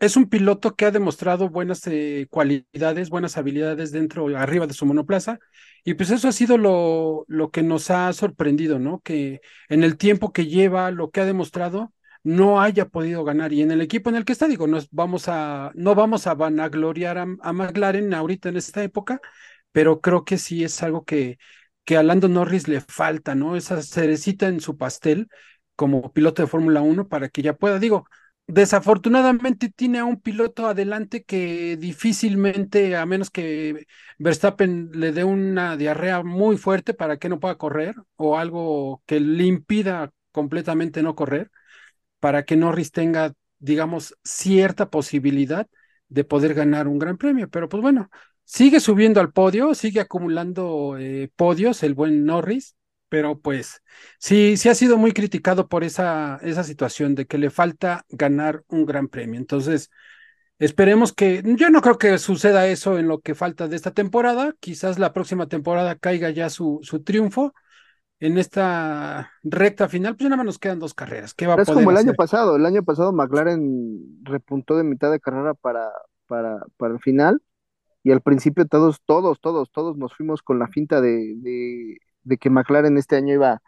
es 0.00 0.16
un 0.16 0.28
piloto 0.28 0.74
que 0.76 0.84
ha 0.84 0.90
demostrado 0.90 1.48
buenas 1.48 1.86
eh, 1.86 2.26
cualidades, 2.30 3.08
buenas 3.08 3.38
habilidades 3.38 3.90
dentro, 3.92 4.26
arriba 4.36 4.66
de 4.66 4.74
su 4.74 4.84
monoplaza. 4.84 5.38
Y 5.84 5.94
pues 5.94 6.10
eso 6.10 6.28
ha 6.28 6.32
sido 6.32 6.58
lo, 6.58 7.24
lo 7.28 7.50
que 7.50 7.62
nos 7.62 7.90
ha 7.90 8.12
sorprendido, 8.12 8.78
¿no? 8.78 9.00
Que 9.00 9.40
en 9.68 9.82
el 9.82 9.96
tiempo 9.96 10.32
que 10.32 10.46
lleva, 10.46 10.90
lo 10.90 11.10
que 11.10 11.20
ha 11.20 11.24
demostrado, 11.24 11.92
no 12.24 12.60
haya 12.60 12.88
podido 12.88 13.24
ganar. 13.24 13.52
Y 13.52 13.62
en 13.62 13.70
el 13.70 13.80
equipo 13.80 14.10
en 14.10 14.16
el 14.16 14.24
que 14.24 14.32
está, 14.32 14.48
digo, 14.48 14.66
nos 14.66 14.88
vamos 14.90 15.24
a, 15.28 15.70
no 15.74 15.94
vamos 15.94 16.26
a 16.26 16.34
vanagloriar 16.34 17.18
a, 17.18 17.26
a 17.42 17.52
McLaren 17.52 18.14
ahorita 18.14 18.48
en 18.48 18.56
esta 18.56 18.82
época, 18.82 19.20
pero 19.72 20.00
creo 20.00 20.24
que 20.24 20.38
sí 20.38 20.64
es 20.64 20.82
algo 20.82 21.04
que, 21.04 21.38
que 21.84 21.96
a 21.96 22.02
Lando 22.02 22.28
Norris 22.28 22.68
le 22.68 22.80
falta, 22.80 23.34
¿no? 23.34 23.56
Esa 23.56 23.82
cerecita 23.82 24.48
en 24.48 24.60
su 24.60 24.76
pastel 24.76 25.28
como 25.76 26.12
piloto 26.12 26.42
de 26.42 26.48
Fórmula 26.48 26.80
1 26.82 27.08
para 27.08 27.28
que 27.28 27.42
ya 27.42 27.54
pueda, 27.54 27.78
digo, 27.78 28.06
desafortunadamente 28.46 29.70
tiene 29.70 29.98
a 29.98 30.04
un 30.04 30.20
piloto 30.20 30.66
adelante 30.66 31.24
que 31.24 31.76
difícilmente, 31.76 32.96
a 32.96 33.06
menos 33.06 33.30
que 33.30 33.86
Verstappen 34.18 34.90
le 34.94 35.12
dé 35.12 35.24
una 35.24 35.76
diarrea 35.76 36.22
muy 36.22 36.56
fuerte 36.58 36.94
para 36.94 37.16
que 37.18 37.28
no 37.28 37.40
pueda 37.40 37.56
correr 37.58 37.94
o 38.16 38.38
algo 38.38 39.02
que 39.06 39.20
le 39.20 39.44
impida 39.44 40.12
completamente 40.32 41.02
no 41.02 41.14
correr, 41.14 41.50
para 42.22 42.44
que 42.44 42.54
Norris 42.54 42.92
tenga, 42.92 43.32
digamos, 43.58 44.16
cierta 44.22 44.90
posibilidad 44.90 45.66
de 46.08 46.22
poder 46.22 46.54
ganar 46.54 46.86
un 46.86 47.00
gran 47.00 47.18
premio. 47.18 47.50
Pero 47.50 47.68
pues 47.68 47.82
bueno, 47.82 48.10
sigue 48.44 48.78
subiendo 48.78 49.20
al 49.20 49.32
podio, 49.32 49.74
sigue 49.74 49.98
acumulando 49.98 50.96
eh, 51.00 51.30
podios, 51.34 51.82
el 51.82 51.94
buen 51.94 52.24
Norris, 52.24 52.76
pero 53.08 53.40
pues 53.40 53.82
sí, 54.20 54.56
sí 54.56 54.68
ha 54.68 54.76
sido 54.76 54.98
muy 54.98 55.10
criticado 55.10 55.68
por 55.68 55.82
esa, 55.82 56.38
esa 56.42 56.62
situación 56.62 57.16
de 57.16 57.26
que 57.26 57.38
le 57.38 57.50
falta 57.50 58.04
ganar 58.08 58.62
un 58.68 58.86
gran 58.86 59.08
premio. 59.08 59.40
Entonces, 59.40 59.90
esperemos 60.60 61.12
que, 61.12 61.42
yo 61.44 61.70
no 61.70 61.82
creo 61.82 61.98
que 61.98 62.18
suceda 62.18 62.68
eso 62.68 63.00
en 63.00 63.08
lo 63.08 63.20
que 63.20 63.34
falta 63.34 63.66
de 63.66 63.74
esta 63.74 63.90
temporada, 63.90 64.54
quizás 64.60 65.00
la 65.00 65.12
próxima 65.12 65.48
temporada 65.48 65.96
caiga 65.96 66.30
ya 66.30 66.50
su, 66.50 66.78
su 66.84 67.02
triunfo. 67.02 67.52
En 68.26 68.38
esta 68.38 69.32
recta 69.42 69.88
final, 69.88 70.14
pues 70.14 70.22
ya 70.24 70.28
nada 70.30 70.38
más 70.38 70.46
nos 70.46 70.58
quedan 70.58 70.78
dos 70.78 70.94
carreras. 70.94 71.34
¿Qué 71.34 71.46
va 71.46 71.54
a 71.54 71.62
es 71.62 71.70
poder 71.70 71.70
como 71.70 71.90
el 71.90 71.96
año 71.96 72.14
pasado. 72.14 72.56
El 72.56 72.66
año 72.66 72.82
pasado 72.82 73.12
McLaren 73.12 74.22
repuntó 74.24 74.76
de 74.76 74.84
mitad 74.84 75.10
de 75.10 75.20
carrera 75.20 75.54
para, 75.54 75.90
para, 76.26 76.60
para 76.76 76.94
el 76.94 77.00
final. 77.00 77.42
Y 78.04 78.12
al 78.12 78.22
principio 78.22 78.66
todos, 78.66 79.00
todos, 79.06 79.40
todos, 79.40 79.70
todos 79.72 79.96
nos 79.98 80.14
fuimos 80.16 80.42
con 80.42 80.58
la 80.58 80.68
finta 80.68 81.00
de, 81.00 81.34
de, 81.38 81.98
de 82.24 82.38
que 82.38 82.50
McLaren 82.50 82.98
este 82.98 83.16
año 83.16 83.34
iba, 83.34 83.62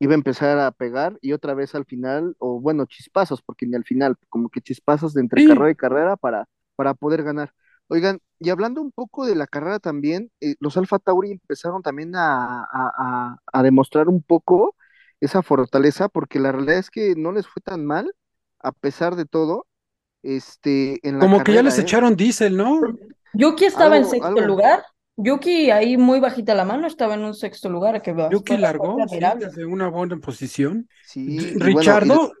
iba 0.00 0.12
a 0.12 0.16
empezar 0.16 0.58
a 0.60 0.72
pegar 0.72 1.18
y 1.22 1.32
otra 1.32 1.54
vez 1.54 1.74
al 1.74 1.86
final, 1.86 2.36
o 2.38 2.60
bueno, 2.60 2.86
chispazos, 2.86 3.42
porque 3.42 3.66
ni 3.66 3.76
al 3.76 3.84
final, 3.84 4.16
como 4.30 4.50
que 4.50 4.60
chispazos 4.62 5.14
de 5.14 5.22
entre 5.22 5.42
Sí. 5.42 5.48
carrera 5.48 5.70
y 5.72 5.76
carrera 5.76 6.16
para, 6.16 6.48
para 6.76 6.94
poder 6.94 7.22
ganar. 7.24 7.52
Oigan, 7.88 8.20
y 8.38 8.50
hablando 8.50 8.80
un 8.82 8.92
poco 8.92 9.26
de 9.26 9.34
la 9.34 9.46
carrera 9.46 9.78
también, 9.78 10.30
eh, 10.40 10.54
los 10.60 10.76
Alfa 10.76 10.98
Tauri 10.98 11.32
empezaron 11.32 11.82
también 11.82 12.14
a, 12.16 12.60
a, 12.60 12.66
a, 12.72 13.38
a 13.52 13.62
demostrar 13.62 14.08
un 14.08 14.22
poco 14.22 14.76
esa 15.20 15.42
fortaleza, 15.42 16.08
porque 16.08 16.38
la 16.38 16.52
realidad 16.52 16.78
es 16.78 16.90
que 16.90 17.14
no 17.16 17.32
les 17.32 17.46
fue 17.46 17.60
tan 17.62 17.84
mal, 17.84 18.14
a 18.60 18.72
pesar 18.72 19.16
de 19.16 19.24
todo, 19.24 19.66
este, 20.22 21.00
en 21.06 21.18
la 21.18 21.24
Como 21.24 21.42
que 21.42 21.54
ya 21.54 21.62
les 21.62 21.78
¿eh? 21.78 21.82
echaron 21.82 22.14
diésel, 22.14 22.56
¿no? 22.56 22.80
Yuki 23.34 23.64
estaba 23.64 23.96
en 23.96 24.04
sexto 24.04 24.26
algo. 24.28 24.40
lugar. 24.40 24.84
Yuki 25.16 25.72
ahí 25.72 25.96
muy 25.96 26.20
bajita 26.20 26.54
la 26.54 26.64
mano 26.64 26.86
estaba 26.86 27.14
en 27.14 27.24
un 27.24 27.34
sexto 27.34 27.68
lugar 27.68 28.00
que 28.02 28.14
Yuki 28.30 28.56
largó, 28.56 28.96
sí, 29.08 29.18
desde 29.40 29.66
una 29.66 29.88
buena 29.88 30.16
posición. 30.18 30.88
Sí, 31.04 31.54
bueno, 31.58 31.64
Richardo, 31.66 32.32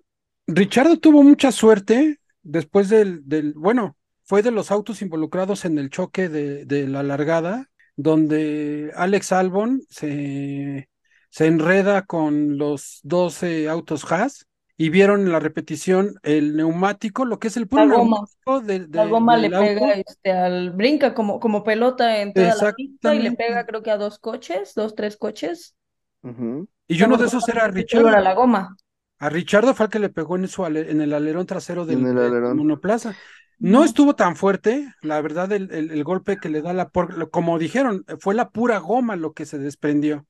Richardo 0.46 0.96
tuvo 0.98 1.24
mucha 1.24 1.50
suerte 1.50 2.20
después 2.42 2.88
del, 2.88 3.28
del, 3.28 3.54
bueno, 3.54 3.96
fue 4.28 4.42
de 4.42 4.50
los 4.52 4.70
autos 4.70 5.02
involucrados 5.02 5.64
en 5.64 5.78
el 5.78 5.90
choque 5.90 6.28
de, 6.28 6.66
de 6.66 6.86
la 6.86 7.02
largada, 7.02 7.70
donde 7.96 8.92
Alex 8.94 9.32
Albon 9.32 9.82
se, 9.90 10.88
se 11.30 11.46
enreda 11.46 12.02
con 12.02 12.58
los 12.58 13.00
12 13.02 13.68
autos 13.68 14.10
Haas 14.12 14.46
y 14.76 14.90
vieron 14.90 15.22
en 15.22 15.32
la 15.32 15.40
repetición 15.40 16.14
el 16.22 16.56
neumático, 16.56 17.24
lo 17.24 17.38
que 17.40 17.48
es 17.48 17.56
el 17.56 17.66
puro 17.66 17.86
La 17.86 17.96
goma. 17.96 18.16
neumático 18.18 18.60
de- 18.60 18.86
La 18.96 19.06
goma 19.06 19.36
le 19.36 19.46
auto. 19.48 19.58
pega 19.60 19.92
este, 19.94 20.30
al, 20.32 20.70
brinca 20.72 21.14
como, 21.14 21.40
como 21.40 21.64
pelota 21.64 22.20
en 22.22 22.32
toda 22.32 22.54
la 22.54 22.72
pista 22.74 23.14
y 23.14 23.18
le 23.20 23.32
pega 23.32 23.66
creo 23.66 23.82
que 23.82 23.90
a 23.90 23.96
dos 23.96 24.18
coches, 24.20 24.74
dos, 24.76 24.94
tres 24.94 25.16
coches. 25.16 25.74
Ujú. 26.22 26.68
Y 26.86 27.02
uno 27.02 27.16
de 27.16 27.26
esos 27.26 27.48
era 27.48 27.64
era 27.64 27.72
Richardo. 27.72 28.10
la 28.10 28.34
goma. 28.34 28.76
A 29.18 29.28
Richardo 29.30 29.74
fue 29.74 29.86
el 29.86 29.90
que 29.90 29.98
le 29.98 30.10
pegó 30.10 30.36
en, 30.36 30.46
su 30.48 30.64
ale- 30.64 30.90
en 30.92 31.00
el 31.00 31.12
alerón 31.12 31.46
trasero 31.46 31.84
del, 31.84 31.98
En 32.00 32.06
el 32.06 32.14
del 32.14 32.26
alerón. 32.26 32.56
monoplaza. 32.58 33.16
No 33.58 33.84
estuvo 33.84 34.14
tan 34.14 34.36
fuerte, 34.36 34.86
la 35.02 35.20
verdad, 35.20 35.50
el, 35.52 35.70
el- 35.72 35.90
el 35.90 36.04
golpe 36.04 36.38
que 36.38 36.48
le 36.48 36.62
da 36.62 36.72
la, 36.72 36.88
por- 36.90 37.14
lo- 37.16 37.30
como 37.30 37.58
dijeron, 37.58 38.04
fue 38.20 38.34
la 38.34 38.50
pura 38.50 38.78
goma 38.78 39.16
lo 39.16 39.32
que 39.34 39.46
se 39.46 39.58
desprendió. 39.58 40.26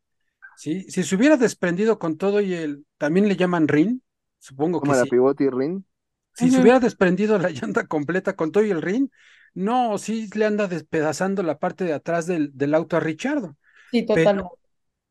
¿sí? 0.55 0.85
Si 0.91 1.03
se 1.05 1.17
hubiera 1.17 1.37
desprendido 1.37 1.99
con 1.99 2.17
todo 2.19 2.41
y 2.41 2.55
el, 2.55 2.87
también 2.99 3.29
le 3.29 3.37
llaman 3.37 3.69
rin, 3.69 4.03
supongo 4.39 4.83
que 4.83 4.87
Como 4.87 4.95
la 4.95 5.07
sí. 5.07 5.11
pivot 5.11 5.41
y 5.43 5.51
ring. 5.51 5.85
Si 6.33 6.51
se 6.51 6.61
hubiera 6.61 6.79
desprendido 6.81 7.39
la 7.39 7.51
llanta 7.51 7.87
completa 7.87 8.37
con 8.37 8.53
todo 8.53 8.65
y 8.65 8.71
el 8.71 8.81
rin, 8.83 9.11
no, 9.55 9.99
sí 9.99 10.29
le 10.35 10.45
anda 10.47 10.69
despedazando 10.69 11.43
la 11.43 11.59
parte 11.59 11.85
de 11.85 11.93
atrás 11.95 12.27
del, 12.27 12.57
del 12.57 12.75
auto 12.75 12.97
a 12.97 13.01
Richardo. 13.01 13.57
Sí, 13.91 14.05
totalmente. 14.07 14.55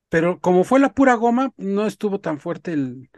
Pero 0.10 0.40
como 0.40 0.64
fue 0.64 0.80
la 0.80 0.94
pura 0.94 1.16
goma, 1.16 1.52
no 1.58 1.86
estuvo 1.88 2.20
tan 2.22 2.40
fuerte 2.40 2.74
el, 2.74 3.10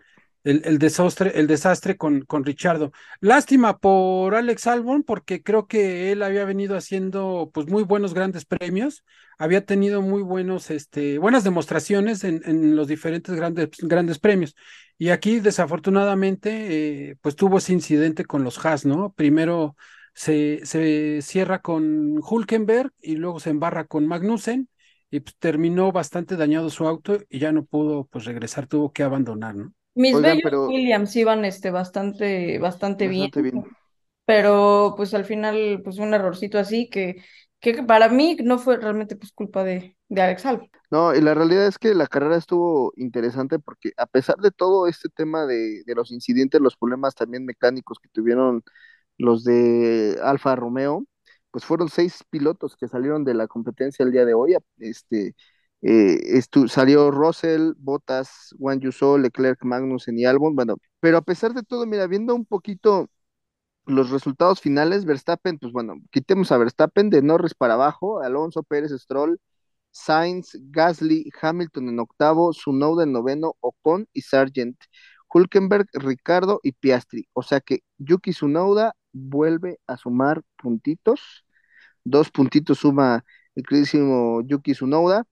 el, 0.44 0.62
el 0.66 0.80
desastre, 0.80 1.32
el 1.36 1.48
desastre 1.48 1.98
con, 1.98 2.22
con 2.22 2.46
Richardo. 2.46 2.92
Lástima 3.20 3.78
por 3.78 4.36
Alex 4.36 4.68
Albon, 4.68 5.04
porque 5.04 5.44
creo 5.44 5.68
que 5.68 6.12
él 6.12 6.24
había 6.24 6.46
venido 6.46 6.76
haciendo 6.78 7.52
pues 7.54 7.68
muy 7.68 7.84
buenos 7.84 8.14
grandes 8.14 8.46
premios, 8.46 9.04
había 9.38 9.66
tenido 9.66 10.02
muy 10.02 10.22
buenos, 10.22 10.70
este, 10.72 11.18
buenas 11.18 11.44
demostraciones 11.44 12.24
en, 12.24 12.42
en 12.46 12.76
los 12.76 12.88
diferentes 12.88 13.36
grandes, 13.36 13.70
grandes 13.80 14.20
premios. 14.20 14.56
Y 14.98 15.10
aquí, 15.10 15.40
desafortunadamente, 15.40 17.10
eh, 17.12 17.18
pues 17.22 17.36
tuvo 17.36 17.58
ese 17.60 17.74
incidente 17.74 18.26
con 18.26 18.44
los 18.44 18.64
Haas, 18.66 18.86
¿no? 18.86 19.14
Primero 19.14 19.76
se, 20.14 20.62
se 20.66 21.22
cierra 21.22 21.62
con 21.62 22.20
Hulkenberg 22.22 22.92
y 23.02 23.16
luego 23.16 23.40
se 23.40 23.50
embarra 23.52 23.86
con 23.86 24.08
Magnussen 24.08 24.68
y 25.10 25.22
pues, 25.22 25.36
terminó 25.38 25.92
bastante 25.92 26.36
dañado 26.36 26.70
su 26.70 26.86
auto 26.88 27.18
y 27.30 27.40
ya 27.40 27.52
no 27.52 27.66
pudo 27.66 28.06
pues 28.06 28.26
regresar, 28.26 28.68
tuvo 28.68 28.92
que 28.92 29.04
abandonar, 29.04 29.56
¿no? 29.56 29.74
Mis 29.96 30.16
Oigan, 30.16 30.32
bellos 30.38 30.44
pero- 30.44 30.68
Williams 30.68 31.16
iban 31.16 31.46
este, 31.46 31.72
bastante, 31.72 32.58
bastante 32.60 33.08
bien, 33.08 33.32
Bastante 33.32 33.42
bien. 33.42 33.66
pero 34.26 34.94
pues 34.96 35.14
al 35.14 35.26
final 35.26 35.82
pues 35.84 35.98
un 35.98 36.14
errorcito 36.14 36.58
así 36.60 36.90
que, 36.90 37.24
que 37.60 37.84
para 37.84 38.10
mí 38.10 38.38
no 38.44 38.58
fue 38.60 38.78
realmente 38.78 39.16
pues 39.16 39.32
culpa 39.34 39.64
de, 39.64 39.98
de 40.08 40.22
Alex 40.22 40.46
Albon. 40.46 40.70
No, 40.92 41.14
y 41.14 41.22
la 41.22 41.34
realidad 41.34 41.68
es 41.68 41.78
que 41.78 41.94
la 41.94 42.08
carrera 42.08 42.36
estuvo 42.38 42.94
interesante 42.96 43.60
porque 43.60 43.92
a 43.98 44.06
pesar 44.08 44.38
de 44.38 44.52
todo 44.52 44.88
este 44.88 45.10
tema 45.10 45.46
de, 45.46 45.84
de 45.86 45.96
los 45.96 46.12
incidentes, 46.12 46.62
los 46.62 46.76
problemas 46.78 47.14
también 47.16 47.46
mecánicos 47.46 48.00
que 48.00 48.10
tuvieron 48.10 48.64
los 49.18 49.44
de 49.44 50.18
Alfa 50.24 50.56
Romeo, 50.56 51.06
pues 51.52 51.66
fueron 51.66 51.90
seis 51.90 52.24
pilotos 52.30 52.76
que 52.78 52.88
salieron 52.88 53.24
de 53.26 53.34
la 53.34 53.48
competencia 53.48 54.04
el 54.04 54.12
día 54.12 54.26
de 54.26 54.34
hoy. 54.34 54.56
Este, 54.80 55.36
eh, 55.82 56.42
salió 56.68 57.12
Russell, 57.12 57.74
Bottas, 57.78 58.56
Juan 58.60 58.80
Yuso, 58.80 59.18
Leclerc, 59.18 59.64
Magnussen 59.64 60.18
y 60.20 60.26
Albon. 60.26 60.56
Bueno, 60.56 60.78
pero 61.00 61.18
a 61.18 61.22
pesar 61.22 61.54
de 61.54 61.64
todo, 61.64 61.86
mira, 61.86 62.08
viendo 62.08 62.36
un 62.36 62.46
poquito 62.46 63.10
los 63.86 64.12
resultados 64.12 64.62
finales, 64.62 65.06
Verstappen, 65.06 65.58
pues 65.60 65.74
bueno, 65.74 65.96
quitemos 66.12 66.52
a 66.52 66.58
Verstappen 66.58 67.10
de 67.10 67.22
Norris 67.22 67.56
para 67.56 67.74
abajo, 67.76 68.22
Alonso, 68.22 68.64
Pérez, 68.64 68.92
Stroll, 68.92 69.40
Sainz, 69.92 70.58
Gasly, 70.72 71.30
Hamilton 71.42 71.90
en 71.90 72.00
octavo, 72.00 72.52
Tsunoda 72.52 73.04
en 73.04 73.12
noveno, 73.14 73.56
Ocon 73.62 74.08
y 74.14 74.22
Sargent, 74.22 74.78
Hulkenberg, 75.34 75.88
Ricardo 75.94 76.60
y 76.64 76.74
Piastri. 76.74 77.28
O 77.34 77.44
sea 77.44 77.62
que 77.62 77.80
Yuki 77.98 78.32
Tsunoda 78.32 78.96
vuelve 79.12 79.80
a 79.88 79.98
sumar 79.98 80.44
puntitos, 80.58 81.46
dos 82.04 82.30
puntitos 82.32 82.80
suma 82.80 83.24
el 83.56 83.64
queridísimo 83.66 84.42
Yuki 84.46 84.74
Tsunoda, 84.74 85.26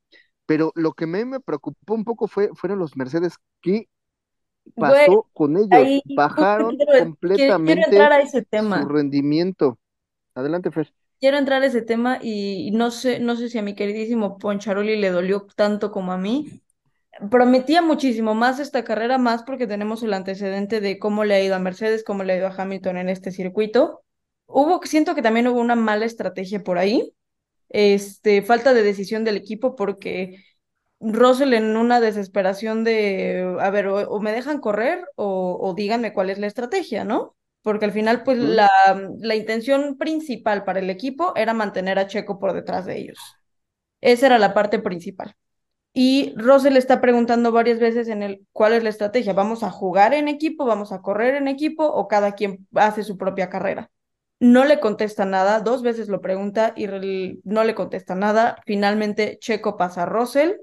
pero 0.47 0.73
lo 0.75 0.93
que 0.93 1.07
me, 1.07 1.25
me 1.25 1.41
preocupó 1.41 1.95
un 1.95 2.05
poco 2.05 2.27
fue, 2.29 2.51
fueron 2.55 2.79
los 2.79 2.97
Mercedes. 2.97 3.35
¿Qué 3.61 3.89
pasó 4.77 5.27
Güey, 5.27 5.27
con 5.33 5.57
ellos? 5.57 5.89
Ahí 5.89 6.01
Bajaron 6.05 6.77
quiero, 6.77 6.93
completamente 6.93 7.63
quiero 7.63 7.81
entrar 7.87 8.11
a 8.13 8.21
ese 8.21 8.43
su 8.71 8.85
tema. 8.85 8.87
rendimiento. 8.87 9.79
Adelante, 10.35 10.71
Fer. 10.71 10.93
Quiero 11.19 11.37
entrar 11.37 11.63
a 11.63 11.65
ese 11.65 11.81
tema 11.81 12.19
y 12.21 12.69
no 12.71 12.91
sé, 12.91 13.19
no 13.19 13.35
sé 13.35 13.49
si 13.49 13.57
a 13.57 13.63
mi 13.63 13.73
queridísimo 13.75 14.37
Poncharoli 14.37 14.97
le 14.97 15.09
dolió 15.09 15.47
tanto 15.55 15.91
como 15.91 16.11
a 16.11 16.17
mí. 16.17 16.61
Prometía 17.31 17.81
muchísimo 17.81 18.35
más 18.35 18.59
esta 18.59 18.83
carrera, 18.83 19.17
más 19.17 19.43
porque 19.43 19.67
tenemos 19.67 20.03
el 20.03 20.13
antecedente 20.13 20.81
de 20.81 20.99
cómo 20.99 21.25
le 21.25 21.35
ha 21.35 21.43
ido 21.43 21.55
a 21.55 21.59
Mercedes, 21.59 22.03
cómo 22.03 22.23
le 22.23 22.33
ha 22.33 22.37
ido 22.37 22.47
a 22.47 22.55
Hamilton 22.55 22.97
en 22.97 23.09
este 23.09 23.31
circuito. 23.31 24.03
Hubo, 24.47 24.81
siento 24.85 25.15
que 25.15 25.23
también 25.23 25.47
hubo 25.47 25.59
una 25.61 25.75
mala 25.75 26.05
estrategia 26.05 26.63
por 26.63 26.77
ahí, 26.77 27.13
este, 27.69 28.41
falta 28.41 28.73
de 28.73 28.83
decisión 28.83 29.23
del 29.23 29.37
equipo 29.37 29.75
porque 29.75 30.43
Russell 30.99 31.53
en 31.53 31.77
una 31.77 31.99
desesperación 32.01 32.83
de, 32.83 33.57
a 33.59 33.69
ver, 33.69 33.87
o, 33.87 33.97
o 34.09 34.19
me 34.21 34.31
dejan 34.31 34.59
correr 34.59 35.05
o, 35.15 35.57
o 35.61 35.73
díganme 35.75 36.13
cuál 36.13 36.29
es 36.29 36.39
la 36.39 36.47
estrategia, 36.47 37.03
¿no? 37.03 37.35
Porque 37.61 37.85
al 37.85 37.91
final, 37.91 38.23
pues 38.23 38.39
la, 38.39 38.69
la 39.19 39.35
intención 39.35 39.97
principal 39.97 40.63
para 40.63 40.79
el 40.79 40.89
equipo 40.89 41.33
era 41.35 41.53
mantener 41.53 41.99
a 41.99 42.07
Checo 42.07 42.39
por 42.39 42.53
detrás 42.53 42.85
de 42.85 42.97
ellos. 42.99 43.39
Esa 44.01 44.27
era 44.27 44.39
la 44.39 44.53
parte 44.53 44.79
principal. 44.79 45.35
Y 45.93 46.33
Russell 46.37 46.77
está 46.77 47.01
preguntando 47.01 47.51
varias 47.51 47.79
veces 47.79 48.07
en 48.09 48.23
el 48.23 48.45
cuál 48.53 48.73
es 48.73 48.83
la 48.83 48.89
estrategia. 48.89 49.33
¿Vamos 49.33 49.63
a 49.63 49.71
jugar 49.71 50.13
en 50.13 50.27
equipo? 50.29 50.65
¿Vamos 50.65 50.91
a 50.93 51.01
correr 51.01 51.35
en 51.35 51.47
equipo? 51.47 51.85
¿O 51.87 52.07
cada 52.07 52.33
quien 52.35 52.67
hace 52.75 53.03
su 53.03 53.17
propia 53.17 53.49
carrera? 53.49 53.91
No 54.39 54.65
le 54.65 54.79
contesta 54.79 55.25
nada, 55.25 55.61
dos 55.61 55.81
veces 55.81 56.09
lo 56.09 56.21
pregunta 56.21 56.73
y 56.75 56.87
no 57.43 57.63
le 57.63 57.75
contesta 57.75 58.13
nada. 58.13 58.57
Finalmente 58.65 59.39
Checo 59.39 59.77
pasa 59.77 60.03
a 60.03 60.05
Russell 60.05 60.53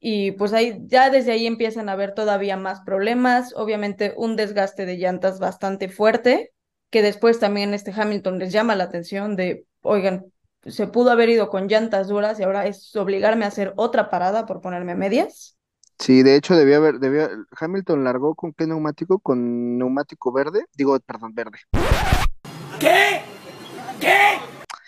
y 0.00 0.32
pues 0.32 0.52
ahí 0.52 0.78
ya 0.86 1.10
desde 1.10 1.32
ahí 1.32 1.46
empiezan 1.46 1.88
a 1.88 1.92
haber 1.92 2.14
todavía 2.14 2.56
más 2.56 2.80
problemas, 2.80 3.54
obviamente 3.56 4.12
un 4.16 4.36
desgaste 4.36 4.86
de 4.86 4.96
llantas 4.96 5.38
bastante 5.38 5.88
fuerte, 5.88 6.52
que 6.90 7.02
después 7.02 7.38
también 7.38 7.74
este 7.74 7.92
Hamilton 7.92 8.38
les 8.38 8.52
llama 8.52 8.74
la 8.76 8.84
atención 8.84 9.36
de, 9.36 9.64
oigan, 9.82 10.26
se 10.64 10.86
pudo 10.86 11.10
haber 11.10 11.28
ido 11.28 11.48
con 11.48 11.68
llantas 11.68 12.08
duras 12.08 12.40
y 12.40 12.42
ahora 12.42 12.66
es 12.66 12.94
obligarme 12.96 13.44
a 13.44 13.48
hacer 13.48 13.72
otra 13.76 14.10
parada 14.10 14.46
por 14.46 14.60
ponerme 14.60 14.94
medias. 14.96 15.56
Sí, 15.98 16.22
de 16.22 16.36
hecho 16.36 16.56
debió 16.56 16.76
haber, 16.76 16.98
debió, 16.98 17.28
Hamilton 17.58 18.04
largó 18.04 18.34
con 18.34 18.52
qué 18.52 18.66
neumático, 18.66 19.18
con 19.18 19.78
neumático 19.78 20.30
verde, 20.32 20.66
digo, 20.76 20.98
perdón, 21.00 21.34
verde. 21.34 21.58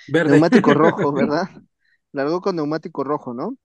Verde. 0.09 0.41
neumático 0.41 0.75
rojo, 0.75 1.13
¿verdad? 1.13 1.49
Largó 2.13 2.41
con 2.41 2.57
neumático 2.57 3.05
rojo, 3.05 3.35
¿no? 3.35 3.57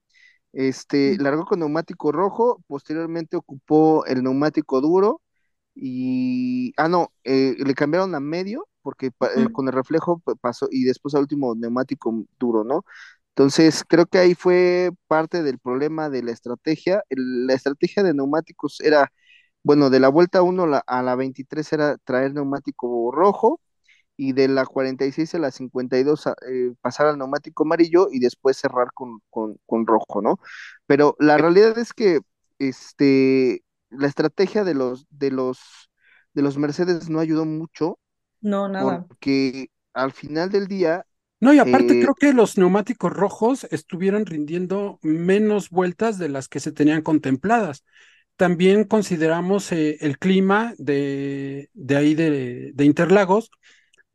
Este, 0.53 1.17
largó 1.19 1.45
con 1.45 1.59
neumático 1.59 2.12
rojo, 2.12 2.63
posteriormente 2.67 3.38
ocupó 3.38 4.05
el 4.05 4.23
neumático 4.23 4.81
duro 4.81 5.21
y, 5.75 6.73
ah, 6.77 6.89
no, 6.89 7.13
eh, 7.23 7.55
le 7.59 7.73
cambiaron 7.75 8.15
a 8.15 8.19
medio 8.21 8.67
porque 8.83 9.12
pa- 9.12 9.29
eh, 9.36 9.47
Ujú. 9.47 9.53
con 9.53 9.67
el 9.67 9.73
reflejo 9.73 10.19
pa- 10.19 10.36
pasó 10.36 10.67
y 10.71 10.83
después 10.86 11.15
al 11.15 11.21
último 11.23 11.55
neumático 11.55 12.25
duro, 12.39 12.63
¿no? 12.63 12.86
Entonces, 13.31 13.83
creo 13.88 14.05
que 14.07 14.19
ahí 14.19 14.36
fue 14.36 14.91
parte 15.07 15.43
del 15.43 15.59
problema 15.59 16.09
de 16.09 16.23
la 16.23 16.31
estrategia. 16.31 17.03
El- 17.09 17.47
la 17.47 17.53
estrategia 17.55 18.03
de 18.03 18.13
neumáticos 18.13 18.79
era, 18.81 19.12
bueno, 19.63 19.89
de 19.89 19.99
la 19.99 20.09
vuelta 20.09 20.41
1 20.43 20.65
a 20.88 21.03
la 21.03 21.15
23 21.15 21.71
era 21.73 21.97
traer 21.99 22.33
neumático 22.33 23.12
rojo 23.13 23.59
y 24.17 24.34
de 24.34 24.47
la 24.47 24.65
46 24.65 25.34
a 25.36 25.39
la 25.39 25.52
52 25.52 26.28
a- 26.28 26.36
eh, 26.49 26.73
pasar 26.82 27.08
al 27.08 27.17
neumático 27.17 27.63
amarillo 27.63 28.08
y 28.12 28.19
después 28.19 28.58
cerrar 28.58 28.93
con, 28.93 29.21
con, 29.30 29.58
con 29.65 29.88
rojo, 29.88 30.21
¿no? 30.21 30.39
Pero 30.86 31.15
la 31.19 31.38
realidad 31.38 31.78
es 31.80 31.93
que 31.93 32.19
este, 32.60 33.63
la 33.89 34.08
estrategia 34.08 34.63
de 34.63 34.73
los, 34.76 35.06
de 35.10 35.32
los, 35.32 35.60
de 36.34 36.41
los 36.43 36.58
Mercedes 36.58 37.10
no 37.10 37.19
ayudó 37.19 37.45
mucho 37.45 37.99
No, 38.41 38.67
nada. 38.69 39.08
porque 39.08 39.69
al 39.93 40.12
final 40.13 40.52
del 40.52 40.67
día, 40.67 41.06
No, 41.39 41.54
y 41.54 41.60
aparte 41.60 41.97
eh, 41.97 41.99
creo 41.99 42.15
que 42.15 42.32
los 42.34 42.58
neumáticos 42.58 43.12
rojos 43.12 43.65
estuvieron 43.69 44.26
rindiendo 44.26 44.97
menos 45.02 45.69
vueltas 45.69 46.17
de 46.17 46.30
las 46.30 46.47
que 46.47 46.62
se 46.62 46.71
tenían 46.71 47.02
contempladas. 47.02 47.84
También 48.38 48.86
consideramos 48.86 49.71
eh, 49.73 49.97
el 50.02 50.19
clima 50.19 50.73
de, 50.78 51.69
de 51.73 51.97
ahí 51.97 52.15
de, 52.15 52.71
de 52.73 52.86
Interlagos, 52.86 53.52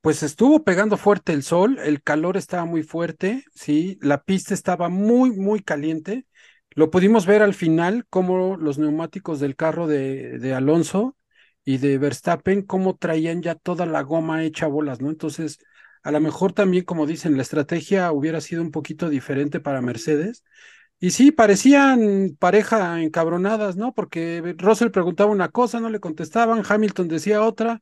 pues 0.00 0.22
estuvo 0.22 0.64
pegando 0.64 0.96
fuerte 0.96 1.32
el 1.32 1.42
sol, 1.42 1.78
el 1.82 2.02
calor 2.02 2.36
estaba 2.36 2.64
muy 2.64 2.82
fuerte, 2.82 3.44
sí, 3.54 3.98
la 4.00 4.22
pista 4.22 4.54
estaba 4.54 4.88
muy, 4.88 5.30
muy 5.32 5.60
caliente. 5.60 6.26
Lo 6.70 6.90
pudimos 6.90 7.26
ver 7.26 7.42
al 7.42 7.54
final, 7.54 8.06
cómo 8.08 8.56
los 8.56 8.78
neumáticos 8.78 9.40
del 9.40 9.56
carro 9.56 9.86
de, 9.86 10.38
de 10.38 10.54
Alonso 10.54 11.16
y 11.64 11.78
de 11.78 11.98
Verstappen, 11.98 12.62
cómo 12.62 12.96
traían 12.96 13.42
ya 13.42 13.54
toda 13.56 13.86
la 13.86 14.02
goma 14.02 14.44
hecha 14.44 14.66
bolas, 14.68 15.00
¿no? 15.00 15.10
Entonces, 15.10 15.58
a 16.02 16.10
lo 16.12 16.20
mejor 16.20 16.52
también, 16.52 16.84
como 16.84 17.06
dicen, 17.06 17.36
la 17.36 17.42
estrategia 17.42 18.12
hubiera 18.12 18.40
sido 18.40 18.62
un 18.62 18.70
poquito 18.70 19.08
diferente 19.08 19.60
para 19.60 19.82
Mercedes. 19.82 20.44
Y 21.00 21.10
sí, 21.10 21.30
parecían 21.32 22.36
pareja 22.38 23.00
encabronadas, 23.02 23.76
¿no? 23.76 23.92
Porque 23.94 24.54
Russell 24.58 24.90
preguntaba 24.90 25.30
una 25.30 25.48
cosa, 25.50 25.80
no 25.80 25.90
le 25.90 26.00
contestaban, 26.00 26.62
Hamilton 26.68 27.08
decía 27.08 27.42
otra, 27.42 27.80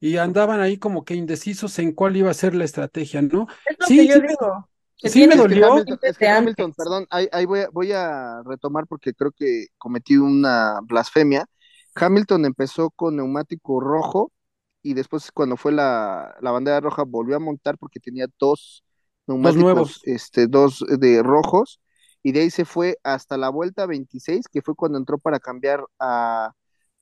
y 0.00 0.16
andaban 0.18 0.60
ahí 0.60 0.78
como 0.78 1.04
que 1.04 1.14
indecisos 1.14 1.78
en 1.78 1.92
cuál 1.92 2.16
iba 2.16 2.30
a 2.30 2.34
ser 2.34 2.54
la 2.54 2.64
estrategia, 2.64 3.22
¿no? 3.22 3.46
Es 3.64 3.76
lo 3.78 3.90
Sí, 3.90 4.06
que 4.06 4.08
yo 4.08 4.14
sí 4.14 4.20
me- 4.20 4.26
digo. 4.26 4.68
que 5.02 5.10
sí 5.10 5.24
me 5.24 5.34
tienes 5.34 5.36
Es 5.36 5.46
que 5.46 5.56
dolió. 5.56 5.66
Hamilton, 5.66 5.98
es 6.02 6.18
que 6.18 6.26
desde 6.26 6.28
Hamilton, 6.28 6.74
antes. 6.74 6.74
perdón, 6.74 7.06
ahí, 7.10 7.28
ahí 7.32 7.46
voy 7.46 7.60
a, 7.60 7.68
voy 7.70 7.92
a 7.92 8.42
retomar 8.44 8.86
porque 8.88 9.14
creo 9.14 9.32
que 9.32 9.66
cometí 9.78 10.16
una 10.16 10.80
blasfemia. 10.82 11.46
Hamilton 11.94 12.46
empezó 12.46 12.90
con 12.90 13.16
neumático 13.16 13.80
rojo 13.80 14.32
y 14.82 14.94
después 14.94 15.32
cuando 15.32 15.56
fue 15.56 15.72
la, 15.72 16.36
la 16.40 16.50
bandera 16.52 16.80
roja 16.80 17.04
volvió 17.04 17.36
a 17.36 17.40
montar 17.40 17.78
porque 17.78 18.00
tenía 18.00 18.26
dos 18.38 18.84
neumáticos, 19.26 19.50
nuevos. 19.54 20.04
este, 20.04 20.46
dos 20.48 20.84
de 21.00 21.22
rojos 21.22 21.80
y 22.22 22.32
de 22.32 22.40
ahí 22.42 22.50
se 22.50 22.64
fue 22.64 22.98
hasta 23.04 23.36
la 23.36 23.48
vuelta 23.50 23.86
26 23.86 24.46
que 24.48 24.62
fue 24.62 24.74
cuando 24.76 24.98
entró 24.98 25.18
para 25.18 25.40
cambiar 25.40 25.84
a, 25.98 26.52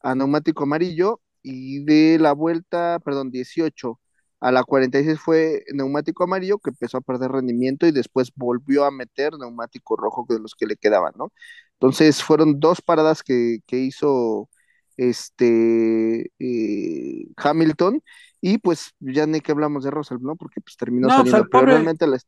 a 0.02 0.14
neumático 0.14 0.64
amarillo 0.64 1.20
y 1.46 1.84
de 1.84 2.18
la 2.18 2.32
vuelta, 2.32 2.98
perdón, 3.04 3.30
18 3.30 4.00
a 4.40 4.52
la 4.52 4.64
46 4.64 5.20
fue 5.20 5.64
neumático 5.74 6.24
amarillo 6.24 6.58
que 6.58 6.70
empezó 6.70 6.98
a 6.98 7.00
perder 7.00 7.32
rendimiento 7.32 7.86
y 7.86 7.92
después 7.92 8.32
volvió 8.36 8.84
a 8.84 8.90
meter 8.90 9.34
neumático 9.38 9.96
rojo 9.96 10.26
de 10.28 10.38
los 10.40 10.54
que 10.54 10.66
le 10.66 10.76
quedaban, 10.76 11.12
¿no? 11.16 11.32
Entonces 11.74 12.22
fueron 12.22 12.60
dos 12.60 12.82
paradas 12.82 13.22
que, 13.22 13.58
que 13.66 13.78
hizo 13.78 14.48
este 14.96 16.30
eh, 16.38 17.26
Hamilton 17.36 18.02
y 18.40 18.58
pues 18.58 18.92
ya 19.00 19.26
ni 19.26 19.40
que 19.40 19.52
hablamos 19.52 19.84
de 19.84 19.90
Russell, 19.90 20.18
¿no? 20.20 20.36
Porque 20.36 20.60
pues 20.60 20.76
terminó 20.76 21.10
No, 21.10 21.22
pues, 21.22 21.34
saliendo, 21.34 21.44
al 21.44 21.48
pero 21.48 21.66
pobre- 21.66 21.66
realmente 21.66 22.06
la, 22.06 22.18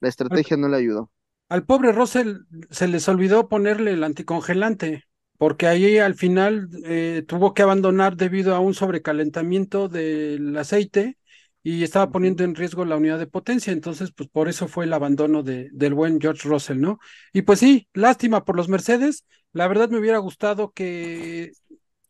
la 0.00 0.08
estrategia 0.08 0.56
no 0.56 0.68
le 0.68 0.76
ayudó. 0.78 1.10
Al 1.48 1.64
pobre 1.64 1.92
Russell 1.92 2.38
se 2.70 2.88
les 2.88 3.08
olvidó 3.08 3.48
ponerle 3.48 3.92
el 3.92 4.04
anticongelante, 4.04 5.04
porque 5.38 5.66
ahí 5.66 5.98
al 5.98 6.14
final 6.14 6.68
eh, 6.84 7.24
tuvo 7.26 7.54
que 7.54 7.62
abandonar 7.62 8.16
debido 8.16 8.54
a 8.54 8.60
un 8.60 8.74
sobrecalentamiento 8.74 9.88
del 9.88 10.56
aceite 10.56 11.18
y 11.62 11.82
estaba 11.82 12.10
poniendo 12.10 12.44
en 12.44 12.54
riesgo 12.54 12.84
la 12.84 12.96
unidad 12.96 13.18
de 13.18 13.26
potencia. 13.26 13.72
Entonces, 13.72 14.12
pues 14.12 14.28
por 14.28 14.48
eso 14.48 14.68
fue 14.68 14.84
el 14.84 14.92
abandono 14.92 15.42
de, 15.42 15.68
del 15.72 15.94
buen 15.94 16.20
George 16.20 16.48
Russell, 16.48 16.80
¿no? 16.80 16.98
Y 17.32 17.42
pues 17.42 17.58
sí, 17.60 17.88
lástima 17.92 18.44
por 18.44 18.56
los 18.56 18.68
Mercedes. 18.68 19.24
La 19.52 19.66
verdad 19.68 19.88
me 19.90 19.98
hubiera 19.98 20.18
gustado 20.18 20.72
que 20.72 21.52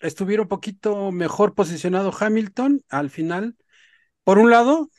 estuviera 0.01 0.43
un 0.43 0.49
poquito 0.49 1.11
mejor 1.13 1.55
posicionado 1.55 2.13
Hamilton 2.19 2.83
al 2.89 3.11
final, 3.11 3.57
por 4.25 4.39
un 4.39 4.51
lado, 4.51 4.91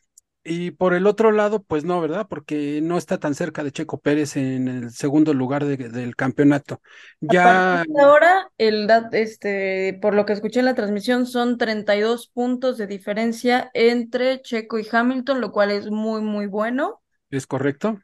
y 0.47 0.71
por 0.71 0.93
el 0.93 1.07
otro 1.07 1.31
lado, 1.31 1.63
pues 1.63 1.83
no, 1.83 2.01
¿verdad? 2.01 2.27
Porque 2.29 2.79
no 2.81 2.97
está 2.97 3.19
tan 3.19 3.35
cerca 3.35 3.63
de 3.63 3.71
Checo 3.71 3.99
Pérez 3.99 4.37
en 4.37 4.67
el 4.67 4.91
segundo 4.91 5.33
lugar 5.33 5.65
de- 5.65 5.77
del 5.89 6.15
campeonato. 6.15 6.81
A 7.27 7.33
Ya, 7.33 7.43
partir 7.43 7.93
de 7.93 8.01
ahora, 8.01 8.51
el 8.57 8.87
dat- 8.87 9.13
este, 9.13 9.97
por 10.01 10.13
lo 10.15 10.25
que 10.25 10.33
escuché 10.33 10.59
en 10.59 10.65
la 10.65 10.75
transmisión, 10.75 11.25
son 11.27 11.57
32 11.57 12.27
puntos 12.29 12.77
de 12.77 12.87
diferencia 12.87 13.69
entre 13.73 14.41
Checo 14.41 14.79
y 14.79 14.87
Hamilton, 14.91 15.41
lo 15.41 15.51
cual 15.51 15.71
es 15.71 15.89
muy, 15.91 16.21
muy 16.21 16.47
bueno. 16.47 17.01
es 17.29 17.47
correcto. 17.47 17.99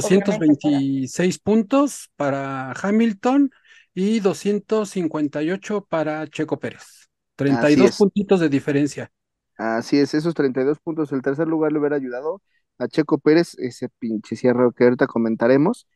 Obviamente 0.00 0.58
para- 0.60 0.84
226 0.98 1.38
puntos 1.38 2.10
para 2.16 2.72
Hamilton 2.72 3.50
y 3.94 4.20
258 4.20 5.84
para 5.88 6.26
Checo 6.28 6.58
Pérez. 6.58 7.10
32 7.36 7.90
es. 7.90 7.96
puntitos 7.96 8.40
de 8.40 8.48
diferencia. 8.48 9.10
Así 9.56 9.98
es, 9.98 10.14
esos 10.14 10.34
32 10.34 10.78
puntos, 10.80 11.12
el 11.12 11.22
tercer 11.22 11.46
lugar 11.46 11.72
le 11.72 11.78
hubiera 11.78 11.96
ayudado 11.96 12.42
a 12.78 12.88
Checo 12.88 13.18
Pérez, 13.18 13.54
ese 13.58 13.88
pinche 13.98 14.36
cierre 14.36 14.70
que 14.76 14.84
ahorita 14.84 15.06
comentaremos. 15.06 15.86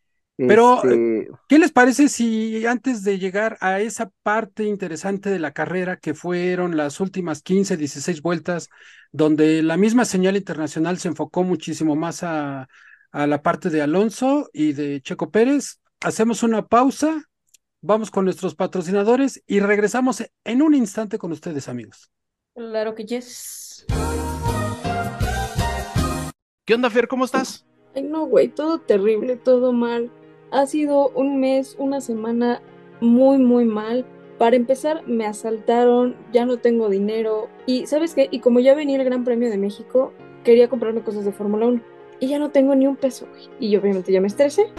Pero, 0.45 0.85
Este, 0.85 1.29
¿Qué 1.49 1.59
les 1.59 1.73
parece 1.73 2.09
si 2.09 2.67
antes 2.67 3.03
de 3.03 3.19
llegar 3.19 3.57
a 3.61 3.81
esa 3.81 4.11
parte 4.23 4.65
interesante 4.65 5.31
de 5.31 5.39
la 5.39 5.53
carrera 5.53 5.97
que 5.97 6.15
fueron 6.15 6.77
las 6.77 7.01
últimas 7.01 7.43
15, 7.43 7.77
16 7.77 8.23
vueltas, 8.23 8.69
donde 9.13 9.63
la 9.63 9.77
misma 9.77 10.05
señal 10.05 10.37
internacional 10.37 10.99
se 10.99 11.09
enfocó 11.09 11.43
muchísimo 11.43 11.97
más 11.97 12.23
a, 12.23 12.69
a 13.13 13.27
la 13.27 13.43
parte 13.43 13.71
de 13.71 13.83
Alonso 13.83 14.49
y 14.53 14.73
de 14.75 15.01
Checo 15.01 15.31
Pérez, 15.31 15.81
hacemos 16.01 16.43
una 16.43 16.67
pausa, 16.67 17.25
vamos 17.81 18.11
con 18.11 18.25
nuestros 18.27 18.55
patrocinadores 18.55 19.43
y 19.47 19.61
regresamos 19.61 20.23
en 20.45 20.63
un 20.63 20.75
instante 20.75 21.19
con 21.19 21.33
ustedes, 21.33 21.69
amigos. 21.69 22.11
Claro 22.57 22.95
que 22.95 23.05
yes. 23.05 23.85
¿Qué 26.65 26.75
onda, 26.75 26.89
Fer? 26.89 27.07
¿Cómo 27.07 27.27
estás? 27.27 27.67
Ay, 27.95 28.03
no, 28.03 28.25
güey, 28.25 28.49
todo 28.49 28.79
terrible, 28.81 29.37
todo 29.37 29.75
mal. 29.75 30.11
Ha 30.51 30.65
sido 30.67 31.11
un 31.11 31.39
mes, 31.39 31.77
una 31.79 32.01
semana 32.01 32.63
muy, 33.03 33.37
muy 33.37 33.67
mal. 33.67 34.07
Para 34.39 34.57
empezar, 34.57 35.07
me 35.07 35.27
asaltaron, 35.27 36.17
ya 36.33 36.47
no 36.47 36.57
tengo 36.57 36.89
dinero. 36.89 37.51
Y, 37.67 37.87
¿sabes 37.87 38.15
qué? 38.15 38.29
Y 38.31 38.41
como 38.41 38.61
ya 38.61 38.75
venía 38.75 38.97
el 38.97 39.05
Gran 39.05 39.23
Premio 39.23 39.51
de 39.51 39.59
México, 39.59 40.15
quería 40.43 40.71
comprarme 40.71 41.03
cosas 41.03 41.27
de 41.27 41.33
Fórmula 41.33 41.67
1. 41.67 41.83
Y 42.21 42.29
ya 42.29 42.39
no 42.39 42.51
tengo 42.53 42.75
ni 42.75 42.87
un 42.87 42.97
peso, 42.97 43.27
güey. 43.29 43.51
Y 43.61 43.77
obviamente 43.77 44.13
ya 44.13 44.23
me 44.23 44.29
estresé. 44.29 44.73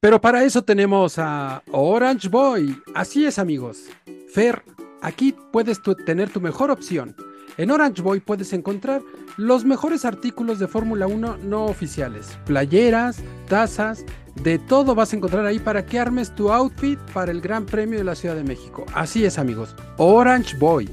Pero 0.00 0.20
para 0.20 0.44
eso 0.44 0.62
tenemos 0.62 1.18
a 1.18 1.62
Orange 1.72 2.28
Boy. 2.28 2.76
Así 2.94 3.24
es, 3.24 3.38
amigos. 3.38 3.88
Fer, 4.28 4.62
aquí 5.02 5.34
puedes 5.52 5.80
tener 6.04 6.30
tu 6.30 6.40
mejor 6.40 6.70
opción. 6.70 7.14
En 7.56 7.70
Orange 7.70 8.02
Boy 8.02 8.20
puedes 8.20 8.52
encontrar 8.52 9.02
los 9.36 9.64
mejores 9.64 10.04
artículos 10.04 10.58
de 10.58 10.68
Fórmula 10.68 11.06
1 11.06 11.38
no 11.38 11.66
oficiales. 11.66 12.38
Playeras, 12.46 13.18
tazas, 13.48 14.04
de 14.42 14.58
todo 14.58 14.94
vas 14.94 15.12
a 15.12 15.16
encontrar 15.16 15.44
ahí 15.44 15.58
para 15.58 15.84
que 15.84 15.98
armes 15.98 16.34
tu 16.34 16.52
outfit 16.52 16.98
para 17.12 17.32
el 17.32 17.40
Gran 17.40 17.66
Premio 17.66 17.98
de 17.98 18.04
la 18.04 18.14
Ciudad 18.14 18.36
de 18.36 18.44
México. 18.44 18.86
Así 18.94 19.24
es, 19.24 19.38
amigos. 19.38 19.74
Orange 19.96 20.56
Boy. 20.58 20.88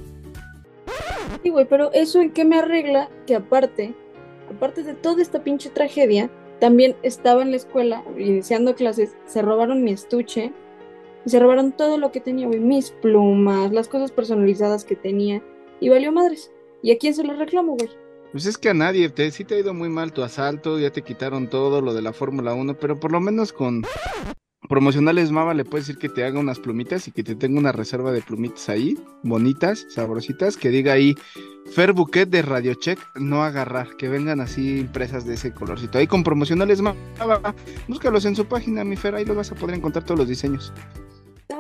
Sí, 1.44 1.50
güey, 1.50 1.68
pero 1.70 1.92
eso 1.94 2.20
en 2.22 2.32
qué 2.32 2.44
me 2.46 2.58
arregla 2.58 3.10
que 3.28 3.36
aparte, 3.36 3.94
aparte 4.50 4.84
de 4.84 4.96
toda 4.96 5.22
esta 5.22 5.44
pinche 5.44 5.70
tragedia, 5.70 6.32
también 6.60 6.96
estaba 7.04 7.44
en 7.44 7.52
la 7.52 7.58
escuela 7.58 8.04
iniciando 8.18 8.76
clases, 8.76 9.16
se 9.28 9.42
robaron 9.42 9.84
mi 9.84 9.92
estuche 9.92 10.52
y 11.26 11.30
se 11.30 11.40
robaron 11.40 11.72
todo 11.72 11.98
lo 11.98 12.12
que 12.12 12.22
tenía, 12.22 12.48
güey, 12.48 12.60
mis 12.60 12.92
plumas, 12.92 13.72
las 13.72 13.88
cosas 13.88 14.12
personalizadas 14.12 14.86
que 14.86 14.96
tenía 14.96 15.42
y 15.80 15.90
valió 15.90 16.12
madres. 16.12 16.52
¿Y 16.82 16.92
a 16.92 16.98
quién 16.98 17.14
se 17.14 17.24
lo 17.24 17.34
reclamo, 17.34 17.76
güey? 17.76 17.90
Pues 18.32 18.46
es 18.46 18.58
que 18.58 18.70
a 18.70 18.74
nadie, 18.74 19.10
te, 19.10 19.32
sí 19.32 19.44
te 19.44 19.56
ha 19.56 19.60
ido 19.60 19.74
muy 19.74 19.90
mal 19.90 20.14
tu 20.14 20.22
asalto, 20.22 20.78
ya 20.78 20.92
te 20.92 21.02
quitaron 21.02 21.50
todo 21.50 21.82
lo 21.82 21.94
de 21.94 22.02
la 22.02 22.14
Fórmula 22.14 22.54
1, 22.54 22.78
pero 22.80 23.00
por 23.00 23.12
lo 23.12 23.20
menos 23.20 23.54
con 23.54 23.84
promocionales 24.68 25.32
Mava 25.32 25.54
le 25.54 25.64
puedes 25.64 25.88
decir 25.88 26.00
que 26.00 26.10
te 26.10 26.26
haga 26.26 26.40
unas 26.40 26.60
plumitas 26.60 27.08
y 27.08 27.12
que 27.12 27.24
te 27.24 27.36
tenga 27.36 27.60
una 27.60 27.72
reserva 27.72 28.12
de 28.12 28.22
plumitas 28.22 28.68
ahí, 28.70 28.98
bonitas, 29.24 29.86
sabrositas, 29.90 30.58
que 30.58 30.70
diga 30.70 30.94
ahí 30.94 31.16
Fer 31.72 31.94
Bouquet 31.94 32.30
de 32.30 32.42
Radio 32.42 32.74
Check, 32.74 33.00
no 33.16 33.44
agarrar, 33.44 33.96
que 33.96 34.10
vengan 34.10 34.42
así 34.42 34.80
impresas 34.80 35.26
de 35.26 35.36
ese 35.36 35.54
colorcito. 35.54 35.98
Ahí 35.98 36.08
con 36.08 36.24
promocionales 36.24 36.82
más, 36.82 36.96
búscalos 37.88 38.26
en 38.26 38.36
su 38.36 38.46
página, 38.46 38.84
mi 38.84 38.96
Fer, 38.96 39.16
ahí 39.16 39.26
los 39.26 39.38
vas 39.38 39.52
a 39.52 39.56
poder 39.56 39.78
encontrar 39.78 40.04
todos 40.04 40.20
los 40.20 40.28
diseños. 40.28 40.74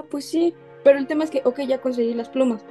Pues 0.09 0.25
sí. 0.25 0.53
Pero 0.83 0.99
el 0.99 1.07
tema 1.07 1.23
es 1.23 1.31
que, 1.31 1.41
ok, 1.43 1.61
ya 1.61 1.81
conseguí 1.81 2.13
las 2.13 2.29
plumas. 2.29 2.63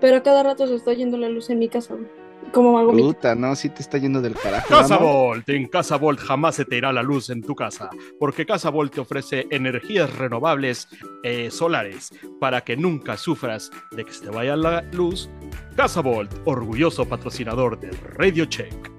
Pero 0.00 0.16
a 0.16 0.22
cada 0.22 0.42
rato 0.42 0.66
se 0.66 0.74
está 0.74 0.92
yendo 0.92 1.16
la 1.16 1.28
luz 1.28 1.48
en 1.48 1.58
mi 1.58 1.68
casa, 1.68 1.94
güey. 1.94 2.06
¿Cómo 2.50 2.78
hago 2.78 2.92
mi 2.92 3.02
Puta, 3.02 3.34
no, 3.34 3.54
sí 3.54 3.68
te 3.68 3.82
está 3.82 3.98
yendo 3.98 4.20
del 4.20 4.34
carajo. 4.34 4.66
¿no, 4.68 4.76
Casa 4.80 4.96
amor? 4.96 5.12
Volt, 5.12 5.48
en 5.48 5.68
Casa 5.68 5.96
Volt 5.96 6.18
jamás 6.18 6.56
se 6.56 6.64
te 6.64 6.76
irá 6.76 6.92
la 6.92 7.02
luz 7.02 7.30
en 7.30 7.40
tu 7.40 7.54
casa, 7.54 7.88
porque 8.18 8.44
Casa 8.44 8.68
Volt 8.70 8.92
te 8.92 9.00
ofrece 9.00 9.46
energías 9.50 10.14
renovables 10.18 10.88
eh, 11.22 11.50
solares 11.50 12.10
para 12.40 12.62
que 12.62 12.76
nunca 12.76 13.16
sufras 13.16 13.70
de 13.92 14.04
que 14.04 14.12
se 14.12 14.24
te 14.24 14.30
vaya 14.30 14.56
la 14.56 14.82
luz. 14.92 15.30
Casa 15.76 16.00
Volt, 16.00 16.30
orgulloso 16.44 17.06
patrocinador 17.06 17.78
de 17.78 17.90
Radio 18.16 18.44
Check. 18.46 18.90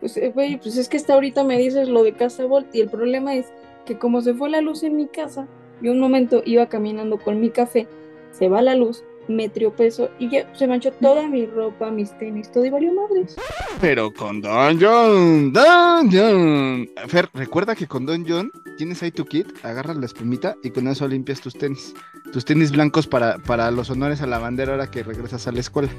Pues, 0.00 0.16
eh, 0.16 0.32
güey, 0.34 0.58
pues 0.58 0.76
es 0.76 0.88
que 0.88 0.96
hasta 0.96 1.14
ahorita 1.14 1.44
me 1.44 1.58
dices 1.58 1.88
lo 1.88 2.02
de 2.02 2.14
Casa 2.14 2.44
Volt 2.46 2.74
y 2.74 2.80
el 2.80 2.88
problema 2.88 3.34
es 3.34 3.52
que 3.84 3.98
como 3.98 4.20
se 4.22 4.34
fue 4.34 4.48
la 4.48 4.60
luz 4.60 4.82
en 4.82 4.96
mi 4.96 5.06
casa, 5.06 5.46
yo 5.82 5.92
un 5.92 6.00
momento 6.00 6.42
iba 6.44 6.68
caminando 6.68 7.18
con 7.18 7.40
mi 7.40 7.50
café, 7.50 7.86
se 8.30 8.48
va 8.48 8.62
la 8.62 8.74
luz, 8.74 9.04
me 9.28 9.48
triopezo 9.48 10.10
y 10.18 10.30
ya 10.30 10.52
se 10.54 10.66
manchó 10.66 10.92
toda 10.92 11.28
mi 11.28 11.46
ropa, 11.46 11.90
mis 11.90 12.16
tenis, 12.18 12.50
todo 12.50 12.64
y 12.64 12.70
valió 12.70 12.92
madres. 12.92 13.36
Pero 13.80 14.12
con 14.12 14.40
Don 14.40 14.80
John, 14.80 15.52
Don 15.52 16.10
John. 16.10 16.88
Fer, 17.08 17.28
recuerda 17.34 17.74
que 17.74 17.86
con 17.86 18.06
Don 18.06 18.24
John 18.26 18.50
tienes 18.76 19.02
ahí 19.02 19.10
tu 19.10 19.24
kit, 19.24 19.46
agarras 19.62 19.96
la 19.96 20.06
espumita 20.06 20.56
y 20.62 20.70
con 20.70 20.88
eso 20.88 21.06
limpias 21.06 21.40
tus 21.40 21.54
tenis. 21.54 21.94
Tus 22.32 22.44
tenis 22.44 22.72
blancos 22.72 23.06
para, 23.06 23.38
para 23.38 23.70
los 23.70 23.90
honores 23.90 24.22
a 24.22 24.26
la 24.26 24.38
bandera 24.38 24.72
ahora 24.72 24.90
que 24.90 25.02
regresas 25.02 25.46
a 25.46 25.52
la 25.52 25.60
escuela. 25.60 25.90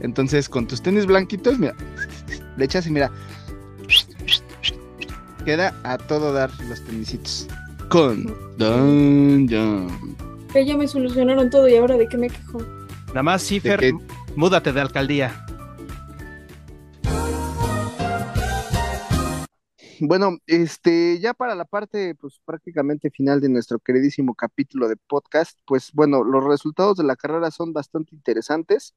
Entonces, 0.00 0.48
con 0.48 0.66
tus 0.66 0.82
tenis 0.82 1.06
blanquitos, 1.06 1.58
mira, 1.58 1.74
le 2.56 2.64
echas 2.64 2.86
y 2.86 2.90
mira. 2.90 3.10
Queda 5.44 5.78
a 5.84 5.96
todo 5.96 6.32
dar 6.32 6.50
los 6.68 6.84
tenisitos. 6.84 7.46
Con 7.88 8.26
Don 8.58 9.46
John. 9.48 10.16
Que 10.52 10.64
ya 10.64 10.76
me 10.76 10.88
solucionaron 10.88 11.50
todo 11.50 11.68
y 11.68 11.76
ahora 11.76 11.96
de 11.96 12.08
qué 12.08 12.16
me 12.16 12.28
quejo. 12.28 12.58
Nada 13.08 13.22
más, 13.22 13.42
sí, 13.42 13.60
¿De 13.60 13.70
Fer, 13.70 13.80
qué? 13.80 13.92
múdate 14.34 14.72
de 14.72 14.80
alcaldía. 14.80 15.44
Bueno, 20.00 20.38
este, 20.46 21.18
ya 21.20 21.32
para 21.32 21.54
la 21.54 21.64
parte, 21.64 22.14
pues 22.16 22.38
prácticamente 22.44 23.10
final 23.10 23.40
de 23.40 23.48
nuestro 23.48 23.78
queridísimo 23.78 24.34
capítulo 24.34 24.88
de 24.88 24.96
podcast, 24.96 25.58
pues 25.64 25.90
bueno, 25.92 26.22
los 26.22 26.44
resultados 26.44 26.98
de 26.98 27.04
la 27.04 27.16
carrera 27.16 27.50
son 27.50 27.72
bastante 27.72 28.14
interesantes. 28.14 28.94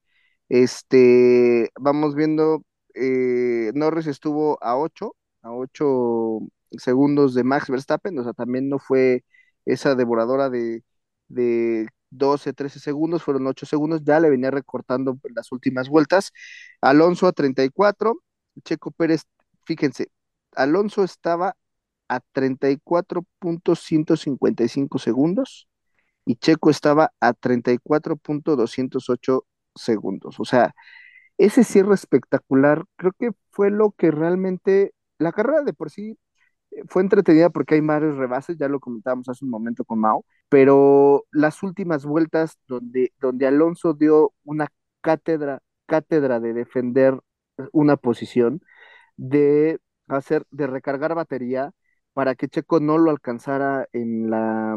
Este, 0.50 1.70
vamos 1.80 2.14
viendo, 2.14 2.64
eh, 2.94 3.70
Norris 3.74 4.08
estuvo 4.08 4.62
a 4.62 4.76
8, 4.76 5.16
a 5.42 5.52
8 5.52 6.40
segundos 6.78 7.34
de 7.34 7.44
Max 7.44 7.68
Verstappen, 7.70 8.18
o 8.18 8.24
sea, 8.24 8.32
también 8.32 8.68
no 8.68 8.78
fue 8.78 9.24
esa 9.64 9.94
devoradora 9.94 10.50
de, 10.50 10.84
de 11.28 11.88
12, 12.10 12.52
13 12.52 12.80
segundos, 12.80 13.22
fueron 13.22 13.46
8 13.46 13.66
segundos, 13.66 14.02
ya 14.04 14.20
le 14.20 14.30
venía 14.30 14.50
recortando 14.50 15.18
las 15.34 15.52
últimas 15.52 15.88
vueltas. 15.88 16.32
Alonso 16.80 17.26
a 17.26 17.32
34, 17.32 18.16
Checo 18.64 18.90
Pérez, 18.92 19.24
fíjense, 19.64 20.10
Alonso 20.54 21.04
estaba 21.04 21.56
a 22.08 22.20
34.155 22.34 24.98
segundos 24.98 25.68
y 26.24 26.36
Checo 26.36 26.70
estaba 26.70 27.12
a 27.20 27.34
34.208 27.34 29.44
segundos. 29.74 30.40
O 30.40 30.44
sea, 30.44 30.74
ese 31.38 31.64
cierre 31.64 31.94
espectacular 31.94 32.84
creo 32.96 33.12
que 33.18 33.30
fue 33.50 33.70
lo 33.70 33.92
que 33.92 34.10
realmente, 34.10 34.92
la 35.18 35.32
carrera 35.32 35.62
de 35.62 35.72
por 35.72 35.90
sí 35.90 36.18
fue 36.88 37.02
entretenida 37.02 37.50
porque 37.50 37.74
hay 37.74 37.80
varios 37.80 38.16
rebases, 38.16 38.56
ya 38.58 38.68
lo 38.68 38.80
comentábamos 38.80 39.28
hace 39.28 39.44
un 39.44 39.50
momento 39.50 39.84
con 39.84 40.00
Mao, 40.00 40.24
pero 40.48 41.24
las 41.32 41.62
últimas 41.62 42.04
vueltas 42.04 42.58
donde, 42.68 43.12
donde 43.20 43.46
Alonso 43.46 43.94
dio 43.94 44.32
una 44.44 44.68
cátedra, 45.00 45.62
cátedra 45.86 46.40
de 46.40 46.52
defender 46.54 47.18
una 47.72 47.96
posición, 47.96 48.60
de 49.16 49.80
hacer, 50.08 50.46
de 50.50 50.66
recargar 50.66 51.14
batería 51.14 51.72
para 52.12 52.34
que 52.34 52.48
Checo 52.48 52.80
no 52.80 52.98
lo 52.98 53.10
alcanzara 53.10 53.88
en 53.92 54.30
la, 54.30 54.76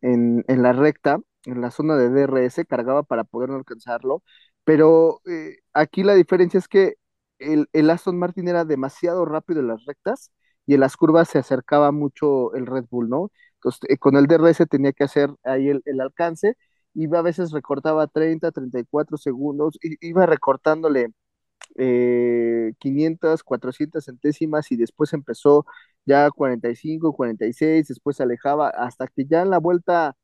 en, 0.00 0.44
en 0.48 0.62
la 0.62 0.72
recta, 0.72 1.18
en 1.44 1.60
la 1.60 1.70
zona 1.70 1.96
de 1.96 2.10
DRS, 2.10 2.64
cargaba 2.66 3.02
para 3.02 3.24
poder 3.24 3.50
no 3.50 3.56
alcanzarlo, 3.56 4.22
pero 4.64 5.20
eh, 5.26 5.58
aquí 5.72 6.02
la 6.04 6.14
diferencia 6.14 6.58
es 6.58 6.68
que 6.68 6.94
el, 7.38 7.68
el 7.72 7.90
Aston 7.90 8.18
Martin 8.18 8.48
era 8.48 8.64
demasiado 8.64 9.24
rápido 9.24 9.60
en 9.60 9.68
las 9.68 9.84
rectas 9.86 10.30
y 10.66 10.74
en 10.74 10.80
las 10.80 10.96
curvas 10.96 11.28
se 11.28 11.38
acercaba 11.38 11.92
mucho 11.92 12.54
el 12.54 12.66
Red 12.66 12.84
Bull, 12.90 13.08
¿no? 13.08 13.30
Entonces, 13.56 13.80
eh, 13.88 13.98
con 13.98 14.16
el 14.16 14.26
DRS 14.26 14.66
tenía 14.68 14.92
que 14.92 15.04
hacer 15.04 15.30
ahí 15.44 15.68
el, 15.68 16.00
alcance, 16.00 16.56
iba 16.94 17.18
a 17.20 17.22
veces 17.22 17.52
recortaba 17.52 18.06
30, 18.06 18.50
34 18.52 19.16
segundos, 19.16 19.78
iba 20.00 20.26
recortándole 20.26 21.08
eh, 21.76 22.72
500, 22.78 23.42
400 23.44 24.04
centésimas 24.04 24.70
y 24.72 24.76
después 24.76 25.12
empezó 25.12 25.66
ya 26.04 26.30
45, 26.30 27.12
46, 27.14 27.88
después 27.88 28.16
se 28.16 28.24
alejaba 28.24 28.68
hasta 28.70 29.06
que 29.08 29.24
ya 29.26 29.42
en 29.42 29.50
la 29.50 29.58
vuelta 29.58 30.16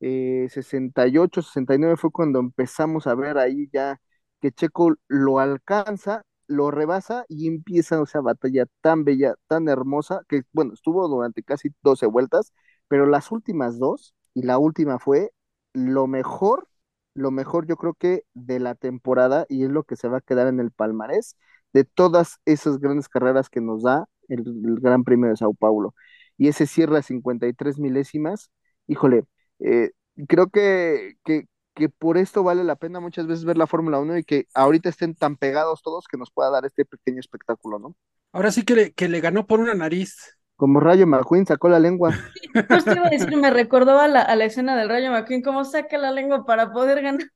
eh, 0.00 0.48
68, 0.50 1.42
69 1.42 1.96
fue 1.96 2.10
cuando 2.10 2.40
empezamos 2.40 3.06
a 3.06 3.14
ver 3.14 3.38
ahí 3.38 3.68
ya 3.72 4.00
que 4.40 4.52
Checo 4.52 4.94
lo 5.08 5.38
alcanza, 5.40 6.22
lo 6.48 6.70
rebasa 6.70 7.24
y 7.28 7.48
empieza 7.48 8.02
esa 8.02 8.20
batalla 8.20 8.66
tan 8.80 9.04
bella, 9.04 9.34
tan 9.48 9.68
hermosa, 9.68 10.22
que 10.28 10.42
bueno, 10.52 10.74
estuvo 10.74 11.08
durante 11.08 11.42
casi 11.42 11.70
12 11.82 12.06
vueltas, 12.06 12.52
pero 12.88 13.06
las 13.06 13.32
últimas 13.32 13.78
dos 13.78 14.14
y 14.34 14.42
la 14.42 14.58
última 14.58 14.98
fue 14.98 15.32
lo 15.72 16.06
mejor 16.06 16.68
lo 17.16 17.30
mejor 17.30 17.66
yo 17.66 17.76
creo 17.76 17.94
que 17.94 18.24
de 18.34 18.60
la 18.60 18.74
temporada 18.74 19.46
y 19.48 19.64
es 19.64 19.70
lo 19.70 19.84
que 19.84 19.96
se 19.96 20.08
va 20.08 20.18
a 20.18 20.20
quedar 20.20 20.46
en 20.48 20.60
el 20.60 20.70
palmarés 20.70 21.36
de 21.72 21.84
todas 21.84 22.38
esas 22.44 22.78
grandes 22.78 23.08
carreras 23.08 23.48
que 23.50 23.60
nos 23.60 23.82
da 23.82 24.06
el, 24.28 24.44
Gran 24.80 25.04
Premio 25.04 25.30
de 25.30 25.36
Sao 25.36 25.54
Paulo. 25.54 25.94
Y 26.38 26.48
ese 26.48 26.66
cierre 26.66 26.98
a 26.98 27.02
53 27.02 27.78
milésimas, 27.78 28.50
híjole, 28.86 29.24
eh, 29.60 29.92
creo 30.28 30.48
que, 30.50 31.16
que 31.76 31.90
por 31.90 32.16
esto 32.16 32.42
vale 32.42 32.64
la 32.64 32.76
pena 32.76 33.00
muchas 33.00 33.26
veces 33.26 33.44
ver 33.44 33.58
la 33.58 33.66
Fórmula 33.66 34.00
1 34.00 34.16
y 34.18 34.24
que 34.24 34.46
ahorita 34.54 34.88
estén 34.88 35.14
tan 35.14 35.36
pegados 35.36 35.82
todos 35.82 36.08
que 36.08 36.16
nos 36.16 36.30
pueda 36.30 36.50
dar 36.50 36.64
este 36.64 36.86
pequeño 36.86 37.20
espectáculo, 37.20 37.78
¿no? 37.78 37.94
Ahora 38.32 38.50
sí 38.50 38.64
que 38.64 38.74
le, 38.74 38.92
que 38.94 39.08
le 39.08 39.20
ganó 39.20 39.46
por 39.46 39.60
una 39.60 39.74
nariz. 39.74 40.16
Como 40.56 40.80
Rayo 40.80 41.06
McQueen 41.06 41.46
sacó 41.46 41.68
la 41.68 41.78
lengua. 41.78 42.12
Justo 42.70 42.92
iba 42.92 43.06
a 43.06 43.10
decir, 43.10 43.36
me 43.36 43.50
recordaba 43.50 44.04
a 44.04 44.08
la, 44.08 44.22
a 44.22 44.36
la 44.36 44.46
escena 44.46 44.74
del 44.74 44.88
Rayo 44.88 45.10
McQueen, 45.10 45.42
cómo 45.42 45.64
saca 45.64 45.98
la 45.98 46.10
lengua 46.10 46.46
para 46.46 46.72
poder 46.72 47.02
ganar. 47.02 47.26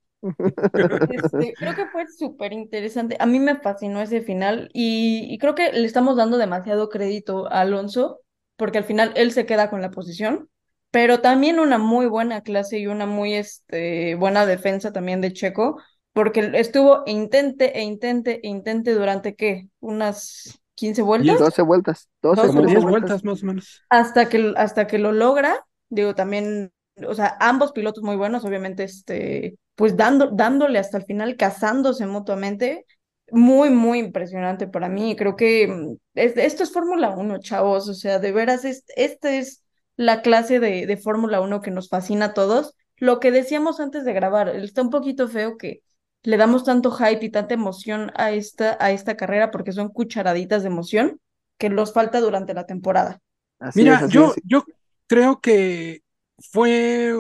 Este, 1.09 1.55
creo 1.55 1.75
que 1.75 1.87
fue 1.87 2.07
súper 2.09 2.53
interesante. 2.53 3.17
A 3.21 3.27
mí 3.27 3.39
me 3.39 3.57
fascinó 3.57 4.01
ese 4.01 4.23
final 4.23 4.71
y, 4.73 5.27
y 5.33 5.39
creo 5.39 5.55
que 5.55 5.73
le 5.73 5.85
estamos 5.85 6.17
dando 6.17 6.39
demasiado 6.39 6.89
crédito 6.89 7.47
a 7.53 7.61
Alonso, 7.61 8.21
porque 8.57 8.79
al 8.79 8.85
final 8.85 9.13
él 9.17 9.33
se 9.33 9.47
queda 9.47 9.71
con 9.71 9.81
la 9.83 9.91
posición, 9.91 10.50
pero 10.91 11.21
también 11.21 11.61
una 11.61 11.79
muy 11.79 12.07
buena 12.07 12.43
clase 12.43 12.79
y 12.79 12.87
una 12.87 13.07
muy 13.07 13.35
este, 13.35 14.15
buena 14.17 14.47
defensa 14.47 14.93
también 14.93 15.21
de 15.21 15.33
Checo, 15.33 15.81
porque 16.13 16.51
estuvo 16.55 17.05
e 17.07 17.13
intente 17.13 17.79
e 17.79 17.83
intente 17.83 18.41
e 18.43 18.49
intente 18.49 18.93
durante 18.95 19.35
¿qué? 19.37 19.69
Unas 19.81 20.61
15 20.75 21.03
vueltas. 21.03 21.39
12 21.39 21.63
vueltas, 21.63 22.09
12, 22.23 22.47
Dos 22.47 22.55
Como 22.55 22.63
13 22.63 22.79
10 22.79 22.85
vueltas. 22.85 23.13
vueltas 23.13 23.25
más 23.25 23.43
o 23.43 23.47
menos. 23.47 23.85
hasta 23.89 24.29
que, 24.29 24.55
hasta 24.57 24.87
que 24.87 24.99
lo 24.99 25.13
logra, 25.13 25.67
digo, 25.89 26.15
también, 26.15 26.73
o 27.07 27.15
sea, 27.15 27.37
ambos 27.41 27.73
pilotos 27.73 28.03
muy 28.05 28.17
buenos, 28.17 28.45
obviamente, 28.45 28.85
este, 28.85 29.57
pues 29.75 29.97
dando, 29.97 30.31
dándole 30.33 30.79
hasta 30.79 30.99
el 30.99 31.05
final, 31.05 31.37
casándose 31.37 32.07
mutuamente, 32.07 32.87
muy, 33.33 33.71
muy 33.71 33.99
impresionante 34.01 34.67
para 34.69 34.89
mí. 34.89 35.17
Creo 35.17 35.37
que 35.37 35.67
mm, 35.69 35.97
es- 36.15 36.37
esto 36.37 36.63
es 36.63 36.73
Fórmula 36.73 37.11
1, 37.11 37.39
chavos, 37.39 37.89
o 37.89 37.95
sea, 37.95 38.19
de 38.19 38.33
veras, 38.33 38.65
es, 38.65 38.85
esta 38.97 39.31
es 39.35 39.63
la 40.01 40.23
clase 40.23 40.61
de, 40.61 40.87
de 40.87 40.97
Fórmula 40.97 41.43
1 41.43 41.61
que 41.61 41.71
nos 41.71 41.91
fascina 41.91 42.27
a 42.27 42.33
todos. 42.33 42.75
Lo 42.97 43.21
que 43.21 43.31
decíamos 43.31 43.81
antes 43.81 44.03
de 44.07 44.15
grabar, 44.15 44.49
está 44.49 44.81
un 44.81 44.89
poquito 44.89 45.29
feo 45.29 45.59
que 45.59 45.83
le 46.23 46.39
damos 46.39 46.65
tanto 46.65 46.91
hype 46.91 47.23
y 47.23 47.29
tanta 47.31 47.53
emoción 47.53 48.11
a 48.15 48.31
esta, 48.31 48.79
a 48.81 48.93
esta 48.93 49.19
carrera 49.19 49.51
porque 49.51 49.73
son 49.73 49.91
cucharaditas 49.91 50.63
de 50.63 50.69
emoción 50.69 51.21
que 51.59 51.69
nos 51.69 51.93
falta 51.93 52.21
durante 52.21 52.55
la 52.55 52.65
temporada. 52.65 53.21
Así 53.59 53.83
Mira, 53.83 54.01
es, 54.07 54.11
yo, 54.11 54.33
es. 54.35 54.43
yo 54.43 54.65
creo 55.07 55.43
que 55.43 56.03
fue 56.39 57.13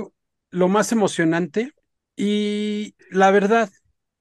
lo 0.49 0.69
más 0.69 0.91
emocionante 0.91 1.75
y 2.17 2.95
la 3.11 3.31
verdad, 3.31 3.69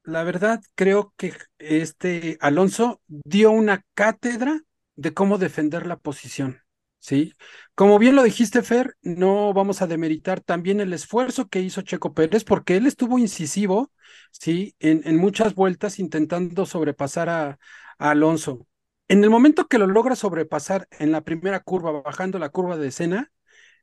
la 0.04 0.24
verdad, 0.24 0.60
creo 0.76 1.14
que 1.16 1.32
este 1.60 2.38
Alonso 2.42 3.00
dio 3.08 3.52
una 3.52 3.86
cátedra 3.94 4.60
de 4.98 5.14
cómo 5.14 5.38
defender 5.38 5.88
la 5.88 5.96
posición. 5.96 6.60
Sí, 7.00 7.34
como 7.80 7.98
bien 7.98 8.14
lo 8.18 8.24
dijiste, 8.24 8.62
Fer, 8.62 8.98
no 9.04 9.54
vamos 9.54 9.82
a 9.82 9.88
demeritar 9.88 10.42
también 10.42 10.82
el 10.82 10.92
esfuerzo 10.92 11.48
que 11.48 11.62
hizo 11.62 11.82
Checo 11.82 12.14
Pérez, 12.14 12.44
porque 12.44 12.76
él 12.76 12.86
estuvo 12.86 13.18
incisivo, 13.18 13.90
sí, 14.32 14.76
en, 14.80 15.02
en 15.06 15.16
muchas 15.16 15.56
vueltas 15.56 15.98
intentando 15.98 16.66
sobrepasar 16.66 17.30
a, 17.30 17.58
Alonso. 17.98 18.68
En 19.08 19.24
el 19.24 19.30
momento 19.30 19.70
que 19.70 19.78
lo 19.78 19.88
logra 19.88 20.18
sobrepasar 20.18 20.90
en 21.00 21.14
la 21.14 21.22
primera 21.22 21.62
curva, 21.62 22.02
bajando 22.02 22.38
la 22.38 22.50
curva 22.50 22.76
de 22.76 22.90
escena, 22.90 23.32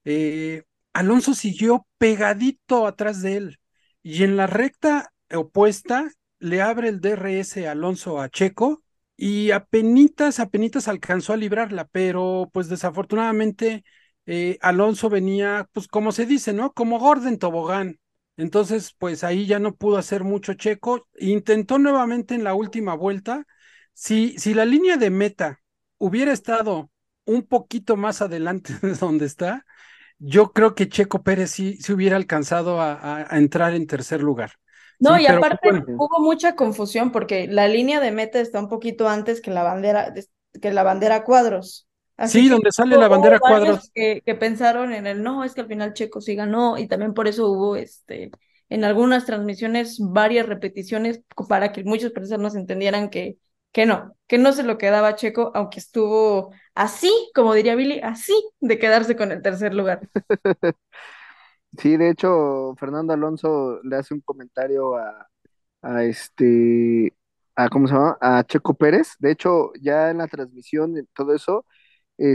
eh, 0.05 0.65
Alonso 0.93 1.35
siguió 1.35 1.87
pegadito 1.97 2.87
atrás 2.87 3.23
de 3.23 3.39
él 3.39 3.61
y 4.03 4.25
en 4.25 4.37
la 4.37 4.47
recta 4.47 5.11
opuesta 5.35 6.11
le 6.39 6.61
abre 6.61 6.91
el 6.91 7.01
DRS 7.01 7.67
Alonso 7.67 8.21
a 8.21 8.29
Checo 8.29 8.83
y 9.17 9.51
apenitas, 9.53 10.41
apenitas 10.41 10.89
alcanzó 10.89 11.33
a 11.33 11.37
librarla, 11.37 11.87
pero 11.87 12.51
pues 12.53 12.69
desafortunadamente 12.69 13.85
eh, 14.27 14.59
Alonso 14.61 15.09
venía, 15.09 15.69
pues 15.73 15.89
como 15.89 16.13
se 16.13 16.27
dice, 16.27 16.53
¿no? 16.53 16.73
Como 16.73 16.99
Gordon 16.99 17.39
Tobogán. 17.39 17.99
Entonces, 18.37 18.95
pues 18.99 19.25
ahí 19.25 19.47
ya 19.47 19.59
no 19.59 19.75
pudo 19.77 19.97
hacer 19.99 20.25
mucho 20.25 20.55
Checo. 20.55 21.09
Intentó 21.19 21.79
nuevamente 21.79 22.35
en 22.35 22.45
la 22.45 22.55
última 22.55 22.95
vuelta. 22.95 23.47
Si, 23.95 24.39
si 24.39 24.55
la 24.55 24.65
línea 24.67 24.97
de 24.97 25.11
meta 25.11 25.61
hubiera 25.99 26.33
estado 26.33 26.91
un 27.25 27.43
poquito 27.47 27.97
más 27.97 28.23
adelante 28.23 28.75
de 28.83 28.95
donde 28.95 29.27
está, 29.27 29.65
yo 30.19 30.53
creo 30.53 30.75
que 30.75 30.89
Checo 30.89 31.23
Pérez 31.23 31.51
sí, 31.51 31.77
sí 31.81 31.93
hubiera 31.93 32.17
alcanzado 32.17 32.81
a, 32.81 33.27
entrar 33.33 33.75
en 33.75 33.87
tercer 33.87 34.23
lugar. 34.23 34.53
No, 35.01 35.17
Sí, 35.17 35.23
y 35.23 35.27
aparte 35.27 35.71
bueno, 35.71 35.85
hubo 35.99 36.21
mucha 36.21 36.57
confusión 36.57 37.13
porque 37.13 37.47
la 37.49 37.69
línea 37.69 38.01
de 38.01 38.13
meta 38.13 38.41
está 38.41 38.61
un 38.61 38.69
poquito 38.69 39.09
antes 39.09 39.41
que 39.41 39.51
la 39.51 39.63
bandera, 39.63 40.13
que 40.61 40.73
la 40.73 40.83
bandera 40.83 41.25
cuadros. 41.25 41.87
Así 42.17 42.41
sí, 42.41 42.49
donde 42.49 42.73
sale 42.73 42.97
la 42.97 43.09
bandera 43.09 43.39
cuadros. 43.39 43.91
que, 43.95 44.23
que 44.25 44.35
pensaron 44.35 44.93
en 44.93 45.07
el 45.07 45.23
no, 45.23 45.45
es 45.45 45.55
que 45.55 45.61
al 45.63 45.69
final 45.69 45.93
Checo 45.93 46.21
sí 46.21 46.35
ganó, 46.35 46.79
y 46.79 46.89
también 46.89 47.15
por 47.15 47.29
eso 47.29 47.51
hubo 47.51 47.77
este 47.77 48.31
en 48.69 48.85
algunas 48.85 49.27
transmisiones 49.27 49.99
varias 50.01 50.47
repeticiones 50.47 51.21
para 51.49 51.71
que 51.73 51.85
muchas 51.85 52.11
personas 52.11 52.57
entendieran 52.57 53.11
que, 53.11 53.37
que 53.73 53.87
no, 53.87 54.17
que 54.27 54.39
no 54.39 54.53
se 54.53 54.65
lo 54.65 54.77
quedaba 54.79 55.15
Checo, 55.15 55.53
aunque 55.55 55.79
estuvo 55.79 56.53
así, 56.75 57.11
como 57.35 57.55
diría 57.55 57.77
Billy, 57.77 58.01
así 58.03 58.33
de 58.61 58.79
quedarse 58.79 59.15
con 59.15 59.31
el 59.31 59.43
tercer 59.43 59.73
lugar. 59.75 60.01
Sí, 61.79 61.97
de 61.97 62.11
hecho, 62.11 62.75
Fernando 62.79 63.13
Alonso 63.13 63.81
le 63.83 63.97
hace 63.97 64.15
un 64.15 64.21
comentario 64.21 64.97
a, 64.97 65.29
a 65.83 66.05
este, 66.05 67.15
a, 67.57 67.69
¿cómo 67.69 67.89
se 67.89 67.95
llama? 67.95 68.19
A 68.21 68.45
Checo 68.45 68.75
Pérez. 68.75 69.17
De 69.19 69.33
hecho, 69.33 69.73
ya 69.81 70.11
en 70.11 70.19
la 70.19 70.29
transmisión, 70.29 70.97
en 70.97 71.07
todo 71.15 71.35
eso, 71.35 71.65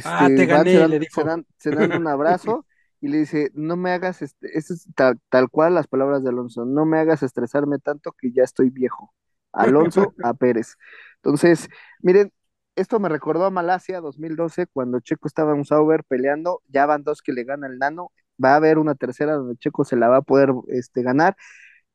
Ah, 0.04 0.28
te 0.28 0.44
este, 0.44 0.54
van, 0.54 0.66
se 0.66 0.78
dan, 0.80 0.90
le 0.92 1.10
se 1.10 1.24
dan, 1.24 1.48
se 1.58 1.72
dan 1.72 1.94
un 1.94 2.08
abrazo 2.08 2.66
y 3.02 3.08
le 3.10 3.20
dice, 3.20 3.52
no 3.56 3.76
me 3.78 3.92
hagas, 3.92 4.22
este, 4.22 4.58
es 4.58 4.88
tal, 4.96 5.20
tal 5.30 5.50
cual 5.50 5.74
las 5.76 5.88
palabras 5.88 6.24
de 6.24 6.30
Alonso, 6.30 6.66
no 6.66 6.86
me 6.86 7.00
hagas 7.00 7.24
estresarme 7.24 7.80
tanto 7.80 8.12
que 8.14 8.32
ya 8.32 8.44
estoy 8.44 8.70
viejo. 8.70 9.14
Alonso 9.52 10.14
a 10.24 10.34
Pérez. 10.34 10.76
Entonces, 11.18 11.68
miren, 12.02 12.32
esto 12.76 13.00
me 13.00 13.10
recordó 13.10 13.46
a 13.46 13.52
Malasia 13.52 14.02
2012, 14.02 14.68
cuando 14.68 15.00
Checo 15.00 15.28
estaba 15.28 15.56
en 15.56 15.66
Sauber 15.66 16.04
peleando, 16.06 16.62
ya 16.68 16.86
van 16.86 17.04
dos 17.04 17.22
que 17.22 17.34
le 17.34 17.44
gana 17.44 17.68
el 17.68 17.80
Nano, 17.80 18.12
va 18.44 18.54
a 18.54 18.56
haber 18.58 18.78
una 18.80 18.96
tercera 18.96 19.34
donde 19.36 19.58
Checo 19.58 19.86
se 19.86 19.96
la 19.96 20.10
va 20.10 20.18
a 20.18 20.22
poder 20.22 20.52
este, 20.70 21.04
ganar. 21.04 21.36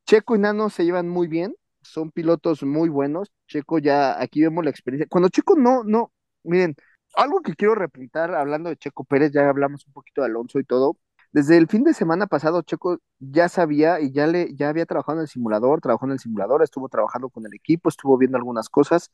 Checo 0.05 0.35
y 0.35 0.39
Nano 0.39 0.69
se 0.69 0.85
llevan 0.85 1.09
muy 1.09 1.27
bien, 1.27 1.55
son 1.81 2.11
pilotos 2.11 2.63
muy 2.63 2.89
buenos. 2.89 3.31
Checo 3.47 3.79
ya, 3.79 4.21
aquí 4.21 4.41
vemos 4.41 4.63
la 4.63 4.71
experiencia. 4.71 5.07
Cuando 5.09 5.29
Checo 5.29 5.55
no, 5.55 5.83
no, 5.83 6.11
miren, 6.43 6.75
algo 7.15 7.41
que 7.41 7.55
quiero 7.55 7.75
repuntar, 7.75 8.33
hablando 8.35 8.69
de 8.69 8.77
Checo 8.77 9.03
Pérez, 9.03 9.31
ya 9.33 9.49
hablamos 9.49 9.85
un 9.87 9.93
poquito 9.93 10.21
de 10.21 10.27
Alonso 10.27 10.59
y 10.59 10.63
todo. 10.63 10.97
Desde 11.31 11.57
el 11.57 11.67
fin 11.67 11.83
de 11.83 11.93
semana 11.93 12.27
pasado, 12.27 12.61
Checo 12.61 12.99
ya 13.19 13.49
sabía 13.49 13.99
y 13.99 14.11
ya 14.11 14.27
le, 14.27 14.55
ya 14.55 14.69
había 14.69 14.85
trabajado 14.85 15.19
en 15.19 15.23
el 15.23 15.27
simulador, 15.27 15.81
trabajó 15.81 16.05
en 16.05 16.13
el 16.13 16.19
simulador, 16.19 16.63
estuvo 16.63 16.89
trabajando 16.89 17.29
con 17.29 17.45
el 17.45 17.53
equipo, 17.53 17.89
estuvo 17.89 18.17
viendo 18.17 18.37
algunas 18.37 18.69
cosas. 18.69 19.11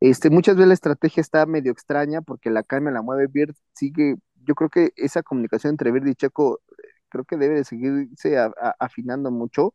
Este, 0.00 0.30
muchas 0.30 0.56
veces 0.56 0.68
la 0.68 0.74
estrategia 0.74 1.20
está 1.20 1.46
medio 1.46 1.72
extraña 1.72 2.20
porque 2.22 2.50
la 2.50 2.62
cambia, 2.62 2.92
la 2.92 3.02
mueve 3.02 3.28
sigue, 3.74 4.16
yo 4.46 4.54
creo 4.54 4.70
que 4.70 4.92
esa 4.96 5.22
comunicación 5.22 5.72
entre 5.72 5.92
Bird 5.92 6.06
y 6.08 6.14
Checo 6.16 6.60
creo 7.08 7.24
que 7.24 7.36
debe 7.38 7.56
de 7.56 7.64
seguirse 7.64 8.38
afinando 8.80 9.30
mucho 9.30 9.74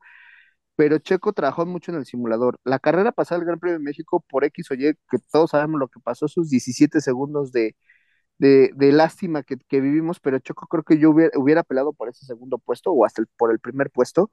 pero 0.75 0.97
Checo 0.99 1.33
trabajó 1.33 1.65
mucho 1.65 1.91
en 1.91 1.97
el 1.99 2.05
simulador. 2.05 2.59
La 2.63 2.79
carrera 2.79 3.11
pasada 3.11 3.39
del 3.39 3.47
Gran 3.47 3.59
Premio 3.59 3.77
de 3.77 3.83
México 3.83 4.25
por 4.29 4.43
X 4.45 4.71
o 4.71 4.73
Y, 4.75 4.93
que 5.09 5.17
todos 5.31 5.51
sabemos 5.51 5.79
lo 5.79 5.87
que 5.89 5.99
pasó, 5.99 6.27
sus 6.27 6.49
17 6.49 7.01
segundos 7.01 7.51
de, 7.51 7.75
de, 8.39 8.71
lástima 8.93 9.43
que, 9.43 9.57
que 9.57 9.81
vivimos, 9.81 10.19
pero 10.19 10.39
Checo 10.39 10.67
creo 10.67 10.83
que 10.83 10.99
yo 10.99 11.11
hubiera, 11.11 11.37
hubiera 11.39 11.61
apelado 11.61 11.93
por 11.93 12.09
ese 12.09 12.25
segundo 12.25 12.57
puesto 12.59 12.91
o 12.93 13.05
hasta 13.05 13.21
el- 13.21 13.27
por 13.37 13.51
el 13.51 13.59
primer 13.59 13.91
puesto, 13.91 14.31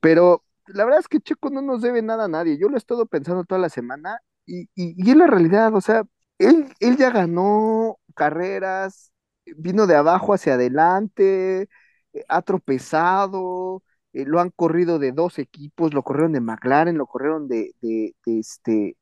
pero 0.00 0.44
la 0.66 0.84
verdad 0.84 1.00
es 1.00 1.08
que 1.08 1.20
Checo 1.20 1.50
no 1.50 1.62
nos 1.62 1.82
debe 1.82 2.02
nada 2.02 2.24
a 2.26 2.28
nadie. 2.28 2.58
Yo 2.58 2.68
lo 2.68 2.76
he 2.76 2.78
estado 2.78 3.06
pensando 3.06 3.44
toda 3.44 3.60
la 3.60 3.68
semana 3.70 4.20
y, 4.46 4.62
y, 4.74 4.94
y 4.96 5.10
es 5.10 5.16
la 5.16 5.26
realidad, 5.26 5.74
o 5.74 5.80
sea, 5.80 6.04
él, 6.38 6.68
él 6.80 6.96
ya 6.96 7.10
ganó 7.10 7.98
carreras, 8.14 9.12
vino 9.56 9.86
de 9.86 9.96
abajo 9.96 10.34
hacia 10.34 10.54
adelante, 10.54 11.68
eh, 12.12 12.24
ha 12.28 12.42
tropezado, 12.42 13.82
eh, 14.12 14.24
lo 14.24 14.40
han 14.40 14.50
corrido 14.50 14.98
de 14.98 15.12
dos 15.12 15.38
equipos, 15.38 15.94
lo 15.94 16.02
corrieron 16.02 16.32
de 16.32 16.40
McLaren, 16.40 16.98
lo 16.98 17.06
corrieron 17.06 17.48
de, 17.48 17.74
de, 17.80 18.14
de 18.24 18.38
este, 18.38 18.96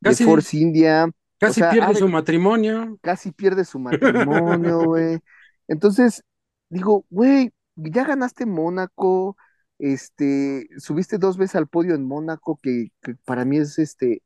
de 0.00 0.16
Force 0.16 0.56
India, 0.56 1.06
o 1.06 1.12
casi 1.38 1.60
sea, 1.60 1.70
pierde 1.70 1.94
su 1.94 2.08
matrimonio. 2.08 2.98
casi 3.00 3.32
pierde 3.32 3.64
su 3.64 3.78
matrimonio, 3.80 4.84
güey. 4.84 5.20
Entonces, 5.68 6.24
digo, 6.68 7.04
güey, 7.10 7.52
ya 7.76 8.04
ganaste 8.04 8.46
Mónaco, 8.46 9.36
este, 9.78 10.68
subiste 10.78 11.18
dos 11.18 11.36
veces 11.36 11.56
al 11.56 11.68
podio 11.68 11.94
en 11.94 12.04
Mónaco, 12.04 12.58
que, 12.62 12.88
que 13.02 13.14
para 13.24 13.44
mí 13.44 13.58
es 13.58 13.78
este, 13.78 14.22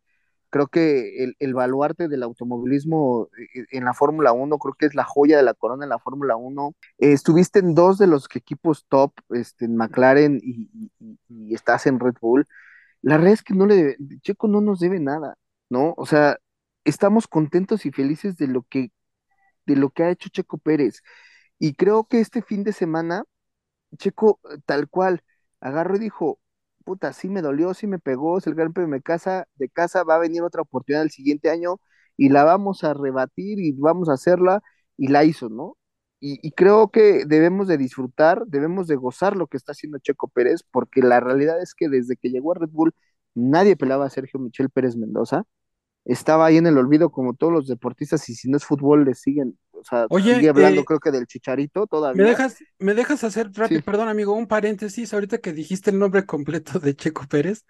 creo 0.53 0.68
que 0.68 1.24
el, 1.24 1.36
el 1.40 1.55
baluarte 1.55 2.09
del 2.09 2.22
automovilismo 2.24 3.30
eh, 3.57 3.66
en 3.72 3.86
la 3.86 3.94
Fórmula 3.94 4.32
1, 4.34 4.59
creo 4.61 4.74
que 4.74 4.86
es 4.86 4.94
la 4.96 5.05
joya 5.05 5.38
de 5.38 5.44
la 5.44 5.55
corona 5.55 5.84
en 5.86 5.90
la 5.90 5.98
Fórmula 6.00 6.36
1. 6.36 6.74
Eh, 6.98 7.12
estuviste 7.14 7.61
en 7.61 7.74
dos 7.74 7.98
de 7.98 8.09
los 8.09 8.28
equipos 8.36 8.86
top, 8.88 9.14
este, 9.30 9.66
en 9.66 9.76
McLaren 9.76 10.40
y, 10.44 10.70
y- 11.00 11.18
y 11.28 11.55
estás 11.55 11.86
en 11.88 12.00
Red 12.00 12.16
Bull. 12.22 12.46
La 13.03 13.16
verdad 13.18 13.32
es 13.34 13.42
que 13.42 13.55
no 13.55 13.66
le 13.66 13.76
debe- 13.76 13.96
Checo 14.22 14.48
no 14.48 14.61
nos 14.61 14.80
debe 14.80 15.00
nada, 15.00 15.36
¿no? 15.70 15.94
O 15.96 16.07
sea, 16.07 16.38
estamos 16.84 17.28
contentos 17.28 17.86
y 17.86 17.92
felices 17.92 18.36
de 18.36 18.48
lo 18.48 18.62
que, 18.64 18.90
de 19.66 19.76
lo 19.76 19.90
que 19.90 20.05
ha 20.05 20.11
hecho 20.11 20.28
Checo 20.30 20.59
Pérez. 20.59 21.03
Y 21.61 21.74
creo 21.74 22.05
que 22.07 22.20
este 22.20 22.42
fin 22.42 22.64
de 22.64 22.72
semana, 22.74 23.24
Checo, 23.98 24.40
eh, 24.50 24.59
tal 24.66 24.88
cual, 24.90 25.22
agarró 25.61 25.96
y 25.96 26.00
dijo, 26.00 26.40
puta, 26.83 27.12
sí 27.12 27.28
me 27.30 27.43
dolió, 27.43 27.74
sí 27.74 27.87
me 27.87 27.99
pegó, 27.99 28.39
es 28.39 28.47
el 28.47 28.55
Gran 28.55 28.72
Premio 28.72 28.95
de 28.97 29.03
casa, 29.03 29.49
de 29.57 29.68
casa, 29.70 30.05
va 30.05 30.16
a 30.16 30.18
venir 30.18 30.43
otra 30.43 30.62
oportunidad 30.62 31.03
el 31.05 31.11
siguiente 31.11 31.51
año 31.51 31.80
y 32.16 32.28
la 32.30 32.45
vamos 32.45 32.85
a 32.85 32.95
rebatir 32.95 33.61
y 33.61 33.72
vamos 33.72 34.09
a 34.09 34.14
hacerla, 34.14 34.62
y 34.97 35.09
la 35.09 35.24
hizo, 35.24 35.49
¿no? 35.49 35.76
Y, 36.20 36.39
y 36.47 36.53
creo 36.53 36.91
que 36.91 37.24
debemos 37.26 37.66
de 37.68 37.78
disfrutar, 37.78 38.45
debemos 38.47 38.87
de 38.87 38.97
gozar 38.97 39.37
lo 39.37 39.47
que 39.49 39.57
está 39.57 39.72
haciendo 39.72 39.99
Checo 39.99 40.28
Pérez, 40.28 40.62
porque 40.70 41.03
la 41.03 41.20
realidad 41.20 41.61
es 41.62 41.74
que 41.74 41.89
desde 41.89 42.16
que 42.16 42.30
llegó 42.30 42.53
a 42.53 42.57
Red 42.61 42.70
Bull, 42.70 42.93
nadie 43.35 43.76
pelaba 43.76 44.07
a 44.07 44.11
Sergio 44.11 44.39
Michel 44.41 44.70
Pérez 44.70 44.97
Mendoza, 44.97 45.45
estaba 46.05 46.47
ahí 46.47 46.57
en 46.59 46.66
el 46.66 46.78
olvido 46.78 47.11
como 47.11 47.35
todos 47.35 47.53
los 47.53 47.68
deportistas, 47.68 48.28
y 48.28 48.35
si 48.35 48.51
no 48.51 48.57
es 48.57 48.64
fútbol, 48.64 49.05
le 49.05 49.14
siguen, 49.14 49.59
o 49.83 49.85
sea, 49.85 50.07
Oye, 50.09 50.35
sigue 50.35 50.49
hablando 50.49 50.80
eh, 50.80 50.85
creo 50.85 51.01
que 51.01 51.11
del 51.11 51.26
Chicharito 51.26 51.87
¿Me 52.12 52.24
todavía. 52.24 52.24
dejas, 52.24 52.62
me 52.78 52.95
dejas 52.95 53.24
hacer 53.24 53.51
rápido, 53.55 53.80
Sí. 53.80 53.83
perdón, 53.83 54.09
amigo, 54.09 54.35
un 54.35 54.47
paréntesis, 54.47 55.12
ahorita 55.14 55.39
que 55.39 55.53
dijiste 55.53 55.91
el 55.91 55.99
nombre 55.99 56.26
completo 56.26 56.78
de 56.78 56.95
Checo 56.95 57.26
Pérez. 57.28 57.64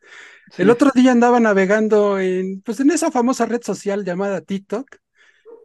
Sí. 0.51 0.63
El 0.63 0.71
otro 0.71 0.91
día 0.95 1.13
andaba 1.13 1.41
navegando 1.41 2.19
en, 2.19 2.63
pues 2.63 2.81
en 2.81 2.91
esa 2.91 3.11
famosa 3.11 3.47
red 3.47 3.63
social 3.63 4.05
llamada 4.05 4.41
TikTok 4.43 4.97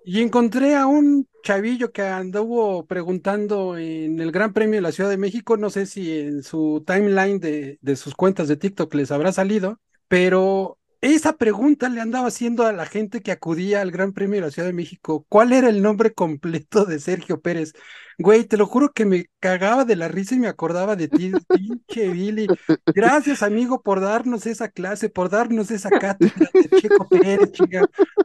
y 0.04 0.22
encontré 0.22 0.76
a 0.76 0.88
un 0.88 1.28
chavillo 1.44 1.92
que 1.92 2.04
anduvo 2.04 2.86
preguntando 2.88 3.78
en 3.78 4.20
el 4.20 4.32
Gran 4.32 4.54
Premio 4.54 4.76
de 4.78 4.82
la 4.82 4.92
Ciudad 4.94 5.10
de 5.10 5.18
México, 5.18 5.58
no 5.58 5.70
sé 5.70 5.86
si 5.86 6.20
en 6.20 6.44
su 6.44 6.84
timeline 6.88 7.40
de, 7.40 7.78
de 7.82 7.96
sus 7.98 8.16
cuentas 8.16 8.48
de 8.48 8.58
TikTok 8.58 8.94
les 8.96 9.12
habrá 9.12 9.32
salido, 9.34 9.80
pero 10.08 10.78
esa 11.02 11.38
pregunta 11.38 11.90
le 11.90 12.02
andaba 12.02 12.28
haciendo 12.28 12.66
a 12.66 12.72
la 12.72 12.86
gente 12.86 13.22
que 13.22 13.32
acudía 13.32 13.82
al 13.82 13.92
Gran 13.92 14.14
Premio 14.14 14.36
de 14.36 14.48
la 14.48 14.52
Ciudad 14.52 14.68
de 14.68 14.74
México, 14.74 15.26
¿cuál 15.30 15.54
era 15.54 15.70
el 15.70 15.82
nombre 15.82 16.14
completo 16.14 16.86
de 16.86 17.00
Sergio 17.00 17.42
Pérez? 17.42 17.74
Güey, 18.20 18.46
te 18.46 18.58
lo 18.58 18.66
juro 18.66 18.94
que 18.94 19.06
me 19.06 19.30
cagaba 19.40 19.86
de 19.86 19.96
la 19.96 20.08
risa 20.08 20.34
y 20.34 20.40
me 20.40 20.48
acordaba 20.48 20.96
de 20.96 21.08
ti, 21.08 21.32
pinche 21.50 22.10
Billy. 22.10 22.48
Gracias, 22.88 23.44
amigo, 23.44 23.84
por 23.84 24.02
darnos 24.02 24.48
esa 24.48 24.70
clase, 24.70 25.10
por 25.10 25.30
darnos 25.30 25.70
esa 25.70 25.92
cátedra 25.92 26.50
de 26.52 26.82
Checo 26.82 27.08
Pérez, 27.08 27.52
chica. 27.52 27.84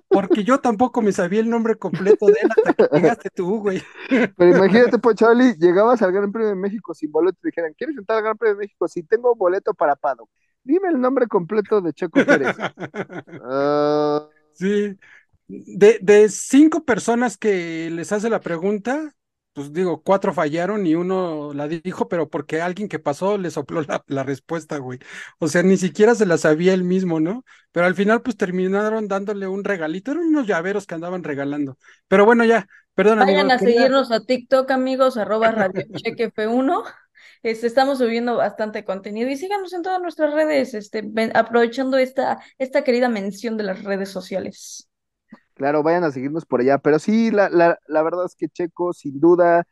Porque 0.09 0.45
yo 0.45 0.61
tampoco 0.61 1.03
me 1.03 1.13
sabía 1.13 1.41
el 1.41 1.51
nombre 1.51 1.77
completo 1.77 2.27
de 2.27 2.37
él 2.43 2.49
hasta 2.57 2.73
que 2.73 2.97
llegaste 2.97 3.31
tú, 3.31 3.59
güey. 3.61 3.83
Pero 4.09 4.57
imagínate, 4.57 4.99
pues, 4.99 5.17
Charlie, 5.17 5.57
llegabas 5.59 6.01
al 6.01 6.13
Gran 6.13 6.33
Premio 6.33 6.49
de 6.49 6.57
México 6.57 6.95
sin 6.95 7.13
boleto 7.13 7.37
y 7.41 7.43
te 7.43 7.49
dijeran, 7.49 7.75
¿quieres 7.75 7.97
entrar 7.99 8.19
al 8.19 8.25
Gran 8.25 8.39
Premio 8.39 8.55
de 8.55 8.61
México? 8.61 8.89
Si 8.89 9.03
tengo 9.03 9.35
boleto 9.35 9.75
para 9.75 9.95
Pado. 9.95 10.27
Dime 10.65 10.89
el 10.89 11.01
nombre 11.01 11.27
completo 11.29 11.81
de 11.81 11.93
Checo 11.93 12.23
Pérez. 12.25 12.57
Ah, 13.41 14.29
Sí, 14.55 14.99
de, 15.49 15.99
de 16.03 16.29
cinco 16.29 16.85
personas 16.85 17.37
que 17.39 17.91
les 17.91 18.13
hace 18.13 18.29
la 18.31 18.41
pregunta, 18.41 19.13
pues 19.55 19.73
digo, 19.73 20.03
cuatro 20.03 20.33
fallaron 20.35 20.87
y 20.87 20.95
uno 20.95 21.53
la 21.55 21.69
dijo, 21.69 22.09
pero 22.09 22.29
porque 22.31 22.61
alguien 22.63 22.89
que 22.89 22.99
pasó 22.99 23.39
le 23.39 23.51
sopló 23.51 23.83
la, 23.83 24.03
la 24.09 24.23
respuesta, 24.25 24.79
güey. 24.79 24.99
O 25.39 25.49
sea, 25.49 25.63
ni 25.63 25.77
siquiera 25.79 26.15
se 26.15 26.27
la 26.27 26.39
sabía 26.39 26.75
él 26.75 26.85
mismo, 26.85 27.19
¿no? 27.21 27.45
Pero 27.73 27.87
al 27.87 27.95
final, 27.95 28.23
pues 28.23 28.37
terminaron 28.37 29.09
dándole 29.09 29.47
un 29.49 29.65
regalito, 29.65 30.13
eran 30.13 30.25
unos 30.27 30.47
llaveros 30.47 30.87
que 30.87 30.95
andaban 30.95 31.25
regalando. 31.25 31.79
Pero 32.09 32.25
bueno, 32.27 32.45
ya, 32.45 32.67
perdón, 32.95 33.19
amigo. 33.21 33.41
Vayan 33.41 33.51
a 33.51 33.59
seguirnos 33.59 34.11
a 34.13 34.21
TikTok, 34.25 34.71
amigos, 34.71 35.17
arroba 35.17 35.51
Radio 35.53 35.87
Check 35.95 36.21
F1. 36.21 36.83
Este, 37.43 37.67
estamos 37.67 37.99
subiendo 37.99 38.37
bastante 38.37 38.85
contenido 38.85 39.29
y 39.31 39.37
síganos 39.37 39.73
en 39.73 39.83
todas 39.83 40.01
nuestras 40.01 40.33
redes, 40.35 40.75
este, 40.75 41.05
aprovechando 41.35 41.99
esta, 41.99 42.41
esta 42.59 42.85
querida 42.85 43.09
mención 43.09 43.57
de 43.57 43.65
las 43.65 43.83
redes 43.85 44.11
sociales. 44.11 44.89
Claro, 45.55 45.83
vayan 45.83 46.05
a 46.05 46.11
seguirnos 46.13 46.47
por 46.47 46.61
allá. 46.61 46.79
Pero 46.79 46.99
sí, 46.99 47.31
la, 47.31 47.49
la, 47.51 47.79
la 47.87 48.03
verdad 48.03 48.25
es 48.27 48.35
que 48.37 48.49
Checo, 48.49 48.93
sin 48.93 49.21
duda, 49.21 49.65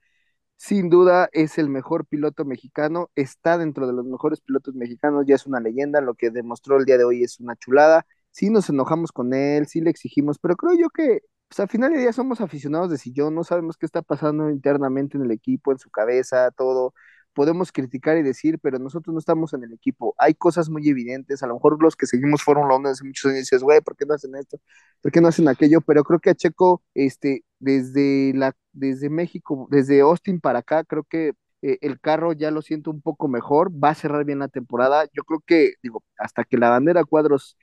sin 0.56 0.90
duda, 0.90 1.28
es 1.32 1.58
el 1.58 1.68
mejor 1.70 2.06
piloto 2.06 2.44
mexicano. 2.44 3.10
Está 3.16 3.58
dentro 3.58 3.86
de 3.86 3.92
los 3.94 4.06
mejores 4.06 4.40
pilotos 4.40 4.74
mexicanos. 4.74 5.24
Ya 5.26 5.36
es 5.36 5.46
una 5.46 5.60
leyenda. 5.60 6.00
Lo 6.00 6.14
que 6.14 6.30
demostró 6.30 6.78
el 6.78 6.84
día 6.86 6.98
de 6.98 7.04
hoy 7.04 7.24
es 7.24 7.40
una 7.40 7.56
chulada. 7.56 8.06
Sí 8.32 8.50
nos 8.50 8.68
enojamos 8.70 9.12
con 9.12 9.34
él, 9.34 9.66
sí 9.68 9.80
le 9.80 9.90
exigimos, 9.90 10.38
pero 10.38 10.56
creo 10.56 10.72
yo 10.78 10.90
que 10.90 11.20
pues, 11.48 11.60
al 11.60 11.68
final 11.68 11.92
del 11.92 12.00
día 12.02 12.12
somos 12.12 12.40
aficionados 12.40 12.90
de 12.90 12.98
sillón. 12.98 13.34
No 13.34 13.44
sabemos 13.44 13.76
qué 13.78 13.86
está 13.86 14.02
pasando 14.02 14.50
internamente 14.50 15.18
en 15.18 15.24
el 15.24 15.32
equipo, 15.32 15.72
en 15.72 15.78
su 15.78 15.90
cabeza, 15.90 16.50
todo. 16.52 16.94
Podemos 17.34 17.72
criticar 17.72 18.16
y 18.18 18.22
decir, 18.22 18.58
pero 18.60 18.78
nosotros 18.78 19.12
no 19.12 19.18
estamos 19.18 19.52
en 19.54 19.64
el 19.64 19.72
equipo. 19.72 20.14
Hay 20.18 20.34
cosas 20.34 20.68
muy 20.70 20.88
evidentes. 20.88 21.42
A 21.42 21.46
lo 21.46 21.54
mejor 21.54 21.82
los 21.82 21.96
que 21.96 22.06
seguimos 22.06 22.42
Fórmula 22.42 22.76
1 22.76 22.88
hace 22.90 23.04
muchos 23.04 23.26
años 23.26 23.40
dices, 23.40 23.62
güey, 23.62 23.80
¿por 23.80 23.96
qué 23.96 24.06
no 24.06 24.14
hacen 24.14 24.34
esto? 24.36 24.58
¿por 25.00 25.12
qué 25.12 25.20
no 25.20 25.28
hacen 25.28 25.48
aquello? 25.48 25.80
Pero 25.80 26.04
creo 26.04 26.20
que 26.20 26.30
a 26.30 26.34
Checo, 26.34 26.82
este, 26.94 27.44
desde 27.58 28.32
la, 28.34 28.54
desde 28.72 29.10
México, 29.10 29.68
desde 29.70 30.00
Austin 30.00 30.40
para 30.40 30.60
acá, 30.60 30.84
creo 30.84 31.04
que 31.04 31.32
eh, 31.62 31.78
el 31.82 32.00
carro 32.00 32.32
ya 32.32 32.50
lo 32.50 32.62
siento 32.62 32.90
un 32.90 33.02
poco 33.02 33.28
mejor, 33.28 33.70
va 33.72 33.90
a 33.90 33.94
cerrar 33.94 34.24
bien 34.24 34.38
la 34.40 34.48
temporada. 34.48 35.04
Yo 35.12 35.24
creo 35.24 35.40
que, 35.46 35.74
digo, 35.82 36.02
hasta 36.18 36.44
que 36.44 36.58
la 36.58 36.70
bandera 36.70 37.04
cuadros 37.04 37.56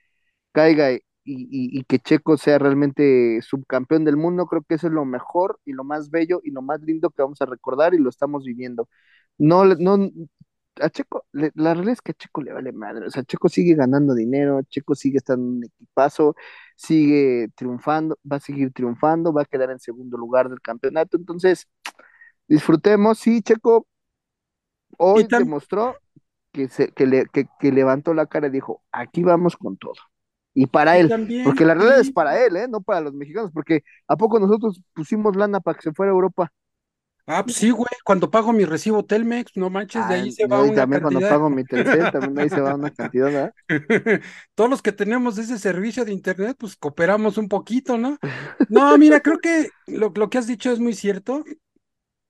caiga 0.52 0.90
y, 1.28 1.42
y, 1.76 1.80
y 1.80 1.84
que 1.84 1.98
Checo 2.00 2.36
sea 2.38 2.58
realmente 2.58 3.40
subcampeón 3.42 4.04
del 4.04 4.16
mundo, 4.16 4.46
creo 4.46 4.62
que 4.62 4.74
eso 4.76 4.86
es 4.88 4.92
lo 4.92 5.04
mejor 5.04 5.60
y 5.64 5.72
lo 5.72 5.84
más 5.84 6.10
bello 6.10 6.40
y 6.44 6.50
lo 6.52 6.62
más 6.62 6.80
lindo 6.82 7.10
que 7.10 7.22
vamos 7.22 7.40
a 7.42 7.46
recordar 7.46 7.94
y 7.94 7.98
lo 7.98 8.10
estamos 8.10 8.44
viviendo. 8.44 8.88
No, 9.38 9.64
no, 9.64 10.10
a 10.80 10.90
Checo, 10.90 11.26
le- 11.32 11.50
la 11.54 11.74
realidad 11.74 11.94
es 11.94 12.02
que 12.02 12.12
a 12.12 12.14
Checo 12.14 12.40
le 12.42 12.52
vale 12.52 12.72
madre, 12.72 13.06
o 13.06 13.10
sea, 13.10 13.24
Checo 13.24 13.48
sigue 13.48 13.74
ganando 13.74 14.14
dinero, 14.14 14.62
Checo 14.62 14.94
sigue 14.94 15.18
estando 15.18 15.44
en 15.50 15.56
un 15.58 15.64
equipazo, 15.64 16.36
sigue 16.76 17.48
triunfando, 17.56 18.18
va 18.30 18.36
a 18.36 18.40
seguir 18.40 18.72
triunfando, 18.72 19.32
va 19.32 19.42
a 19.42 19.44
quedar 19.46 19.70
en 19.70 19.80
segundo 19.80 20.16
lugar 20.18 20.48
del 20.48 20.60
campeonato, 20.60 21.16
entonces 21.16 21.66
disfrutemos, 22.48 23.18
sí, 23.20 23.42
Checo 23.42 23.86
hoy 24.98 25.24
demostró 25.24 25.96
que, 26.52 26.68
se, 26.68 26.92
que, 26.92 27.06
le, 27.06 27.26
que, 27.26 27.46
que 27.60 27.72
levantó 27.72 28.14
la 28.14 28.26
cara 28.26 28.48
y 28.48 28.50
dijo, 28.50 28.82
aquí 28.92 29.22
vamos 29.24 29.56
con 29.56 29.76
todo. 29.78 29.94
Y 30.58 30.66
para 30.66 30.98
y 30.98 31.00
él, 31.00 31.08
también, 31.08 31.42
porque 31.42 31.64
la 31.64 31.74
realidad 31.74 32.00
sí, 32.00 32.02
es 32.02 32.10
para 32.10 32.44
él, 32.44 32.56
¿eh? 32.56 32.68
No 32.68 32.80
para 32.82 33.00
los 33.02 33.14
mexicanos, 33.14 33.50
porque 33.52 33.82
¿a 34.08 34.16
poco 34.16 34.40
nosotros 34.40 34.80
pusimos 34.94 35.36
lana 35.36 35.60
para 35.60 35.76
que 35.76 35.82
se 35.84 35.92
fuera 35.92 36.10
a 36.12 36.14
Europa? 36.14 36.52
Ah, 37.30 37.44
pues 37.44 37.56
sí, 37.58 37.70
güey, 37.70 37.88
cuando 38.04 38.30
pago 38.30 38.52
mi 38.54 38.64
recibo 38.64 39.04
Telmex, 39.04 39.52
no 39.56 39.68
manches, 39.68 40.06
de 40.06 40.14
Ah, 40.14 40.14
ahí 40.14 40.32
se 40.32 40.46
no, 40.46 40.48
va 40.48 40.64
y 40.64 40.70
una 40.70 40.72
también 40.72 41.02
cuando 41.02 41.22
pago 41.26 41.50
mi 41.50 41.64
Telcel, 41.66 42.08
también 42.10 42.38
ahí 42.38 42.48
se 42.50 42.60
va 42.60 42.74
una 42.74 42.90
cantidad, 42.90 43.26
¿verdad? 43.32 43.54
Todos 44.54 44.70
los 44.70 44.82
que 44.82 44.92
tenemos 44.92 45.38
ese 45.38 45.58
servicio 45.58 46.04
de 46.04 46.12
internet, 46.12 46.56
pues 46.58 46.76
cooperamos 46.76 47.38
un 47.38 47.48
poquito, 47.48 47.98
¿no? 47.98 48.18
No, 48.68 48.96
mira, 48.98 49.20
creo 49.20 49.38
que 49.40 49.70
lo, 49.86 50.10
lo 50.14 50.30
que 50.30 50.38
has 50.38 50.46
dicho 50.46 50.70
es 50.72 50.80
muy 50.80 50.94
cierto 50.94 51.44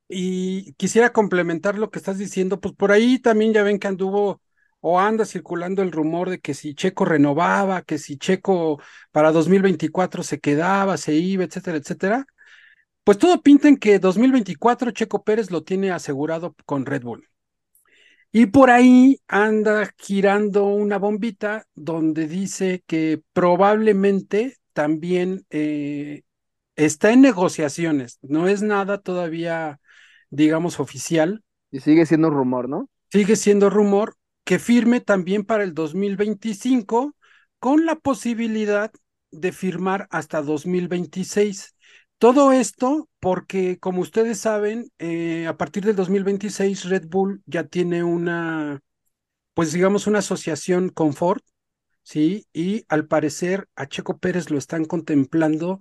y 0.08 0.72
quisiera 0.74 1.12
complementar 1.12 1.78
lo 1.78 1.90
que 1.90 1.98
estás 1.98 2.18
diciendo, 2.18 2.60
pues 2.60 2.74
por 2.74 2.92
ahí 2.92 3.18
también 3.18 3.52
ya 3.52 3.62
ven 3.62 3.78
que 3.78 3.88
anduvo 3.88 4.40
o 4.80 5.00
anda 5.00 5.24
circulando 5.24 5.82
el 5.82 5.92
rumor 5.92 6.30
de 6.30 6.40
que 6.40 6.54
si 6.54 6.74
Checo 6.74 7.04
renovaba, 7.04 7.82
que 7.82 7.98
si 7.98 8.16
Checo 8.16 8.80
para 9.12 9.32
2024 9.32 10.22
se 10.22 10.40
quedaba, 10.40 10.96
se 10.96 11.14
iba, 11.14 11.44
etcétera, 11.44 11.78
etcétera. 11.78 12.26
Pues 13.04 13.18
todo 13.18 13.42
pinta 13.42 13.68
en 13.68 13.78
que 13.78 13.98
2024 13.98 14.90
Checo 14.92 15.24
Pérez 15.24 15.50
lo 15.50 15.62
tiene 15.64 15.90
asegurado 15.90 16.54
con 16.66 16.86
Red 16.86 17.02
Bull. 17.02 17.28
Y 18.30 18.46
por 18.46 18.70
ahí 18.70 19.20
anda 19.26 19.90
girando 19.96 20.66
una 20.66 20.98
bombita 20.98 21.66
donde 21.74 22.28
dice 22.28 22.84
que 22.86 23.22
probablemente 23.32 24.58
también 24.74 25.46
eh, 25.50 26.22
está 26.76 27.12
en 27.12 27.22
negociaciones, 27.22 28.18
no 28.22 28.46
es 28.46 28.62
nada 28.62 28.98
todavía, 28.98 29.80
digamos, 30.30 30.78
oficial, 30.78 31.42
Y 31.70 31.80
sigue 31.80 32.06
siendo 32.06 32.30
rumor, 32.30 32.68
¿no? 32.68 32.88
sigue 33.10 33.36
siendo 33.36 33.70
rumor 33.70 34.14
que 34.48 34.58
firme 34.58 35.02
también 35.02 35.44
para 35.44 35.62
el 35.62 35.74
2025 35.74 37.14
con 37.58 37.84
la 37.84 37.96
posibilidad 37.96 38.90
de 39.30 39.52
firmar 39.52 40.08
hasta 40.10 40.40
2026. 40.40 41.74
Todo 42.16 42.50
esto 42.52 43.10
porque, 43.20 43.78
como 43.78 44.00
ustedes 44.00 44.38
saben, 44.40 44.90
eh, 44.98 45.46
a 45.46 45.58
partir 45.58 45.84
del 45.84 45.96
2026 45.96 46.86
Red 46.86 47.08
Bull 47.08 47.42
ya 47.44 47.64
tiene 47.64 48.02
una, 48.02 48.80
pues 49.52 49.74
digamos, 49.74 50.06
una 50.06 50.20
asociación 50.20 50.88
con 50.88 51.12
Ford, 51.12 51.42
¿sí? 52.02 52.46
Y 52.54 52.86
al 52.88 53.06
parecer 53.06 53.68
a 53.76 53.86
Checo 53.86 54.16
Pérez 54.16 54.48
lo 54.48 54.56
están 54.56 54.86
contemplando 54.86 55.78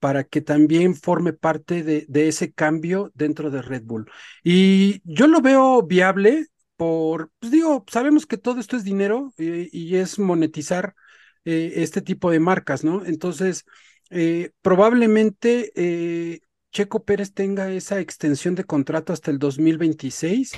para 0.00 0.24
que 0.24 0.40
también 0.40 0.96
forme 0.96 1.34
parte 1.34 1.84
de, 1.84 2.04
de 2.08 2.26
ese 2.26 2.52
cambio 2.52 3.12
dentro 3.14 3.52
de 3.52 3.62
Red 3.62 3.84
Bull. 3.84 4.10
Y 4.42 5.02
yo 5.04 5.28
lo 5.28 5.40
veo 5.40 5.84
viable 5.84 6.48
por, 6.78 7.32
pues 7.40 7.52
digo, 7.52 7.84
sabemos 7.90 8.26
que 8.26 8.38
todo 8.38 8.60
esto 8.60 8.76
es 8.76 8.84
dinero 8.84 9.34
eh, 9.38 9.68
y 9.72 9.96
es 9.96 10.18
monetizar 10.20 10.94
eh, 11.44 11.74
este 11.76 12.02
tipo 12.02 12.30
de 12.30 12.40
marcas, 12.40 12.84
¿no? 12.84 13.04
Entonces, 13.04 13.64
eh, 14.10 14.52
probablemente 14.62 15.72
Checo 16.72 17.04
Pérez 17.04 17.34
tenga 17.34 17.70
esa 17.72 18.00
extensión 18.00 18.54
de 18.54 18.64
contrato 18.64 19.12
hasta 19.12 19.30
el 19.30 19.38
2026 19.38 20.52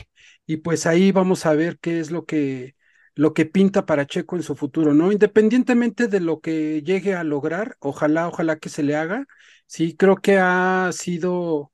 y 0.47 0.59
pues 0.59 0.87
ahí 0.87 1.13
vamos 1.13 1.47
a 1.47 1.55
ver 1.55 1.79
qué 1.81 2.01
es 2.01 2.11
lo 2.11 2.25
que 2.27 2.77
lo 3.15 3.35
que 3.35 3.47
pinta 3.47 3.87
para 3.87 4.07
Checo 4.07 4.37
en 4.37 4.43
su 4.43 4.57
futuro, 4.57 4.95
¿no? 4.95 5.13
Independientemente 5.13 6.09
de 6.09 6.21
lo 6.21 6.41
que 6.41 6.83
llegue 6.83 7.15
a 7.15 7.25
lograr, 7.25 7.77
ojalá, 7.81 8.29
ojalá 8.29 8.59
que 8.59 8.69
se 8.69 8.83
le 8.83 8.97
haga. 8.97 9.27
Sí, 9.67 9.97
creo 9.97 10.17
que 10.17 10.39
ha 10.39 10.91
sido, 10.93 11.73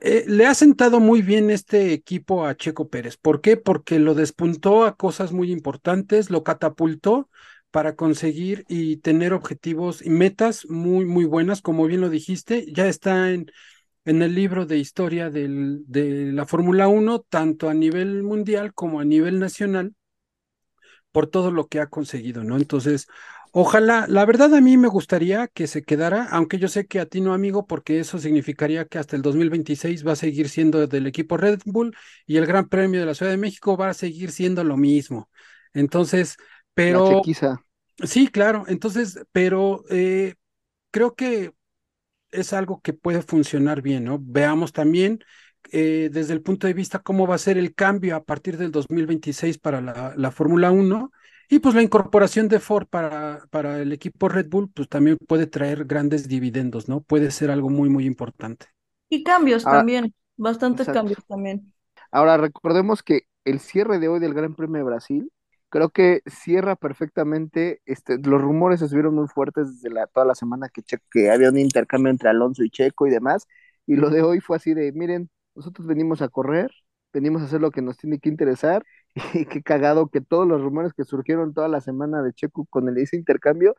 eh, 0.00 0.24
le 0.26 0.46
ha 0.46 0.54
sentado 0.54 1.00
muy 1.00 1.22
bien 1.22 1.50
este 1.50 1.92
equipo 1.92 2.46
a 2.46 2.56
Checo 2.56 2.88
Pérez. 2.88 3.16
¿Por 3.16 3.40
qué? 3.40 3.56
Porque 3.56 3.98
lo 3.98 4.14
despuntó 4.14 4.84
a 4.84 4.96
cosas 4.96 5.32
muy 5.32 5.52
importantes, 5.52 6.30
lo 6.30 6.42
catapultó 6.42 7.28
para 7.70 7.94
conseguir 7.96 8.64
y 8.68 8.98
tener 8.98 9.32
objetivos 9.32 10.04
y 10.04 10.10
metas 10.10 10.66
muy, 10.68 11.04
muy 11.04 11.24
buenas, 11.24 11.62
como 11.62 11.86
bien 11.86 12.00
lo 12.00 12.08
dijiste, 12.08 12.66
ya 12.72 12.88
está 12.88 13.30
en, 13.32 13.50
en 14.04 14.22
el 14.22 14.34
libro 14.34 14.66
de 14.66 14.78
historia 14.78 15.30
de 15.30 15.48
la 16.32 16.46
Fórmula 16.46 16.88
1, 16.88 17.20
tanto 17.28 17.68
a 17.68 17.74
nivel 17.74 18.22
mundial 18.22 18.72
como 18.74 19.00
a 19.00 19.04
nivel 19.04 19.38
nacional 19.38 19.94
por 21.12 21.26
todo 21.28 21.50
lo 21.50 21.66
que 21.68 21.80
ha 21.80 21.86
conseguido, 21.88 22.44
¿no? 22.44 22.56
Entonces, 22.56 23.06
ojalá, 23.58 24.04
la 24.06 24.26
verdad 24.26 24.54
a 24.54 24.60
mí 24.60 24.76
me 24.76 24.86
gustaría 24.88 25.48
que 25.48 25.66
se 25.66 25.82
quedara, 25.82 26.24
aunque 26.30 26.58
yo 26.58 26.68
sé 26.68 26.86
que 26.86 27.00
a 27.00 27.06
ti 27.06 27.22
no, 27.22 27.32
amigo, 27.32 27.66
porque 27.66 27.98
eso 27.98 28.18
significaría 28.18 28.84
que 28.84 28.98
hasta 28.98 29.16
el 29.16 29.22
2026 29.22 30.06
va 30.06 30.12
a 30.12 30.16
seguir 30.16 30.50
siendo 30.50 30.86
del 30.86 31.06
equipo 31.06 31.38
Red 31.38 31.60
Bull 31.64 31.96
y 32.26 32.36
el 32.36 32.44
Gran 32.44 32.68
Premio 32.68 33.00
de 33.00 33.06
la 33.06 33.14
Ciudad 33.14 33.32
de 33.32 33.38
México 33.38 33.78
va 33.78 33.88
a 33.88 33.94
seguir 33.94 34.30
siendo 34.30 34.62
lo 34.62 34.76
mismo. 34.76 35.30
Entonces, 35.72 36.36
pero 36.74 37.22
chequiza. 37.22 37.64
sí, 38.04 38.28
claro, 38.28 38.64
entonces, 38.68 39.20
pero 39.32 39.84
eh, 39.88 40.34
creo 40.90 41.14
que 41.14 41.52
es 42.30 42.52
algo 42.52 42.82
que 42.82 42.92
puede 42.92 43.22
funcionar 43.22 43.80
bien, 43.80 44.04
¿no? 44.04 44.18
Veamos 44.20 44.72
también 44.72 45.20
eh, 45.72 46.10
desde 46.12 46.34
el 46.34 46.42
punto 46.42 46.66
de 46.66 46.74
vista 46.74 46.98
cómo 46.98 47.26
va 47.26 47.36
a 47.36 47.38
ser 47.38 47.56
el 47.56 47.74
cambio 47.74 48.16
a 48.16 48.24
partir 48.24 48.58
del 48.58 48.70
2026 48.70 49.56
para 49.58 49.80
la, 49.80 50.12
la 50.14 50.30
Fórmula 50.30 50.70
1 50.72 51.10
y 51.48 51.58
pues 51.60 51.74
la 51.74 51.82
incorporación 51.82 52.48
de 52.48 52.60
Ford 52.60 52.86
para, 52.88 53.46
para 53.50 53.80
el 53.80 53.92
equipo 53.92 54.28
Red 54.28 54.48
Bull, 54.48 54.70
pues 54.72 54.88
también 54.88 55.16
puede 55.28 55.46
traer 55.46 55.84
grandes 55.84 56.28
dividendos, 56.28 56.88
¿no? 56.88 57.00
Puede 57.02 57.30
ser 57.30 57.50
algo 57.50 57.70
muy, 57.70 57.88
muy 57.88 58.06
importante. 58.06 58.66
Y 59.08 59.22
cambios 59.24 59.64
Ahora- 59.64 59.78
también, 59.78 60.14
bastantes 60.36 60.88
Exacto. 60.88 61.00
cambios 61.00 61.24
también. 61.26 61.72
Ahora 62.10 62.36
recordemos 62.36 63.02
que 63.02 63.22
el 63.44 63.60
cierre 63.60 63.98
de 63.98 64.08
hoy 64.08 64.20
del 64.20 64.34
Gran 64.34 64.54
Premio 64.54 64.78
de 64.78 64.84
Brasil, 64.84 65.32
creo 65.68 65.90
que 65.90 66.22
cierra 66.26 66.76
perfectamente, 66.76 67.80
este, 67.86 68.18
los 68.18 68.40
rumores 68.40 68.82
estuvieron 68.82 69.14
muy 69.14 69.28
fuertes 69.28 69.74
desde 69.82 69.94
la, 69.94 70.06
toda 70.06 70.26
la 70.26 70.34
semana 70.34 70.68
que, 70.68 70.82
Che- 70.82 70.98
que 71.10 71.30
había 71.30 71.50
un 71.50 71.58
intercambio 71.58 72.10
entre 72.10 72.28
Alonso 72.30 72.64
y 72.64 72.70
Checo 72.70 73.06
y 73.06 73.10
demás, 73.10 73.46
y 73.86 73.96
lo 73.96 74.10
de 74.10 74.22
hoy 74.22 74.40
fue 74.40 74.56
así 74.56 74.74
de, 74.74 74.92
miren, 74.92 75.30
nosotros 75.54 75.86
venimos 75.86 76.22
a 76.22 76.28
correr, 76.28 76.72
venimos 77.16 77.42
a 77.42 77.46
hacer 77.46 77.60
lo 77.60 77.70
que 77.72 77.82
nos 77.82 77.96
tiene 77.98 78.18
que 78.20 78.28
interesar, 78.30 78.84
y 79.34 79.46
qué 79.46 79.62
cagado 79.62 80.08
que 80.08 80.20
todos 80.20 80.46
los 80.48 80.60
rumores 80.62 80.92
que 80.94 81.04
surgieron 81.04 81.54
toda 81.54 81.68
la 81.68 81.80
semana 81.80 82.22
de 82.22 82.32
Checo 82.34 82.66
con 82.70 82.88
el, 82.88 82.98
ese 82.98 83.16
intercambio, 83.16 83.76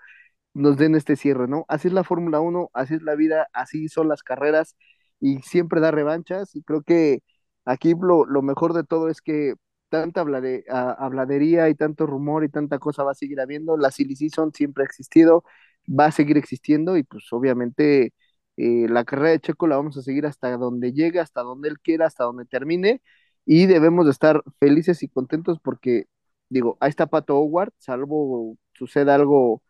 nos 0.53 0.77
den 0.77 0.95
este 0.95 1.15
cierre, 1.15 1.47
¿no? 1.47 1.65
Así 1.67 1.87
es 1.87 1.93
la 1.93 2.03
Fórmula 2.03 2.39
1, 2.39 2.69
así 2.73 2.95
es 2.95 3.01
la 3.03 3.15
vida, 3.15 3.47
así 3.53 3.87
son 3.89 4.07
las 4.09 4.23
carreras 4.23 4.75
y 5.19 5.41
siempre 5.41 5.81
da 5.81 5.91
revanchas. 5.91 6.55
Y 6.55 6.63
creo 6.63 6.81
que 6.83 7.21
aquí 7.65 7.93
lo, 7.99 8.25
lo 8.25 8.41
mejor 8.41 8.73
de 8.73 8.83
todo 8.83 9.09
es 9.09 9.21
que 9.21 9.53
tanta 9.89 10.21
hablade- 10.21 10.63
a- 10.69 10.91
habladería 10.93 11.69
y 11.69 11.75
tanto 11.75 12.05
rumor 12.07 12.43
y 12.43 12.49
tanta 12.49 12.79
cosa 12.79 13.03
va 13.03 13.11
a 13.11 13.15
seguir 13.15 13.39
habiendo, 13.39 13.77
la 13.77 13.91
silly 13.91 14.15
season 14.15 14.51
siempre 14.53 14.83
ha 14.83 14.85
existido, 14.87 15.43
va 15.87 16.05
a 16.07 16.11
seguir 16.11 16.37
existiendo 16.37 16.97
y 16.97 17.03
pues 17.03 17.25
obviamente 17.31 18.13
eh, 18.57 18.87
la 18.89 19.05
carrera 19.05 19.29
de 19.31 19.39
Checo 19.39 19.67
la 19.67 19.77
vamos 19.77 19.97
a 19.97 20.01
seguir 20.01 20.25
hasta 20.25 20.57
donde 20.57 20.91
llegue, 20.93 21.19
hasta 21.19 21.41
donde 21.43 21.69
él 21.69 21.79
quiera, 21.79 22.07
hasta 22.07 22.23
donde 22.25 22.45
termine 22.45 23.01
y 23.47 23.65
debemos 23.65 24.05
de 24.05 24.11
estar 24.11 24.43
felices 24.59 25.01
y 25.03 25.07
contentos 25.07 25.57
porque 25.63 26.05
digo, 26.49 26.77
ahí 26.81 26.89
está 26.89 27.07
Pato 27.07 27.37
Howard, 27.37 27.71
salvo 27.77 28.57
suceda 28.73 29.15
algo 29.15 29.63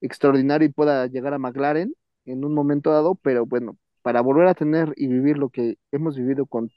extraordinario 0.00 0.66
y 0.66 0.72
pueda 0.72 1.06
llegar 1.06 1.32
a 1.32 1.38
McLaren 1.38 1.94
en 2.24 2.44
un 2.44 2.52
momento 2.54 2.90
dado, 2.90 3.14
pero 3.14 3.46
bueno, 3.46 3.78
para 4.02 4.20
volver 4.20 4.48
a 4.48 4.54
tener 4.54 4.92
y 4.96 5.06
vivir 5.06 5.38
lo 5.38 5.48
que 5.48 5.78
hemos 5.92 6.16
vivido 6.16 6.44
con 6.44 6.70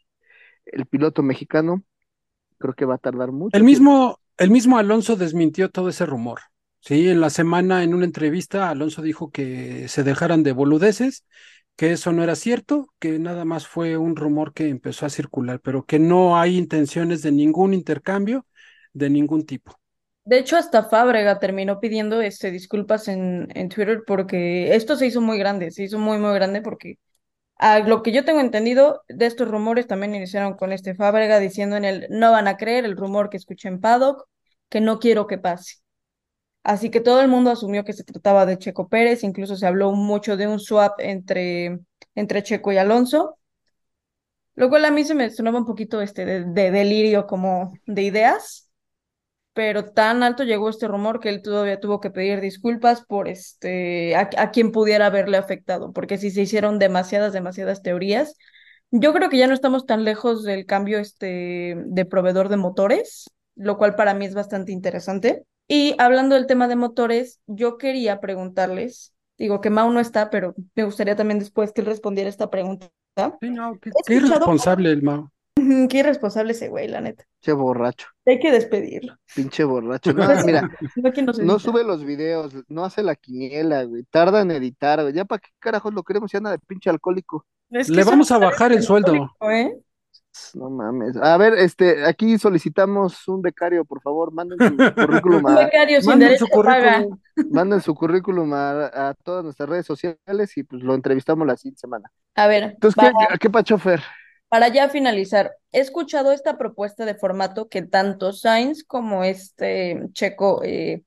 el 0.66 0.86
piloto 0.86 1.24
mexicano, 1.24 1.84
creo 2.60 2.76
que 2.76 2.86
va 2.86 2.96
a 2.96 3.00
tardar 3.00 3.32
mucho. 3.32 3.58
El 3.58 3.64
mismo, 3.64 4.20
el 4.38 4.52
mismo 4.52 4.78
Alonso 4.78 5.16
desmintió 5.16 5.70
todo 5.70 5.90
ese 5.90 6.06
rumor. 6.06 6.40
Sí, 6.82 7.10
en 7.10 7.20
la 7.20 7.32
semana, 7.32 7.84
en 7.84 7.96
una 7.96 8.06
entrevista, 8.06 8.70
Alonso 8.70 9.02
dijo 9.02 9.32
que 9.32 9.88
se 9.88 10.04
dejaran 10.04 10.44
de 10.44 10.52
boludeces, 10.52 11.26
que 11.76 11.92
eso 11.92 12.12
no 12.12 12.24
era 12.24 12.36
cierto, 12.36 12.88
que 13.00 13.20
nada 13.20 13.46
más 13.46 13.68
fue 13.68 13.98
un 13.98 14.16
rumor 14.16 14.54
que 14.54 14.70
empezó 14.70 15.06
a 15.06 15.10
circular, 15.10 15.60
pero 15.60 15.86
que 15.86 16.00
no 16.00 16.38
hay 16.38 16.58
intenciones 16.58 17.22
de 17.22 17.32
ningún 17.32 17.74
intercambio 17.74 18.46
de 18.94 19.10
ningún 19.10 19.46
tipo. 19.46 19.80
De 20.26 20.38
hecho, 20.40 20.56
hasta 20.56 20.84
Fábrega 20.84 21.40
terminó 21.40 21.80
pidiendo 21.80 22.22
este, 22.22 22.50
disculpas 22.52 23.10
en, 23.10 23.50
en 23.56 23.68
Twitter 23.70 24.04
porque 24.08 24.74
esto 24.76 24.96
se 24.96 25.08
hizo 25.08 25.20
muy 25.20 25.38
grande, 25.38 25.72
se 25.72 25.84
hizo 25.84 26.00
muy, 26.00 26.18
muy 26.18 26.34
grande 26.34 26.62
porque 26.62 26.98
a 27.58 27.80
lo 27.80 28.04
que 28.04 28.12
yo 28.14 28.26
tengo 28.26 28.42
entendido 28.42 29.04
de 29.10 29.26
estos 29.28 29.50
rumores 29.50 29.88
también 29.88 30.16
iniciaron 30.16 30.56
con 30.56 30.74
este 30.74 30.96
Fábrega 30.96 31.40
diciendo 31.40 31.78
en 31.78 31.86
el 31.86 32.08
no 32.10 32.32
van 32.32 32.48
a 32.48 32.58
creer 32.58 32.86
el 32.86 32.98
rumor 32.98 33.30
que 33.30 33.38
escuché 33.38 33.70
en 33.70 33.82
Paddock, 33.82 34.28
que 34.70 34.82
no 34.82 35.00
quiero 35.00 35.28
que 35.28 35.40
pase. 35.40 35.83
Así 36.64 36.90
que 36.92 37.02
todo 37.02 37.22
el 37.22 37.28
mundo 37.28 37.52
asumió 37.52 37.84
que 37.84 37.94
se 37.94 38.04
trataba 38.04 38.46
de 38.46 38.58
Checo 38.58 38.88
Pérez, 38.90 39.24
incluso 39.24 39.56
se 39.58 39.68
habló 39.68 39.92
mucho 39.94 40.38
de 40.38 40.48
un 40.48 40.60
swap 40.60 41.00
entre, 41.00 41.80
entre 42.16 42.44
Checo 42.44 42.72
y 42.72 42.78
Alonso, 42.78 43.38
lo 44.56 44.70
cual 44.70 44.86
a 44.86 44.92
mí 44.92 45.04
se 45.04 45.16
me 45.16 45.30
sonaba 45.30 45.60
un 45.60 45.66
poquito 45.66 46.02
este 46.02 46.26
de, 46.26 46.44
de 46.46 46.72
delirio 46.72 47.26
como 47.28 47.74
de 47.86 48.04
ideas, 48.04 48.70
pero 49.54 49.86
tan 49.92 50.24
alto 50.24 50.44
llegó 50.44 50.70
este 50.70 50.88
rumor 50.88 51.20
que 51.20 51.30
él 51.30 51.42
todavía 51.44 51.80
tuvo 51.80 52.00
que 52.02 52.12
pedir 52.12 52.42
disculpas 52.42 53.06
por 53.06 53.28
este 53.28 54.16
a, 54.16 54.30
a 54.38 54.52
quien 54.52 54.72
pudiera 54.72 55.08
haberle 55.08 55.38
afectado, 55.38 55.94
porque 55.94 56.18
si 56.18 56.32
se 56.32 56.44
hicieron 56.44 56.80
demasiadas, 56.80 57.34
demasiadas 57.34 57.84
teorías. 57.84 58.38
Yo 58.92 59.14
creo 59.14 59.30
que 59.30 59.38
ya 59.40 59.48
no 59.48 59.54
estamos 59.56 59.86
tan 59.88 60.04
lejos 60.06 60.44
del 60.44 60.66
cambio 60.68 61.00
este 61.00 61.76
de 61.86 62.06
proveedor 62.06 62.50
de 62.50 62.58
motores, 62.58 63.26
lo 63.56 63.78
cual 63.78 63.96
para 63.96 64.14
mí 64.16 64.26
es 64.26 64.36
bastante 64.36 64.72
interesante. 64.72 65.46
Y 65.68 65.96
hablando 65.98 66.36
del 66.36 66.48
tema 66.48 66.68
de 66.68 66.76
motores, 66.76 67.40
yo 67.48 67.78
quería 67.78 68.20
preguntarles, 68.20 69.14
digo 69.38 69.62
que 69.62 69.70
Mau 69.70 69.92
no 69.92 70.00
está, 70.00 70.30
pero 70.30 70.56
me 70.76 70.84
gustaría 70.84 71.16
también 71.16 71.40
después 71.40 71.72
que 71.72 71.82
él 71.82 71.88
respondiera 71.88 72.30
esta 72.30 72.50
pregunta. 72.50 72.90
Sí, 73.42 73.50
no, 73.50 73.80
qué, 73.80 73.92
irresponsable 74.16 74.92
el 74.92 75.04
Mao. 75.04 75.32
Qué 75.56 76.00
irresponsable 76.00 76.52
ese 76.54 76.70
güey, 76.70 76.88
la 76.88 77.00
neta. 77.00 77.26
Pinche 77.40 77.54
borracho, 77.54 78.08
Hay 78.26 78.40
que 78.40 78.52
despedirlo. 78.52 79.16
pinche 79.36 79.64
borracho. 79.64 80.12
No, 80.14 80.46
mira, 80.46 80.70
No, 81.44 81.60
sube 81.60 81.84
los 81.84 82.04
videos, 82.04 82.54
no 82.68 82.84
hace 82.84 83.04
la 83.04 83.16
quiniela, 83.16 83.84
güey, 83.84 84.04
tarda 84.10 84.42
en 84.42 84.52
editar, 84.52 85.02
güey. 85.02 85.14
Ya 85.14 85.26
para 85.26 85.40
qué 85.40 85.50
carajos 85.60 85.94
lo 85.94 86.04
queremos, 86.04 86.32
ya 86.32 86.40
anda 86.40 86.52
de 86.52 86.60
pinche 86.60 86.90
alcohólico. 86.90 87.46
Es 87.70 87.88
que 87.88 87.94
Le 87.94 88.04
vamos 88.04 88.32
a 88.32 88.38
bajar 88.38 88.72
el 88.72 88.84
sueldo. 88.84 89.32
¿eh? 89.50 89.78
No 90.54 90.70
mames. 90.70 91.16
A 91.18 91.38
ver, 91.38 91.54
este, 91.54 92.06
aquí 92.06 92.38
solicitamos 92.38 93.28
un 93.28 93.42
becario, 93.42 93.86
por 93.86 94.02
favor, 94.02 94.32
manden 94.32 94.62
su 94.62 94.76
currículum 94.94 95.46
Un 95.46 95.56
a, 95.56 95.56
becario 95.58 96.02
sin 96.02 96.08
Manden 96.08 96.20
derecho 96.20 96.48
su 96.48 96.62
paga. 96.64 97.08
currículum. 97.08 97.20
manden 97.50 97.82
su 97.82 97.96
currículum 97.96 98.54
a, 98.54 99.10
a 99.10 99.14
todas 99.24 99.44
nuestras 99.44 99.70
redes 99.70 99.86
sociales 99.86 100.58
y 100.58 100.64
pues 100.64 100.82
lo 100.84 100.96
entrevistamos 100.96 101.48
la 101.48 101.58
siguiente 101.58 101.82
semana. 101.82 102.12
A 102.36 102.48
ver, 102.48 102.80
Entonces, 102.80 102.96
para, 102.96 103.12
¿qué, 103.16 103.38
qué 103.40 103.50
pacho, 103.50 103.78
Fer? 103.78 104.02
para 104.50 104.68
ya 104.68 104.90
finalizar, 104.90 105.54
he 105.72 105.80
escuchado 105.80 106.32
esta 106.32 106.58
propuesta 106.58 107.06
de 107.06 107.16
formato 107.16 107.70
que 107.70 107.82
tanto 107.82 108.34
Sainz 108.34 108.84
como 108.84 109.24
este 109.24 110.02
Checo 110.14 110.62
eh, 110.64 111.04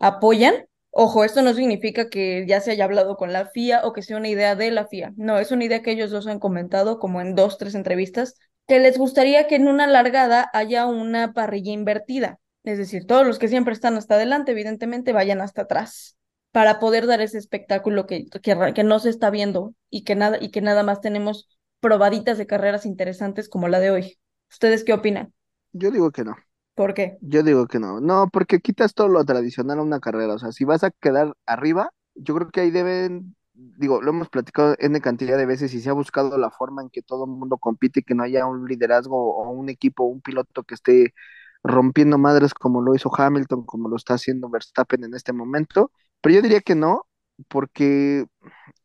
apoyan. 0.00 0.54
Ojo, 0.90 1.24
esto 1.24 1.42
no 1.42 1.54
significa 1.54 2.10
que 2.10 2.46
ya 2.48 2.60
se 2.60 2.72
haya 2.72 2.84
hablado 2.84 3.16
con 3.16 3.32
la 3.32 3.46
FIA 3.46 3.82
o 3.86 3.92
que 3.94 4.02
sea 4.02 4.16
una 4.18 4.28
idea 4.28 4.56
de 4.56 4.70
la 4.72 4.86
FIA. 4.86 5.12
No, 5.16 5.38
es 5.38 5.52
una 5.52 5.64
idea 5.64 5.82
que 5.82 5.92
ellos 5.92 6.10
dos 6.10 6.26
han 6.26 6.38
comentado 6.40 6.98
como 6.98 7.20
en 7.20 7.34
dos, 7.34 7.58
tres 7.58 7.74
entrevistas, 7.76 8.36
que 8.72 8.80
les 8.80 8.96
gustaría 8.96 9.46
que 9.48 9.56
en 9.56 9.68
una 9.68 9.86
largada 9.86 10.48
haya 10.54 10.86
una 10.86 11.34
parrilla 11.34 11.72
invertida. 11.72 12.38
Es 12.64 12.78
decir, 12.78 13.06
todos 13.06 13.26
los 13.26 13.38
que 13.38 13.48
siempre 13.48 13.74
están 13.74 13.98
hasta 13.98 14.14
adelante, 14.14 14.52
evidentemente, 14.52 15.12
vayan 15.12 15.42
hasta 15.42 15.62
atrás 15.62 16.16
para 16.52 16.78
poder 16.78 17.06
dar 17.06 17.20
ese 17.20 17.36
espectáculo 17.36 18.06
que, 18.06 18.24
que, 18.24 18.72
que 18.74 18.82
no 18.82 18.98
se 18.98 19.10
está 19.10 19.28
viendo 19.28 19.74
y 19.90 20.04
que, 20.04 20.14
nada, 20.14 20.38
y 20.40 20.50
que 20.50 20.62
nada 20.62 20.84
más 20.84 21.02
tenemos 21.02 21.50
probaditas 21.80 22.38
de 22.38 22.46
carreras 22.46 22.86
interesantes 22.86 23.50
como 23.50 23.68
la 23.68 23.78
de 23.78 23.90
hoy. 23.90 24.18
¿Ustedes 24.50 24.84
qué 24.84 24.94
opinan? 24.94 25.34
Yo 25.72 25.90
digo 25.90 26.10
que 26.10 26.24
no. 26.24 26.34
¿Por 26.74 26.94
qué? 26.94 27.18
Yo 27.20 27.42
digo 27.42 27.66
que 27.66 27.78
no. 27.78 28.00
No, 28.00 28.30
porque 28.32 28.60
quitas 28.60 28.94
todo 28.94 29.08
lo 29.08 29.22
tradicional 29.26 29.80
a 29.80 29.82
una 29.82 30.00
carrera. 30.00 30.32
O 30.32 30.38
sea, 30.38 30.50
si 30.50 30.64
vas 30.64 30.82
a 30.82 30.90
quedar 30.92 31.34
arriba, 31.44 31.90
yo 32.14 32.34
creo 32.34 32.48
que 32.48 32.62
ahí 32.62 32.70
deben, 32.70 33.36
digo, 33.76 34.02
lo 34.02 34.10
hemos 34.10 34.28
platicado 34.28 34.76
N 34.78 35.00
cantidad 35.00 35.36
de 35.36 35.46
veces 35.46 35.74
y 35.74 35.80
se 35.80 35.90
ha 35.90 35.92
buscado 35.92 36.36
la 36.38 36.50
forma 36.50 36.82
en 36.82 36.90
que 36.90 37.02
todo 37.02 37.24
el 37.24 37.30
mundo 37.30 37.58
compite 37.58 38.00
y 38.00 38.02
que 38.02 38.14
no 38.14 38.22
haya 38.24 38.46
un 38.46 38.66
liderazgo 38.66 39.36
o 39.36 39.50
un 39.50 39.68
equipo, 39.68 40.04
un 40.04 40.20
piloto 40.20 40.64
que 40.64 40.74
esté 40.74 41.14
rompiendo 41.62 42.18
madres 42.18 42.54
como 42.54 42.80
lo 42.82 42.94
hizo 42.94 43.10
Hamilton, 43.14 43.64
como 43.64 43.88
lo 43.88 43.96
está 43.96 44.14
haciendo 44.14 44.48
Verstappen 44.50 45.04
en 45.04 45.14
este 45.14 45.32
momento. 45.32 45.92
Pero 46.20 46.36
yo 46.36 46.42
diría 46.42 46.60
que 46.60 46.74
no, 46.74 47.06
porque 47.48 48.26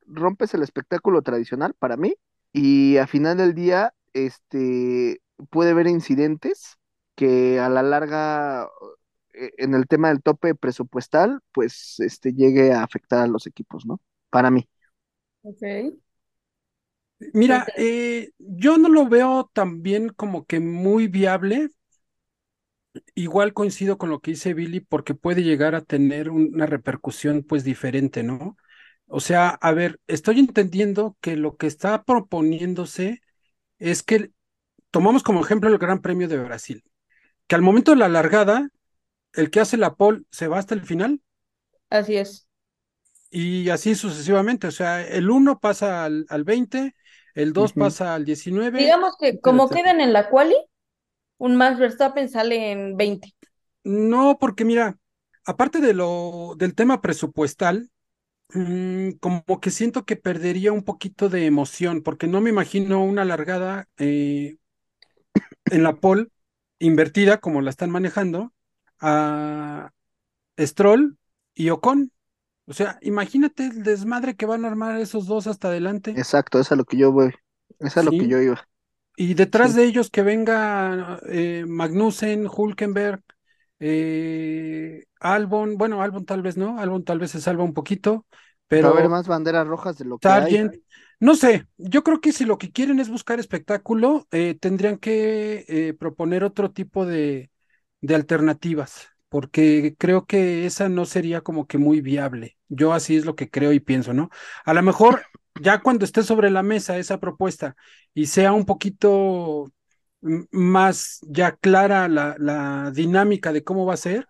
rompes 0.08 0.54
el 0.54 0.64
espectáculo 0.64 1.22
tradicional 1.22 1.74
para 1.80 1.98
mí 1.98 2.16
y 2.54 2.98
a 2.98 3.08
final 3.08 3.38
del 3.38 3.54
día, 3.56 3.94
este, 4.14 5.22
puede 5.50 5.72
haber 5.72 5.88
incidentes 5.88 6.78
que 7.16 7.60
a 7.60 7.70
la 7.70 7.84
larga 7.84 8.68
eh, 9.34 9.52
en 9.58 9.74
el 9.76 9.88
tema 9.88 10.10
del 10.10 10.22
tope 10.24 10.56
presupuestal, 10.56 11.42
pues 11.54 12.00
este 12.00 12.34
llegue 12.34 12.74
a 12.74 12.84
afectar 12.84 13.20
a 13.20 13.28
los 13.28 13.48
equipos, 13.48 13.86
¿no? 13.86 14.00
Para 14.38 14.52
mí. 14.52 14.68
Ok. 15.44 15.98
Mira, 17.34 17.66
eh, 17.78 18.32
yo 18.38 18.78
no 18.78 18.90
lo 18.90 19.08
veo 19.08 19.50
también 19.54 20.10
como 20.10 20.46
que 20.46 20.60
muy 20.60 21.08
viable. 21.08 21.70
Igual 23.16 23.54
coincido 23.54 23.98
con 23.98 24.10
lo 24.10 24.20
que 24.22 24.32
dice 24.32 24.54
Billy 24.54 24.80
porque 24.80 25.14
puede 25.14 25.44
llegar 25.44 25.76
a 25.76 25.82
tener 25.82 26.30
una 26.30 26.66
repercusión 26.66 27.44
pues 27.44 27.64
diferente, 27.64 28.24
¿no? 28.24 28.58
O 29.08 29.20
sea, 29.20 29.50
a 29.50 29.72
ver, 29.72 30.00
estoy 30.08 30.40
entendiendo 30.40 31.18
que 31.22 31.36
lo 31.38 31.58
que 31.58 31.68
está 31.68 32.04
proponiéndose 32.04 33.22
es 33.80 34.04
que 34.04 34.32
tomamos 34.92 35.24
como 35.24 35.42
ejemplo 35.44 35.70
el 35.70 35.78
Gran 35.80 36.02
Premio 36.02 36.28
de 36.30 36.40
Brasil, 36.40 36.84
que 37.48 37.56
al 37.56 37.64
momento 37.64 37.92
de 37.92 37.98
la 38.00 38.10
largada, 38.10 38.70
el 39.34 39.52
que 39.52 39.62
hace 39.62 39.78
la 39.78 39.96
pole 39.96 40.24
se 40.32 40.48
va 40.48 40.60
hasta 40.60 40.76
el 40.76 40.84
final 40.84 41.22
Así 41.90 42.16
es. 42.18 42.47
Y 43.30 43.70
así 43.70 43.96
sucesivamente. 43.96 44.68
O 44.68 44.72
sea, 44.72 45.02
el 45.08 45.30
1 45.30 45.60
pasa 45.60 46.06
al, 46.06 46.26
al 46.30 46.44
20, 46.44 46.96
el 47.36 47.54
2 47.54 47.74
Ujú. 47.74 47.74
pasa 47.74 48.16
al 48.16 48.26
19. 48.26 48.96
Digamos 48.96 49.16
que 49.20 49.40
como 49.42 49.72
quedan 49.72 50.02
en 50.02 50.14
la 50.14 50.30
quali, 50.30 50.56
un 51.40 51.56
Max 51.58 51.80
Verstappen 51.80 52.30
sale 52.30 52.72
en 52.72 52.98
20. 52.98 53.36
No, 53.84 54.38
porque 54.40 54.66
mira, 54.66 54.98
aparte 55.46 55.80
de 55.80 55.94
lo 55.94 56.56
del 56.58 56.76
tema 56.76 57.02
presupuestal, 57.02 57.90
mm, 58.54 59.12
como 59.22 59.44
que 59.62 59.72
siento 59.72 60.06
que 60.06 60.16
perdería 60.18 60.74
un 60.74 60.84
poquito 60.84 61.30
de 61.30 61.46
emoción, 61.48 62.04
porque 62.04 62.28
no 62.28 62.42
me 62.42 62.50
imagino 62.52 63.04
una 63.04 63.26
largada 63.26 63.88
eh, 63.98 64.58
en 65.70 65.84
la 65.84 65.96
pole 66.00 66.28
invertida 66.80 67.40
como 67.40 67.62
la 67.62 67.70
están 67.70 67.90
manejando 67.90 68.54
a 69.00 69.92
Stroll 70.60 71.18
y 71.56 71.70
Ocon. 71.70 72.12
O 72.68 72.74
sea, 72.74 73.00
imagínate 73.02 73.66
el 73.68 73.84
desmadre 73.84 74.36
que 74.36 74.46
van 74.46 74.64
a 74.66 74.68
armar 74.70 75.00
esos 75.00 75.26
dos 75.28 75.48
hasta 75.48 75.70
adelante. 75.70 76.22
Exacto, 76.22 76.60
es 76.60 76.70
a 76.72 76.76
lo 76.76 76.84
que 76.84 76.98
yo 76.98 77.12
voy. 77.14 77.34
Es 77.80 77.96
a 77.98 78.04
lo 78.04 78.14
que 78.14 78.28
yo 78.28 78.40
iba. 78.42 78.68
Y 79.16 79.34
detrás 79.34 79.74
Sí. 79.74 79.76
de 79.76 79.84
ellos 79.86 80.10
que 80.12 80.22
venga 80.24 81.20
eh, 81.30 81.66
Magnussen, 81.68 82.48
Hulkenberg, 82.48 83.24
eh, 83.80 85.06
Albon, 85.20 85.78
bueno, 85.78 86.02
Albon 86.04 86.26
tal 86.26 86.42
vez 86.44 86.58
no, 86.58 86.80
Albon 86.80 87.04
tal 87.04 87.18
vez 87.20 87.32
se 87.32 87.42
salva 87.42 87.64
un 87.64 87.74
poquito, 87.74 88.26
Va 88.84 88.88
a 88.88 88.92
haber 88.92 89.08
pero 89.08 89.10
más 89.10 89.28
banderas 89.28 89.68
rojas 89.68 89.98
de 90.00 90.06
lo 90.06 90.18
que 90.20 90.40
hay. 90.40 90.58
Sargent, 90.58 90.76
no 91.20 91.36
sé, 91.36 91.68
yo 91.78 92.04
creo 92.04 92.22
que 92.22 92.32
si 92.34 92.46
lo 92.46 92.58
que 92.58 92.72
quieren 92.72 93.00
es 93.00 93.10
buscar 93.10 93.40
espectáculo, 93.40 94.28
eh, 94.32 94.56
tendrían 94.60 94.98
que 94.98 95.66
eh, 95.68 95.94
proponer 95.94 96.44
otro 96.44 96.72
tipo 96.72 97.06
de, 97.06 97.52
de 98.02 98.16
alternativas. 98.16 99.08
Porque 99.30 99.96
creo 99.98 100.26
que 100.26 100.66
esa 100.66 100.90
no 100.90 101.06
sería 101.06 101.42
como 101.42 101.68
que 101.68 101.78
muy 101.78 102.02
viable. 102.02 102.58
Yo 102.70 102.94
así 102.94 103.16
es 103.18 103.26
lo 103.26 103.36
que 103.36 103.50
creo 103.50 103.74
y 103.74 103.80
pienso, 103.80 104.14
¿no? 104.14 104.30
A 104.66 104.74
lo 104.74 104.82
mejor 104.84 105.24
ya 105.62 105.82
cuando 105.82 106.06
esté 106.06 106.24
sobre 106.24 106.50
la 106.52 106.64
mesa 106.64 106.98
esa 106.98 107.20
propuesta 107.20 107.76
y 108.14 108.28
sea 108.28 108.54
un 108.54 108.66
poquito 108.66 109.72
más 110.52 111.20
ya 111.24 111.56
clara 111.56 112.08
la, 112.08 112.36
la 112.40 112.92
dinámica 112.94 113.54
de 113.54 113.64
cómo 113.64 113.86
va 113.86 113.94
a 113.94 113.98
ser, 113.98 114.28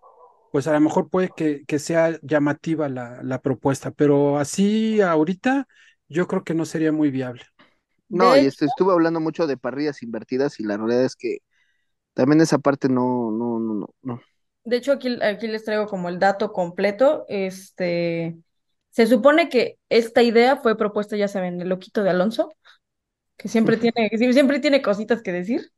pues 0.52 0.68
a 0.68 0.74
lo 0.74 0.82
mejor 0.82 1.10
puede 1.10 1.30
que, 1.36 1.66
que 1.66 1.80
sea 1.80 2.20
llamativa 2.22 2.90
la, 2.90 3.22
la 3.24 3.42
propuesta, 3.42 3.92
pero 3.92 4.38
así 4.40 5.02
ahorita 5.02 5.68
yo 6.10 6.28
creo 6.28 6.44
que 6.44 6.54
no 6.54 6.66
sería 6.66 6.92
muy 6.92 7.10
viable. 7.12 7.44
No, 8.10 8.38
y 8.38 8.46
este, 8.46 8.66
estuve 8.66 8.94
hablando 8.94 9.20
mucho 9.20 9.48
de 9.48 9.58
parrillas 9.58 10.02
invertidas 10.04 10.60
y 10.60 10.64
la 10.64 10.78
realidad 10.78 11.04
es 11.06 11.16
que 11.16 11.40
también 12.14 12.42
esa 12.42 12.60
parte 12.60 12.90
no, 12.90 13.32
no, 13.32 13.60
no, 13.60 13.74
no, 13.76 13.88
no. 14.04 14.22
De 14.68 14.76
hecho, 14.76 14.92
aquí, 14.92 15.18
aquí 15.22 15.48
les 15.48 15.64
traigo 15.64 15.88
como 15.88 16.10
el 16.10 16.20
dato 16.20 16.52
completo. 16.52 17.26
Este, 17.30 18.36
se 18.90 19.08
supone 19.08 19.48
que 19.48 19.80
esta 19.88 20.24
idea 20.24 20.58
fue 20.58 20.78
propuesta, 20.78 21.16
ya 21.16 21.30
saben, 21.30 21.62
el 21.62 21.70
loquito 21.70 22.04
de 22.04 22.10
Alonso, 22.10 22.54
que 23.38 23.48
siempre 23.48 23.78
tiene, 23.78 24.10
que 24.10 24.18
siempre 24.34 24.60
tiene 24.60 24.82
cositas 24.82 25.22
que 25.22 25.32
decir. 25.32 25.72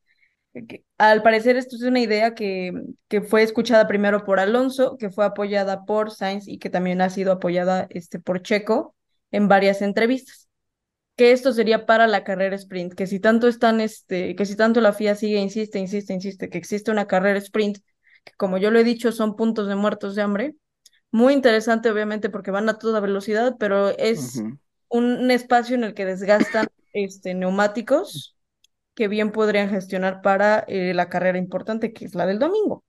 Que, 0.67 0.83
al 0.97 1.21
parecer, 1.21 1.55
esto 1.55 1.75
es 1.75 1.83
una 1.83 1.99
idea 1.99 2.33
que, 2.33 2.71
que 3.07 3.21
fue 3.21 3.43
escuchada 3.43 3.87
primero 3.87 4.23
por 4.23 4.39
Alonso, 4.39 4.97
que 4.97 5.11
fue 5.11 5.23
apoyada 5.23 5.85
por 5.85 6.09
Sainz 6.09 6.47
y 6.47 6.57
que 6.57 6.71
también 6.71 6.99
ha 7.01 7.11
sido 7.11 7.31
apoyada 7.33 7.85
este, 7.91 8.19
por 8.19 8.41
Checo 8.41 8.95
en 9.29 9.47
varias 9.47 9.83
entrevistas. 9.83 10.49
Que 11.15 11.31
esto 11.31 11.53
sería 11.53 11.85
para 11.85 12.07
la 12.07 12.23
carrera 12.23 12.55
sprint, 12.55 12.95
que 12.95 13.05
si 13.05 13.19
tanto 13.19 13.47
están, 13.47 13.81
este, 13.81 14.35
que 14.35 14.47
si 14.47 14.55
tanto 14.55 14.81
la 14.81 14.93
FIA 14.93 15.13
sigue, 15.13 15.37
insiste, 15.37 15.77
insiste, 15.77 16.11
insiste, 16.11 16.49
que 16.49 16.57
existe 16.57 16.89
una 16.89 17.05
carrera 17.05 17.37
sprint, 17.37 17.77
que 18.29 18.35
como 18.37 18.57
yo 18.57 18.71
lo 18.71 18.79
he 18.79 18.83
dicho, 18.83 19.11
son 19.11 19.35
puntos 19.35 19.67
de 19.67 19.75
muertos 19.75 20.15
de 20.15 20.21
hambre. 20.21 20.55
Muy 21.11 21.33
interesante, 21.33 21.89
obviamente, 21.89 22.29
porque 22.29 22.51
van 22.51 22.69
a 22.69 22.77
toda 22.77 22.99
velocidad, 22.99 23.55
pero 23.59 23.89
es 23.89 24.43
un 24.89 25.31
espacio 25.31 25.75
en 25.75 25.83
el 25.83 25.93
que 25.93 26.05
desgastan 26.05 26.67
este, 26.93 27.33
neumáticos 27.33 28.35
que 28.93 29.07
bien 29.07 29.31
podrían 29.31 29.69
gestionar 29.69 30.21
para 30.21 30.59
eh, 30.67 30.93
la 30.93 31.09
carrera 31.09 31.37
importante, 31.37 31.93
que 31.93 32.05
es 32.05 32.15
la 32.15 32.25
del 32.25 32.37
domingo. 32.37 32.83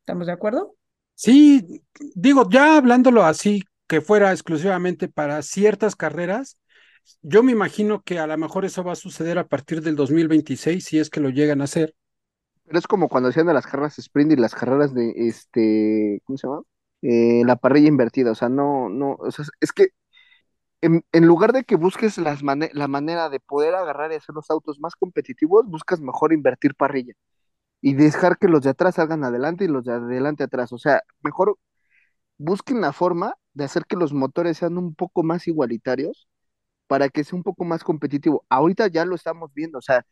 ¿Estamos 0.00 0.26
de 0.26 0.32
acuerdo? 0.32 0.74
Sí, 1.14 1.82
digo, 2.14 2.48
ya 2.50 2.76
hablándolo 2.76 3.24
así, 3.24 3.62
que 3.86 4.00
fuera 4.00 4.32
exclusivamente 4.32 5.08
para 5.08 5.40
ciertas 5.42 5.94
carreras, 5.94 6.58
yo 7.22 7.42
me 7.42 7.52
imagino 7.52 8.02
que 8.02 8.18
a 8.18 8.26
lo 8.26 8.36
mejor 8.36 8.64
eso 8.64 8.82
va 8.82 8.92
a 8.92 8.96
suceder 8.96 9.38
a 9.38 9.46
partir 9.46 9.80
del 9.82 9.94
2026, 9.94 10.84
si 10.84 10.98
es 10.98 11.10
que 11.10 11.20
lo 11.20 11.30
llegan 11.30 11.60
a 11.60 11.64
hacer. 11.64 11.94
Pero 12.64 12.78
es 12.78 12.86
como 12.86 13.08
cuando 13.08 13.28
hacían 13.28 13.46
las 13.46 13.66
carreras 13.66 13.98
sprint 13.98 14.32
y 14.32 14.36
las 14.36 14.54
carreras 14.54 14.94
de 14.94 15.12
este, 15.16 16.20
¿cómo 16.24 16.38
se 16.38 16.46
llama? 16.46 16.62
Eh, 17.02 17.42
la 17.44 17.56
parrilla 17.56 17.88
invertida, 17.88 18.30
o 18.32 18.34
sea, 18.34 18.48
no, 18.48 18.88
no, 18.88 19.16
o 19.20 19.30
sea, 19.30 19.44
es 19.60 19.72
que 19.72 19.88
en, 20.82 21.04
en 21.12 21.26
lugar 21.26 21.52
de 21.52 21.64
que 21.64 21.76
busques 21.76 22.18
las 22.18 22.42
mane- 22.42 22.70
la 22.74 22.88
manera 22.88 23.30
de 23.30 23.40
poder 23.40 23.74
agarrar 23.74 24.12
y 24.12 24.16
hacer 24.16 24.34
los 24.34 24.50
autos 24.50 24.80
más 24.80 24.96
competitivos, 24.96 25.66
buscas 25.66 26.00
mejor 26.00 26.32
invertir 26.32 26.74
parrilla 26.74 27.14
y 27.82 27.94
dejar 27.94 28.38
que 28.38 28.48
los 28.48 28.62
de 28.62 28.70
atrás 28.70 28.96
salgan 28.96 29.24
adelante 29.24 29.64
y 29.66 29.68
los 29.68 29.84
de 29.84 29.94
adelante 29.94 30.44
atrás, 30.44 30.72
o 30.72 30.78
sea, 30.78 31.02
mejor 31.22 31.58
busquen 32.38 32.80
la 32.80 32.92
forma 32.92 33.34
de 33.54 33.64
hacer 33.64 33.84
que 33.86 33.96
los 33.96 34.12
motores 34.12 34.58
sean 34.58 34.78
un 34.78 34.94
poco 34.94 35.22
más 35.22 35.46
igualitarios 35.48 36.28
para 36.88 37.08
que 37.10 37.24
sea 37.24 37.36
un 37.36 37.44
poco 37.44 37.64
más 37.64 37.84
competitivo. 37.84 38.44
Ahorita 38.50 38.88
ya 38.88 39.04
lo 39.06 39.14
estamos 39.16 39.52
viendo, 39.54 39.78
o 39.78 39.82
sea, 39.82 40.06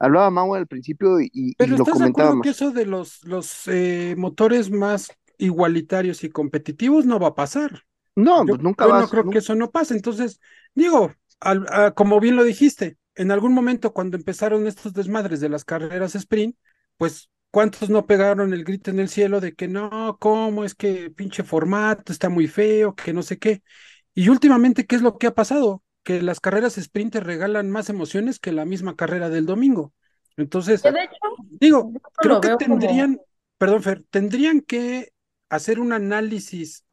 hablaba 0.00 0.30
Mau 0.30 0.54
al 0.56 0.66
principio 0.68 1.20
y, 1.20 1.30
y 1.32 1.54
Pero 1.56 1.74
lo 1.74 1.86
¿estás 1.86 1.98
de 1.98 2.04
acuerdo 2.06 2.40
comentábamos. 2.40 2.40
que 2.40 2.50
eso 2.50 2.70
de 2.72 2.86
los, 2.86 3.22
los 3.24 3.68
eh, 3.68 4.14
motores 4.16 4.70
más 4.70 5.12
igualitarios 5.38 6.24
y 6.24 6.30
competitivos 6.30 7.04
no 7.06 7.18
va 7.20 7.28
a 7.28 7.34
pasar? 7.34 7.84
No, 8.16 8.46
Yo, 8.46 8.54
pues 8.54 8.62
nunca 8.62 8.86
yo 8.86 8.92
no 8.94 9.08
creo 9.10 9.28
que 9.28 9.38
eso 9.38 9.54
no 9.54 9.70
pase. 9.70 9.94
Entonces, 9.94 10.40
digo, 10.74 11.14
al- 11.40 11.66
a- 11.70 11.92
como 11.92 12.20
bien 12.20 12.36
lo 12.36 12.44
dijiste, 12.44 12.98
en 13.16 13.30
algún 13.32 13.52
momento 13.54 13.92
cuando 13.92 14.16
empezaron 14.16 14.66
estos 14.66 14.94
desmadres 14.94 15.40
de 15.40 15.48
las 15.50 15.64
carreras 15.64 16.14
sprint, 16.14 16.56
pues 16.98 17.30
¿cuántos 17.50 17.90
no 17.90 18.06
pegaron 18.06 18.52
el 18.54 18.64
grito 18.64 18.90
en 18.90 19.00
el 19.00 19.08
cielo 19.10 19.40
de 19.40 19.54
que 19.54 19.68
no, 19.68 20.18
cómo 20.20 20.64
es 20.64 20.74
que 20.74 21.10
pinche 21.10 21.42
formato 21.44 22.12
está 22.12 22.28
muy 22.30 22.48
feo, 22.48 22.94
que 22.94 23.12
no 23.12 23.22
sé 23.22 23.38
qué? 23.38 23.62
Y 24.14 24.28
últimamente, 24.30 24.86
¿qué 24.86 24.96
es 24.96 25.02
lo 25.02 25.18
que 25.18 25.28
ha 25.28 25.34
pasado? 25.34 25.82
Que 26.02 26.22
las 26.22 26.40
carreras 26.40 26.78
sprint 26.78 27.12
te 27.12 27.20
regalan 27.20 27.70
más 27.70 27.90
emociones 27.90 28.38
que 28.38 28.52
la 28.52 28.64
misma 28.64 28.96
carrera 28.96 29.28
del 29.28 29.46
domingo. 29.46 29.92
Entonces, 30.36 30.82
Que 30.82 30.92
de 30.92 31.04
hecho, 31.04 31.18
digo, 31.60 31.92
creo 32.16 32.40
que 32.40 32.48
como... 32.48 32.58
tendrían, 32.58 33.20
perdón, 33.58 33.82
Fer, 33.82 34.04
tendrían 34.10 34.60
que 34.60 35.12
hacer 35.48 35.80
un 35.80 35.92
análisis 35.92 36.84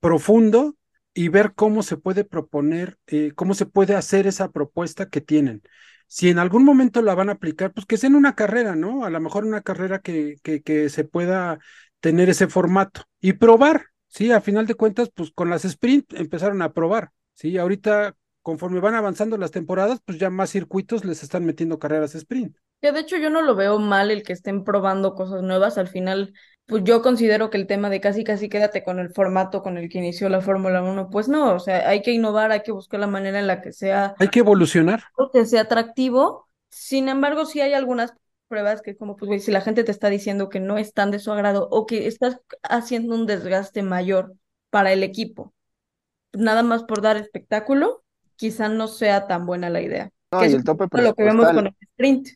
profundo 0.00 0.76
y 1.14 1.28
ver 1.28 1.54
cómo 1.54 1.82
se 1.82 1.96
puede 1.96 2.24
proponer, 2.24 2.98
eh, 3.06 3.32
cómo 3.34 3.54
se 3.54 3.66
puede 3.66 3.94
hacer 3.94 4.26
esa 4.26 4.50
propuesta 4.50 5.08
que 5.08 5.20
tienen. 5.20 5.62
Si 6.08 6.28
en 6.28 6.38
algún 6.38 6.64
momento 6.64 7.02
la 7.02 7.14
van 7.14 7.28
a 7.28 7.32
aplicar, 7.32 7.72
pues 7.72 7.86
que 7.86 7.96
sea 7.96 8.08
en 8.08 8.16
una 8.16 8.34
carrera, 8.34 8.76
¿no? 8.76 9.04
A 9.04 9.10
lo 9.10 9.20
mejor 9.20 9.44
una 9.44 9.62
carrera 9.62 10.00
que, 10.00 10.36
que, 10.42 10.62
que 10.62 10.88
se 10.88 11.04
pueda 11.04 11.58
tener 12.00 12.28
ese 12.28 12.48
formato 12.48 13.02
y 13.20 13.34
probar, 13.34 13.86
¿sí? 14.08 14.30
A 14.32 14.40
final 14.40 14.66
de 14.66 14.74
cuentas, 14.74 15.10
pues 15.14 15.30
con 15.32 15.50
las 15.50 15.64
sprint 15.64 16.12
empezaron 16.14 16.62
a 16.62 16.72
probar, 16.72 17.10
¿sí? 17.34 17.56
Ahorita, 17.58 18.14
conforme 18.46 18.78
van 18.78 18.94
avanzando 18.94 19.36
las 19.38 19.50
temporadas, 19.50 19.98
pues 20.04 20.18
ya 20.20 20.30
más 20.30 20.50
circuitos 20.50 21.04
les 21.04 21.24
están 21.24 21.44
metiendo 21.44 21.80
carreras 21.80 22.14
sprint. 22.14 22.56
Que 22.80 22.92
de 22.92 23.00
hecho 23.00 23.16
yo 23.16 23.28
no 23.28 23.42
lo 23.42 23.56
veo 23.56 23.80
mal 23.80 24.12
el 24.12 24.22
que 24.22 24.32
estén 24.34 24.62
probando 24.62 25.16
cosas 25.16 25.42
nuevas. 25.42 25.78
Al 25.78 25.88
final, 25.88 26.32
pues 26.66 26.84
yo 26.84 27.02
considero 27.02 27.50
que 27.50 27.56
el 27.56 27.66
tema 27.66 27.90
de 27.90 28.00
casi 28.00 28.22
casi 28.22 28.48
quédate 28.48 28.84
con 28.84 29.00
el 29.00 29.12
formato 29.12 29.64
con 29.64 29.78
el 29.78 29.88
que 29.88 29.98
inició 29.98 30.28
la 30.28 30.42
Fórmula 30.42 30.80
1, 30.80 31.10
pues 31.10 31.26
no, 31.28 31.54
o 31.54 31.58
sea, 31.58 31.88
hay 31.88 32.02
que 32.02 32.12
innovar, 32.12 32.52
hay 32.52 32.62
que 32.62 32.70
buscar 32.70 33.00
la 33.00 33.08
manera 33.08 33.40
en 33.40 33.48
la 33.48 33.60
que 33.62 33.72
sea, 33.72 34.14
Hay 34.16 34.28
que 34.28 34.38
evolucionar. 34.38 35.02
que 35.32 35.44
sea 35.44 35.62
atractivo. 35.62 36.46
Sin 36.68 37.08
embargo, 37.08 37.46
sí 37.46 37.60
hay 37.60 37.74
algunas 37.74 38.14
pruebas 38.46 38.80
que 38.80 38.96
como 38.96 39.16
pues 39.16 39.44
si 39.44 39.50
la 39.50 39.60
gente 39.60 39.82
te 39.82 39.90
está 39.90 40.08
diciendo 40.08 40.48
que 40.50 40.60
no 40.60 40.78
están 40.78 41.10
de 41.10 41.18
su 41.18 41.32
agrado 41.32 41.66
o 41.72 41.84
que 41.84 42.06
estás 42.06 42.38
haciendo 42.62 43.16
un 43.16 43.26
desgaste 43.26 43.82
mayor 43.82 44.34
para 44.70 44.92
el 44.92 45.02
equipo, 45.02 45.52
nada 46.32 46.62
más 46.62 46.84
por 46.84 47.02
dar 47.02 47.16
espectáculo, 47.16 48.04
quizá 48.36 48.68
no 48.68 48.88
sea 48.88 49.26
tan 49.26 49.46
buena 49.46 49.70
la 49.70 49.80
idea. 49.82 50.10
no, 50.32 50.44
Que 50.44 50.46
y 50.46 50.52
es 50.52 50.54
el 50.54 50.64
tope 50.64 50.88
lo 50.92 51.14
que 51.14 51.24
vemos 51.24 51.52
con 51.52 51.66
el 51.66 51.76
sprint. 51.80 52.28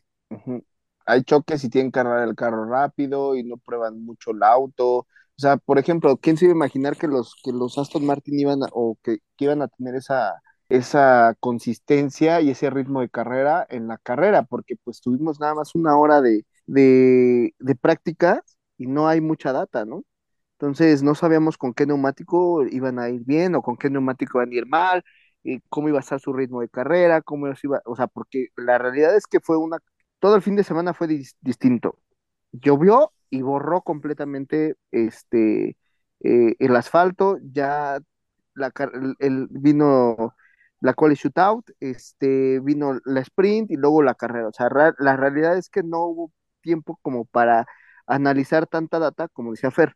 Hay 1.05 1.23
choques 1.23 1.63
y 1.63 1.69
tienen 1.69 1.91
que 1.91 1.99
arreglar 1.99 2.27
el 2.27 2.35
carro 2.35 2.65
rápido 2.65 3.35
y 3.35 3.43
no 3.43 3.57
prueban 3.57 4.03
mucho 4.03 4.31
el 4.31 4.43
auto. 4.43 4.99
O 4.99 5.07
sea, 5.37 5.57
por 5.57 5.79
ejemplo, 5.79 6.17
¿quién 6.17 6.37
se 6.37 6.45
iba 6.45 6.53
a 6.53 6.55
imaginar 6.57 6.95
que 6.97 7.07
los, 7.07 7.35
que 7.43 7.51
los 7.51 7.77
Aston 7.77 8.05
Martin 8.05 8.39
iban 8.39 8.63
a, 8.63 8.67
o 8.73 8.97
que, 9.03 9.17
que 9.37 9.45
iban 9.45 9.61
a 9.61 9.67
tener 9.67 9.95
esa, 9.95 10.33
esa 10.69 11.35
consistencia 11.39 12.39
y 12.41 12.51
ese 12.51 12.69
ritmo 12.69 13.01
de 13.01 13.09
carrera 13.09 13.65
en 13.69 13.87
la 13.87 13.97
carrera? 13.97 14.43
Porque 14.43 14.75
pues 14.83 15.01
tuvimos 15.01 15.39
nada 15.39 15.55
más 15.55 15.75
una 15.75 15.97
hora 15.97 16.21
de, 16.21 16.45
de, 16.67 17.53
de 17.59 17.75
práctica 17.75 18.43
y 18.77 18.87
no 18.87 19.07
hay 19.07 19.21
mucha 19.21 19.51
data, 19.53 19.83
¿no? 19.85 20.03
Entonces 20.59 21.01
no 21.03 21.15
sabíamos 21.15 21.57
con 21.57 21.73
qué 21.73 21.85
neumático 21.87 22.65
iban 22.67 22.99
a 22.99 23.09
ir 23.09 23.21
bien 23.25 23.55
o 23.55 23.61
con 23.63 23.77
qué 23.77 23.89
neumático 23.89 24.39
iban 24.39 24.51
a 24.51 24.55
ir 24.55 24.67
mal, 24.67 25.03
eh, 25.43 25.59
cómo 25.69 25.89
iba 25.89 25.97
a 25.99 26.01
estar 26.01 26.19
su 26.19 26.33
ritmo 26.33 26.61
de 26.61 26.69
carrera, 26.69 27.21
cómo 27.21 27.47
iba, 27.63 27.81
o 27.85 27.95
sea, 27.95 28.07
porque 28.07 28.47
la 28.57 28.77
realidad 28.77 29.15
es 29.15 29.27
que 29.27 29.39
fue 29.39 29.57
una, 29.57 29.77
todo 30.19 30.35
el 30.35 30.41
fin 30.41 30.55
de 30.55 30.63
semana 30.63 30.93
fue 30.93 31.07
dis- 31.07 31.35
distinto. 31.41 31.97
Llovió 32.51 33.13
y 33.29 33.41
borró 33.41 33.81
completamente 33.81 34.75
este 34.91 35.77
eh, 36.21 36.55
el 36.59 36.75
asfalto, 36.75 37.37
ya 37.41 37.99
la, 38.55 38.71
el, 38.93 39.15
el- 39.19 39.47
vino 39.51 40.35
la 40.81 40.93
quali 40.93 41.15
shootout, 41.15 41.69
este, 41.79 42.59
vino 42.61 42.99
la 43.05 43.21
sprint 43.21 43.71
y 43.71 43.75
luego 43.77 44.01
la 44.03 44.15
carrera. 44.15 44.47
O 44.49 44.53
sea, 44.53 44.69
la 44.99 45.15
realidad 45.17 45.57
es 45.57 45.69
que 45.69 45.83
no 45.83 45.99
hubo 46.05 46.31
tiempo 46.61 46.99
como 47.01 47.25
para 47.25 47.65
analizar 48.07 48.67
tanta 48.67 48.99
data, 48.99 49.27
como 49.29 49.51
decía 49.51 49.71
Fer. 49.71 49.95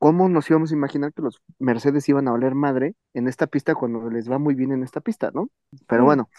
¿Cómo 0.00 0.28
nos 0.30 0.50
íbamos 0.50 0.72
a 0.72 0.76
imaginar 0.76 1.14
que 1.14 1.22
los 1.22 1.42
Mercedes 1.60 2.08
iban 2.10 2.28
a 2.28 2.32
valer 2.32 2.56
madre 2.56 2.96
en 3.14 3.28
esta 3.28 3.48
pista 3.48 3.76
cuando 3.76 4.10
les 4.10 4.30
va 4.30 4.40
muy 4.40 4.56
bien 4.56 4.72
en 4.72 4.84
esta 4.84 5.02
pista, 5.02 5.32
¿no? 5.34 5.50
Pero 5.88 6.04
bueno, 6.04 6.30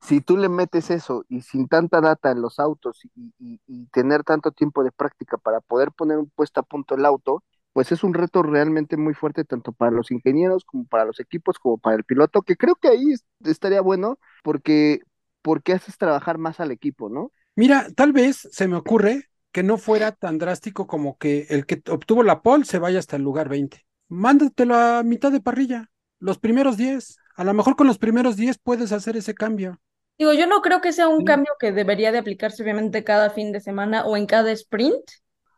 si 0.00 0.20
tú 0.20 0.36
le 0.36 0.48
metes 0.48 0.90
eso 0.90 1.24
y 1.28 1.42
sin 1.42 1.68
tanta 1.68 2.00
data 2.00 2.30
en 2.30 2.40
los 2.42 2.58
autos 2.60 3.00
y, 3.16 3.32
y- 3.38 3.60
y 3.66 3.86
tener 3.88 4.22
tanto 4.24 4.52
tiempo 4.52 4.84
de 4.84 4.92
práctica 4.92 5.38
para 5.38 5.60
poder 5.60 5.92
poner 5.92 6.18
un 6.18 6.30
puesto 6.30 6.60
a 6.60 6.62
punto 6.62 6.94
el 6.94 7.04
auto, 7.04 7.42
pues 7.72 7.92
es 7.92 8.04
un 8.04 8.14
reto 8.14 8.42
realmente 8.42 8.96
muy 8.96 9.14
fuerte 9.14 9.44
tanto 9.44 9.72
para 9.72 9.90
los 9.92 10.10
ingenieros 10.10 10.64
como 10.64 10.86
para 10.86 11.04
los 11.04 11.20
equipos 11.20 11.58
como 11.58 11.78
para 11.78 11.96
el 11.96 12.04
piloto, 12.04 12.42
que 12.42 12.56
creo 12.56 12.76
que 12.76 12.88
ahí 12.88 13.12
es- 13.12 13.24
estaría 13.44 13.80
bueno 13.80 14.18
porque, 14.42 15.00
porque 15.42 15.72
haces 15.74 15.98
trabajar 15.98 16.38
más 16.38 16.60
al 16.60 16.70
equipo, 16.72 17.08
¿no? 17.08 17.32
Mira, 17.56 17.88
tal 17.94 18.12
vez 18.12 18.48
se 18.52 18.68
me 18.68 18.76
ocurre 18.76 19.27
que 19.52 19.62
no 19.62 19.78
fuera 19.78 20.12
tan 20.12 20.38
drástico 20.38 20.86
como 20.86 21.18
que 21.18 21.46
el 21.50 21.66
que 21.66 21.82
obtuvo 21.90 22.22
la 22.22 22.42
pole 22.42 22.64
se 22.64 22.78
vaya 22.78 22.98
hasta 22.98 23.16
el 23.16 23.22
lugar 23.22 23.48
20. 23.48 23.86
Mándatelo 24.08 24.74
a 24.76 25.02
mitad 25.02 25.32
de 25.32 25.40
parrilla, 25.40 25.90
los 26.18 26.38
primeros 26.38 26.76
10. 26.76 27.16
A 27.36 27.44
lo 27.44 27.54
mejor 27.54 27.76
con 27.76 27.86
los 27.86 27.98
primeros 27.98 28.36
10 28.36 28.58
puedes 28.58 28.92
hacer 28.92 29.16
ese 29.16 29.34
cambio. 29.34 29.80
Digo, 30.18 30.32
yo 30.32 30.46
no 30.46 30.62
creo 30.62 30.80
que 30.80 30.92
sea 30.92 31.08
un 31.08 31.22
Sí. 31.22 31.24
cambio 31.24 31.52
que 31.60 31.70
debería 31.72 32.10
de 32.12 32.18
aplicarse 32.18 32.62
obviamente 32.62 33.04
cada 33.04 33.30
fin 33.30 33.52
de 33.52 33.60
semana 33.60 34.04
o 34.04 34.16
en 34.16 34.26
cada 34.26 34.50
sprint. 34.52 35.02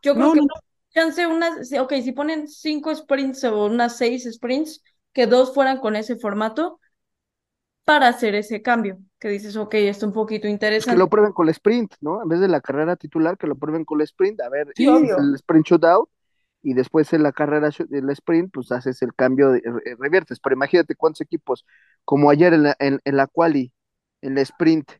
Yo 0.03 0.17
creo 0.17 0.31
No, 0.31 0.33
que 0.33 0.41
no, 0.41 0.47
chance 0.93 1.27
unas, 1.27 1.73
ok, 1.81 1.95
si 2.03 2.13
ponen 2.13 2.47
cinco 2.49 2.95
sprints 2.95 3.45
o 3.45 3.67
unas 3.67 3.97
seis 3.97 4.25
sprints, 4.31 4.83
que 5.13 5.27
dos 5.27 5.55
fueran 5.55 5.79
con 5.79 5.97
ese 5.97 6.17
formato 6.17 6.79
para 7.85 8.09
hacer 8.09 8.35
ese 8.35 8.63
cambio, 8.63 8.99
que 9.19 9.29
dices, 9.29 9.57
ok, 9.57 9.75
está 9.75 10.07
un 10.07 10.13
poquito 10.13 10.49
Pues 10.75 10.87
que 10.87 10.97
interesante. 10.97 10.97
lo 10.97 11.09
prueben 11.09 11.33
con 11.33 11.47
el 11.49 11.51
sprint, 11.53 11.95
¿no? 12.01 12.23
En 12.23 12.29
vez 12.29 12.41
de 12.41 12.49
la 12.49 12.61
carrera 12.61 12.97
titular, 12.97 13.37
que 13.37 13.47
lo 13.47 13.57
prueben 13.57 13.85
con 13.85 14.01
el 14.01 14.05
sprint. 14.05 14.41
A 14.41 14.49
ver, 14.49 14.75
Sí, 14.77 15.11
el 15.17 15.35
sprint 15.35 15.67
shootout 15.67 16.09
y 16.63 16.75
después 16.75 17.13
en 17.13 17.23
la 17.23 17.33
carrera, 17.33 17.69
shoot- 17.71 17.93
el 17.95 18.09
sprint, 18.11 18.51
pues 18.53 18.73
haces 18.73 19.03
el 19.03 19.15
cambio, 19.15 19.51
de, 19.53 19.61
re- 19.65 19.97
reviertes. 19.99 20.41
Pero 20.41 20.55
imagínate 20.57 20.95
cuántos 20.97 21.21
equipos, 21.23 21.67
como 22.05 22.31
ayer 22.31 22.55
en 22.55 22.63
la, 22.65 22.77
en, 22.79 23.01
en 23.05 23.17
la 23.17 23.27
quali, 23.27 23.73
en 24.23 24.35
la 24.37 24.41
sprint, 24.43 24.91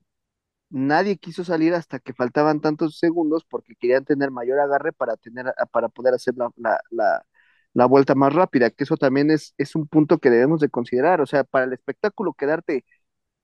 nadie 0.71 1.19
quiso 1.19 1.45
salir 1.45 1.75
hasta 1.75 1.99
que 2.01 2.15
faltaban 2.15 2.61
tantos 2.61 2.99
segundos 2.99 3.45
porque 3.47 3.75
querían 3.77 4.05
tener 4.07 4.31
mayor 4.31 4.61
agarre 4.61 4.93
para 4.93 5.17
tener, 5.17 5.55
para 5.73 5.89
poder 5.91 6.15
hacer 6.15 6.35
la, 6.37 6.51
la, 6.57 6.81
la, 6.91 7.27
la 7.75 7.87
vuelta 7.87 8.15
más 8.15 8.33
rápida, 8.35 8.71
que 8.71 8.85
eso 8.85 8.97
también 8.97 9.31
es, 9.31 9.55
es 9.59 9.75
un 9.77 9.87
punto 9.89 10.19
que 10.19 10.31
debemos 10.31 10.61
de 10.61 10.71
considerar. 10.71 11.21
O 11.21 11.27
sea, 11.27 11.45
para 11.45 11.65
el 11.67 11.73
espectáculo, 11.73 12.35
quedarte 12.35 12.85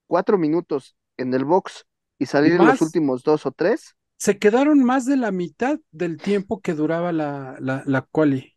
cuatro 0.07 0.39
minutos 0.39 0.97
en 1.19 1.35
el 1.35 1.45
box 1.45 1.87
y 2.19 2.27
salir 2.27 2.55
en 2.55 2.67
los 2.67 2.83
últimos 2.83 3.23
dos 3.25 3.47
o 3.47 3.53
tres, 3.53 3.97
Se 4.19 4.39
quedaron 4.39 4.83
más 4.85 5.05
de 5.07 5.17
la 5.17 5.31
mitad 5.31 5.79
del 5.91 6.19
tiempo 6.19 6.61
que 6.61 6.75
duraba 6.75 7.13
la, 7.13 7.57
la, 7.61 7.83
la 7.87 8.03
quali. 8.03 8.57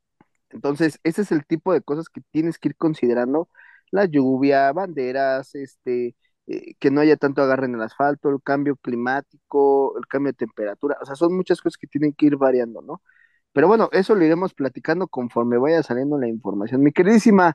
Entonces, 0.50 1.00
ese 1.04 1.22
es 1.22 1.32
el 1.32 1.46
tipo 1.46 1.74
de 1.74 1.82
cosas 1.82 2.10
que 2.10 2.22
tienes 2.32 2.58
que 2.58 2.70
ir 2.70 2.76
considerando, 2.76 3.50
la 3.92 4.06
lluvia, 4.06 4.72
banderas, 4.72 5.54
este, 5.56 6.16
eh, 6.48 6.74
que 6.80 6.92
no 6.92 7.02
haya 7.02 7.18
tanto 7.18 7.42
agarre 7.42 7.66
en 7.68 7.76
el 7.76 7.82
asfalto, 7.82 8.30
el 8.30 8.42
cambio 8.44 8.76
climático, 8.78 9.98
el 9.98 10.08
cambio 10.08 10.32
de 10.32 10.38
temperatura, 10.38 10.98
o 11.02 11.06
sea, 11.06 11.16
son 11.16 11.36
muchas 11.36 11.62
cosas 11.62 11.78
que 11.78 11.88
tienen 11.88 12.14
que 12.14 12.28
ir 12.28 12.38
variando, 12.38 12.82
¿no? 12.82 13.02
Pero 13.60 13.68
bueno, 13.68 13.90
eso 13.92 14.16
lo 14.16 14.24
iremos 14.26 14.54
platicando 14.54 15.08
conforme 15.10 15.58
vaya 15.58 15.84
saliendo 15.84 16.18
la 16.18 16.28
información. 16.30 16.82
Mi 16.82 16.94
queridísima 16.94 17.54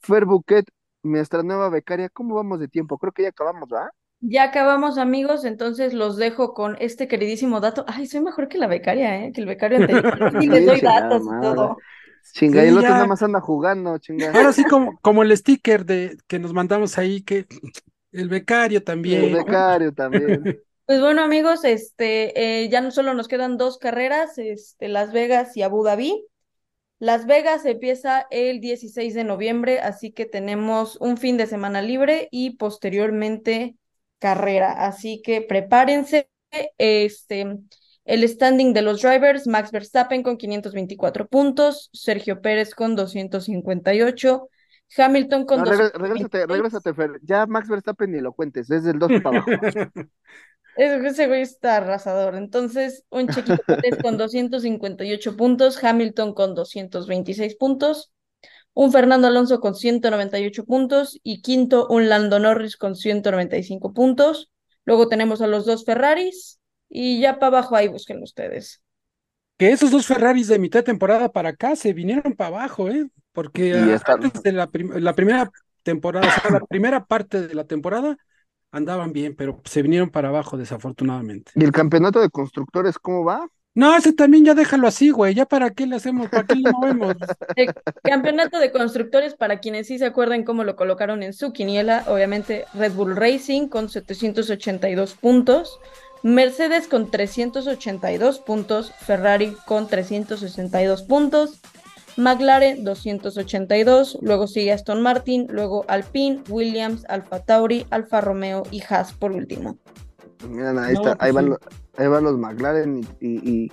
Fer 0.00 0.26
Bouquet, 0.26 0.66
nuestra 1.02 1.42
nueva 1.42 1.70
becaria, 1.70 2.10
¿cómo 2.10 2.34
vamos 2.34 2.60
de 2.60 2.68
tiempo? 2.68 2.98
Creo 2.98 3.12
que 3.12 3.22
ya 3.22 3.30
acabamos, 3.30 3.68
¿va? 3.72 3.90
Ya 4.20 4.44
acabamos, 4.44 4.98
amigos, 4.98 5.44
entonces 5.44 5.92
los 5.94 6.16
dejo 6.16 6.54
con 6.54 6.76
este 6.80 7.06
queridísimo 7.06 7.60
dato. 7.60 7.84
Ay, 7.88 8.06
soy 8.06 8.20
mejor 8.22 8.48
que 8.48 8.58
la 8.58 8.66
becaria, 8.66 9.24
¿eh? 9.24 9.32
Que 9.32 9.40
el 9.42 9.46
becario 9.46 9.78
anterior. 9.78 10.04
Y 10.38 10.48
les 10.48 10.64
Sí, 10.64 10.66
doy 10.66 10.80
datos 10.80 11.28
y 11.28 11.34
todo. 11.38 11.76
Chinga, 12.32 12.64
Sí, 12.64 12.66
y 12.66 12.68
el 12.68 12.78
otro 12.78 12.94
ya. 12.94 12.94
nada 12.94 13.06
más 13.06 13.22
anda 13.22 13.40
jugando, 13.40 13.98
chinga. 13.98 14.30
Ahora 14.32 14.52
sí, 14.52 14.64
como, 14.66 14.98
como 15.00 15.22
el 15.22 15.34
sticker 15.36 15.84
de 15.86 16.18
que 16.26 16.38
nos 16.38 16.52
mandamos 16.52 16.98
ahí, 16.98 17.22
que 17.22 17.46
el 18.12 18.28
becario 18.28 18.82
El 19.08 19.30
también. 19.30 19.30
becario 19.30 19.92
también. 19.94 20.54
Pues 20.86 21.00
bueno, 21.00 21.22
amigos, 21.22 21.64
este, 21.64 22.62
eh, 22.64 22.68
ya 22.68 22.80
no 22.80 22.92
solo 22.92 23.12
nos 23.12 23.26
quedan 23.26 23.56
dos 23.56 23.76
carreras, 23.78 24.38
este, 24.38 24.86
Las 24.88 25.12
Vegas 25.12 25.56
y 25.56 25.62
Abu 25.62 25.82
Dhabi. 25.82 26.24
Las 26.98 27.26
Vegas 27.26 27.64
empieza 27.66 28.26
el 28.30 28.60
16 28.60 29.14
de 29.14 29.24
noviembre, 29.24 29.80
así 29.80 30.12
que 30.12 30.26
tenemos 30.26 30.96
un 31.00 31.18
fin 31.18 31.36
de 31.38 31.46
semana 31.46 31.82
libre 31.82 32.28
y 32.30 32.56
posteriormente 32.56 33.76
carrera. 34.18 34.72
Así 34.86 35.22
que 35.22 35.42
prepárense. 35.42 36.30
Este, 36.78 37.58
el 38.04 38.28
standing 38.28 38.72
de 38.72 38.82
los 38.82 39.02
drivers, 39.02 39.46
Max 39.46 39.72
Verstappen 39.72 40.22
con 40.22 40.38
524 40.38 41.28
puntos, 41.28 41.90
Sergio 41.92 42.40
Pérez 42.40 42.74
con 42.74 42.96
258, 42.96 44.48
Hamilton 44.96 45.46
con 45.46 45.62
No, 45.62 45.64
226. 45.64 46.28
regrésate, 46.28 46.46
regrésate, 46.46 46.94
Fer. 46.94 47.20
Ya 47.22 47.46
Max 47.46 47.68
Verstappen 47.68 48.10
ni 48.12 48.20
lo 48.20 48.32
cuentes, 48.32 48.68
desde 48.68 48.90
el 48.90 48.98
2 48.98 49.12
para 49.22 49.38
abajo. 49.38 49.50
Ese, 50.74 51.06
ese 51.06 51.26
güey 51.26 51.42
está 51.42 51.78
arrasador. 51.78 52.34
Entonces, 52.36 53.04
un 53.10 53.28
Chequito 53.28 53.62
Pérez 53.66 53.98
con 54.02 54.18
258 54.18 55.36
puntos, 55.36 55.82
Hamilton 55.82 56.34
con 56.34 56.54
226 56.54 57.56
puntos, 57.56 58.12
un 58.74 58.92
Fernando 58.92 59.28
Alonso 59.28 59.60
con 59.60 59.74
198 59.74 60.64
puntos 60.66 61.18
y 61.22 61.42
quinto 61.42 61.88
un 61.88 62.08
Lando 62.08 62.38
Norris 62.38 62.76
con 62.76 62.94
195 62.96 63.94
puntos. 63.94 64.50
Luego 64.84 65.08
tenemos 65.08 65.40
a 65.42 65.46
los 65.46 65.66
dos 65.66 65.84
Ferraris 65.84 66.60
y 66.88 67.20
ya 67.20 67.38
para 67.38 67.58
abajo 67.58 67.76
ahí 67.76 67.88
busquen 67.88 68.22
ustedes. 68.22 68.82
Que 69.58 69.70
esos 69.72 69.90
dos 69.90 70.06
Ferraris 70.06 70.48
de 70.48 70.58
mitad 70.58 70.80
de 70.80 70.84
temporada 70.84 71.30
para 71.30 71.50
acá 71.50 71.76
se 71.76 71.92
vinieron 71.94 72.34
para 72.34 72.48
abajo, 72.48 72.88
¿eh? 72.90 73.06
Porque 73.36 73.94
están- 73.94 74.24
antes 74.24 74.42
de 74.42 74.50
la, 74.52 74.66
prim- 74.66 74.94
la 74.96 75.12
primera 75.14 75.48
temporada, 75.84 76.26
o 76.26 76.40
sea, 76.40 76.50
la 76.50 76.60
primera 76.60 77.04
parte 77.04 77.46
de 77.46 77.54
la 77.54 77.64
temporada 77.64 78.16
andaban 78.72 79.12
bien, 79.12 79.36
pero 79.36 79.60
se 79.64 79.82
vinieron 79.82 80.10
para 80.10 80.28
abajo 80.28 80.56
desafortunadamente. 80.56 81.52
¿Y 81.54 81.62
el 81.62 81.70
campeonato 81.70 82.20
de 82.20 82.30
constructores 82.30 82.98
cómo 82.98 83.24
va? 83.24 83.46
No, 83.74 83.94
ese 83.94 84.14
también 84.14 84.42
ya 84.46 84.54
déjalo 84.54 84.88
así, 84.88 85.10
güey. 85.10 85.34
Ya 85.34 85.44
para 85.44 85.68
qué 85.70 85.86
le 85.86 85.96
hacemos, 85.96 86.30
para 86.30 86.44
qué 86.46 86.54
le 86.56 86.72
movemos. 86.72 87.14
El 87.56 87.74
campeonato 88.02 88.58
de 88.58 88.72
constructores, 88.72 89.34
para 89.34 89.60
quienes 89.60 89.86
sí 89.86 89.98
se 89.98 90.06
acuerdan 90.06 90.44
cómo 90.44 90.64
lo 90.64 90.76
colocaron 90.76 91.22
en 91.22 91.34
su 91.34 91.52
quiniela, 91.52 92.04
obviamente 92.08 92.64
Red 92.72 92.92
Bull 92.92 93.14
Racing 93.16 93.68
con 93.68 93.90
782 93.90 95.14
puntos, 95.14 95.78
Mercedes 96.22 96.88
con 96.88 97.10
382 97.10 98.38
puntos, 98.40 98.92
Ferrari 98.98 99.54
con 99.66 99.88
362 99.88 101.02
puntos, 101.02 101.60
McLaren 102.16 102.84
282, 102.84 104.18
luego 104.22 104.46
sigue 104.46 104.72
Aston 104.72 105.02
Martin, 105.02 105.46
luego 105.50 105.84
Alpine, 105.88 106.42
Williams, 106.48 107.04
Alfa 107.08 107.40
Tauri, 107.40 107.86
Alfa 107.90 108.20
Romeo 108.20 108.62
y 108.70 108.82
Haas 108.88 109.12
por 109.12 109.32
último. 109.32 109.76
Miren, 110.48 110.78
ahí 110.78 110.94
No, 110.94 111.00
está, 111.00 111.16
pues 111.16 111.16
ahí 111.20 111.32
van, 111.32 111.44
sí. 111.44 111.50
los, 111.50 111.58
ahí 111.96 112.06
van 112.08 112.24
los 112.24 112.38
McLaren 112.38 113.00
y, 113.20 113.26
y- 113.26 113.50
y 113.50 113.72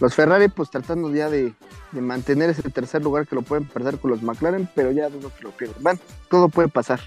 los 0.00 0.14
Ferrari, 0.14 0.48
pues 0.48 0.70
tratando 0.70 1.12
ya 1.12 1.28
de, 1.28 1.52
de 1.92 2.00
mantener 2.00 2.50
ese 2.50 2.62
tercer 2.70 3.02
lugar 3.02 3.26
que 3.26 3.34
lo 3.34 3.42
pueden 3.42 3.64
perder 3.66 3.98
con 3.98 4.10
los 4.12 4.22
McLaren, 4.22 4.68
pero 4.74 4.90
ya 4.92 5.08
dudo 5.08 5.30
que 5.36 5.42
lo 5.44 5.50
pierdan. 5.50 5.82
Bueno, 5.82 5.98
todo 6.30 6.48
puede 6.48 6.68
pasar. 6.68 7.00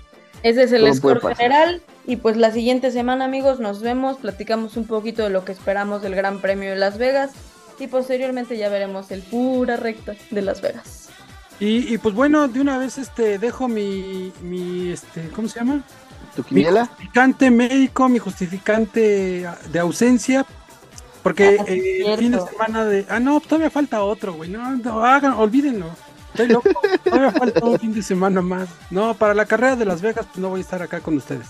Ese 0.43 0.63
es 0.63 0.71
el 0.71 0.81
Todo 0.81 0.93
score 0.95 1.35
general. 1.35 1.81
Y 2.05 2.15
pues 2.17 2.35
la 2.35 2.51
siguiente 2.51 2.91
semana, 2.91 3.25
amigos, 3.25 3.59
nos 3.59 3.81
vemos, 3.81 4.17
platicamos 4.17 4.75
un 4.75 4.87
poquito 4.87 5.23
de 5.23 5.29
lo 5.29 5.45
que 5.45 5.51
esperamos 5.51 6.01
del 6.01 6.15
Gran 6.15 6.41
Premio 6.41 6.71
de 6.71 6.75
Las 6.77 6.97
Vegas. 6.97 7.31
Y 7.79 7.87
posteriormente 7.87 8.57
ya 8.57 8.69
veremos 8.69 9.11
el 9.11 9.21
pura 9.21 9.77
recta 9.77 10.15
de 10.29 10.41
Las 10.41 10.61
Vegas. 10.61 11.09
Y, 11.59 11.93
y 11.93 11.97
pues 11.97 12.15
bueno, 12.15 12.47
de 12.47 12.59
una 12.59 12.77
vez 12.77 12.97
este 12.97 13.37
dejo 13.37 13.67
mi, 13.67 14.31
mi 14.41 14.91
este, 14.91 15.29
¿cómo 15.29 15.47
se 15.47 15.59
llama? 15.59 15.83
¿Tu 16.35 16.43
Mi 16.49 16.63
justificante 16.63 17.51
médico, 17.51 18.09
mi 18.09 18.19
justificante 18.19 19.47
de 19.71 19.79
ausencia, 19.79 20.45
porque 21.23 21.57
Ah, 21.59 21.65
eh, 21.67 22.03
el 22.05 22.17
fin 22.17 22.31
de 22.31 22.41
semana 22.41 22.85
de... 22.85 23.05
Ah, 23.09 23.19
no, 23.19 23.39
todavía 23.39 23.69
falta 23.69 24.03
otro, 24.03 24.33
güey. 24.33 24.49
No, 24.49 24.75
no, 24.77 25.05
hagan, 25.05 25.33
olvídenlo. 25.33 25.87
Estoy 26.33 26.47
loco. 26.47 26.69
Todavía 27.03 27.31
falta 27.31 27.65
un 27.65 27.79
fin 27.79 27.93
de 27.93 28.01
semana 28.01 28.41
más. 28.41 28.69
No, 28.89 29.13
para 29.13 29.33
la 29.33 29.45
carrera 29.45 29.75
de 29.75 29.85
Las 29.85 30.01
Vegas, 30.01 30.25
pues 30.25 30.39
no 30.39 30.49
voy 30.49 30.61
a 30.61 30.63
estar 30.63 30.81
acá 30.81 31.01
con 31.01 31.17
ustedes. 31.17 31.47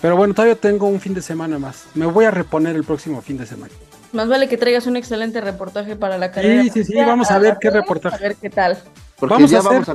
Pero 0.00 0.16
bueno, 0.16 0.34
todavía 0.34 0.56
tengo 0.56 0.86
un 0.86 1.00
fin 1.00 1.14
de 1.14 1.22
semana 1.22 1.58
más. 1.58 1.86
Me 1.94 2.06
voy 2.06 2.26
a 2.26 2.30
reponer 2.30 2.76
el 2.76 2.84
próximo 2.84 3.22
fin 3.22 3.38
de 3.38 3.46
semana. 3.46 3.72
Más 4.12 4.28
vale 4.28 4.48
que 4.48 4.56
traigas 4.56 4.86
un 4.86 4.96
excelente 4.96 5.40
reportaje 5.40 5.94
para 5.96 6.18
la 6.18 6.30
carrera. 6.32 6.62
Sí, 6.64 6.70
sí, 6.70 6.84
sí, 6.84 6.94
vamos 6.96 7.30
a 7.30 7.38
ver 7.38 7.58
qué 7.60 7.70
reportaje. 7.70 8.16
A 8.16 8.18
ver 8.28 8.36
qué 8.36 8.50
tal. 8.50 8.78
Porque 9.18 9.34
Vamos 9.34 9.52
a 9.52 9.58
hacer- 9.58 9.84
vamos 9.84 9.88
a, 9.88 9.92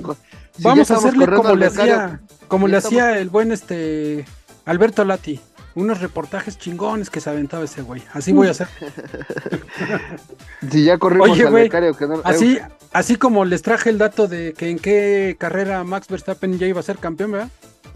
si 0.55 0.63
Vamos 0.63 0.91
a 0.91 0.95
hacerle 0.97 1.25
como 1.27 1.55
le 1.55 1.65
hacía, 1.65 2.19
como 2.47 2.67
le 2.67 2.77
estamos- 2.77 2.99
hacía 3.01 3.19
el 3.19 3.29
buen 3.29 3.51
este 3.51 4.25
Alberto 4.65 5.03
Lati. 5.03 5.39
Unos 5.73 5.99
reportajes 5.99 6.57
chingones 6.57 7.09
que 7.09 7.19
se 7.19 7.29
aventaba 7.29 7.65
ese 7.65 7.81
güey. 7.81 8.01
Así 8.13 8.31
voy 8.31 8.47
a 8.47 8.51
hacer. 8.51 8.67
Si 10.71 10.83
ya 10.83 10.97
corrimos 10.97 11.29
Oye, 11.31 11.43
al 11.45 11.51
güey, 11.51 11.63
becario, 11.63 11.93
que 11.95 12.07
no. 12.07 12.21
Así, 12.23 12.57
eh, 12.57 12.61
así 12.93 13.15
como 13.17 13.45
les 13.45 13.61
traje 13.61 13.89
el 13.89 13.97
dato 13.97 14.27
de 14.27 14.53
que 14.53 14.69
en 14.69 14.79
qué 14.79 15.35
carrera 15.37 15.83
Max 15.83 16.07
Verstappen 16.07 16.57
ya 16.57 16.67
iba 16.67 16.79
a 16.79 16.83
ser 16.83 16.97
campeón, 16.97 17.33
¿verdad? 17.33 17.49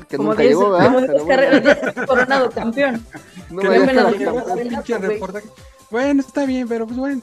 que 0.10 0.18
como 0.18 0.30
nunca 0.30 0.44
10 0.44 0.52
llegó, 0.58 0.72
¿verdad? 0.72 0.86
como 0.86 1.00
10 1.00 1.12
Pero 1.12 1.26
bueno, 1.26 1.62
carreras, 1.64 2.08
coronado 2.08 2.50
campeón. 2.52 3.06
no 3.50 3.62
Que 3.62 3.68
a 3.68 3.70
me 3.80 3.94
lo 3.94 4.08
el 4.10 4.68
pinche 4.70 4.98
reportaje. 4.98 5.48
Bueno, 5.92 6.22
está 6.22 6.46
bien, 6.46 6.68
pero 6.68 6.86
pues 6.86 6.98
bueno, 6.98 7.22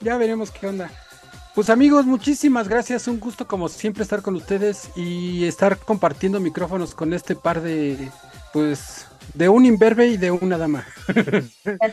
ya 0.00 0.16
veremos 0.16 0.50
qué 0.50 0.66
onda. 0.66 0.90
Pues 1.54 1.70
amigos, 1.70 2.04
muchísimas 2.04 2.68
gracias, 2.68 3.06
un 3.06 3.20
gusto 3.20 3.46
como 3.46 3.68
siempre 3.68 4.02
estar 4.02 4.22
con 4.22 4.34
ustedes 4.34 4.88
y 4.96 5.44
estar 5.46 5.78
compartiendo 5.78 6.40
micrófonos 6.40 6.94
con 6.96 7.12
este 7.12 7.36
par 7.36 7.60
de, 7.60 8.10
pues, 8.52 9.06
de 9.34 9.48
un 9.48 9.64
imberbe 9.64 10.08
y 10.08 10.16
de 10.16 10.32
una 10.32 10.58
dama. 10.58 10.84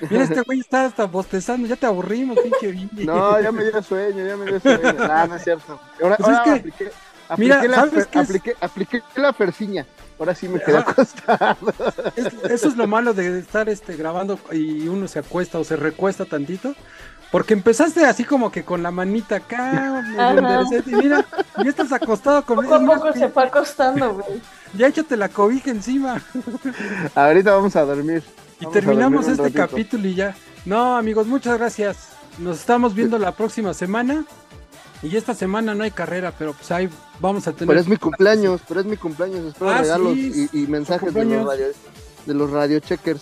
Mira, 0.10 0.24
este 0.24 0.42
güey 0.42 0.60
está 0.62 0.86
hasta 0.86 1.06
bostezando, 1.06 1.68
ya 1.68 1.76
te 1.76 1.86
aburrimos, 1.86 2.40
pinche. 2.40 2.90
No, 3.06 3.40
ya 3.40 3.52
me 3.52 3.64
dio 3.66 3.84
sueño, 3.84 4.26
ya 4.26 4.36
me 4.36 4.46
dio 4.46 4.60
sueño. 4.60 4.94
No, 4.94 5.28
no 5.28 5.36
es 5.36 5.44
cierto. 5.44 5.80
Ahora, 6.02 6.18
Pues 6.18 6.30
es 6.30 6.38
ahora 6.38 6.44
que- 6.44 6.60
apliqué, 6.60 6.92
mira, 7.38 7.64
la, 7.64 7.76
¿sabes 7.76 8.08
apliqué, 8.16 8.56
apliqué 8.60 9.02
la 9.16 9.32
ferciña. 9.34 9.86
Ahora 10.22 10.36
sí 10.36 10.48
me 10.48 10.60
quedé 10.62 10.78
acostado. 10.78 11.58
Es- 12.16 12.32
eso 12.52 12.68
es 12.68 12.78
lo 12.78 12.86
malo 12.86 13.12
de 13.16 13.40
estar 13.40 13.68
este, 13.70 13.96
grabando 13.96 14.38
y 14.52 14.88
uno 14.88 15.08
se 15.08 15.18
acuesta 15.18 15.58
o 15.58 15.64
se 15.64 15.76
recuesta 15.76 16.26
tantito. 16.26 16.76
Porque 17.32 17.54
empezaste 17.56 18.06
así 18.06 18.24
como 18.24 18.52
que 18.52 18.64
con 18.64 18.84
la 18.84 18.92
manita 18.92 19.38
acá, 19.38 20.04
y 20.86 20.92
mira, 20.96 21.26
ya 21.64 21.70
estás 21.70 21.92
acostado 21.92 22.46
con 22.46 22.58
Poco 22.58 22.76
a 22.76 22.80
poco 22.86 23.14
se 23.14 23.30
fue 23.30 23.44
acostando, 23.46 24.14
güey. 24.16 24.42
ya 24.76 24.88
échate 24.88 25.18
la 25.18 25.30
cobija 25.30 25.72
encima. 25.72 26.22
Ahorita 27.16 27.56
vamos 27.56 27.76
a 27.76 27.82
dormir. 27.86 28.22
Y 28.60 28.66
Vamos 28.66 28.74
terminamos 28.74 29.26
dormir 29.26 29.32
este 29.48 29.58
ratito. 29.60 29.72
capítulo 29.72 30.08
y 30.08 30.14
ya. 30.16 30.36
No, 30.66 30.98
amigos, 30.98 31.26
muchas 31.26 31.58
gracias. 31.58 32.10
Nos 32.38 32.60
estamos 32.60 32.94
viendo 32.94 33.18
la 33.18 33.32
próxima 33.32 33.74
semana. 33.74 34.24
Y 35.02 35.16
esta 35.18 35.34
semana 35.34 35.74
no 35.74 35.84
hay 35.84 35.90
carrera, 35.92 36.32
pero 36.38 36.54
pues 36.54 36.70
ahí 36.72 36.90
vamos 37.22 37.48
a 37.48 37.52
tener. 37.54 37.68
Pero 37.68 37.80
es 37.80 37.88
mi 37.88 37.98
cumpleaños, 37.98 38.62
pero 38.68 38.80
es 38.82 38.86
mi 38.86 38.98
cumpleaños. 38.98 39.46
Espero 39.46 39.70
Ah, 39.72 39.78
regalos 39.82 40.14
sí, 40.14 40.50
y, 40.52 40.64
y 40.64 40.68
mensajes 40.68 41.14
de 41.14 41.24
los 41.26 41.46
radio, 41.46 41.66
de 42.26 42.34
los 42.34 42.50
radio 42.52 42.80
checkers. 42.80 43.22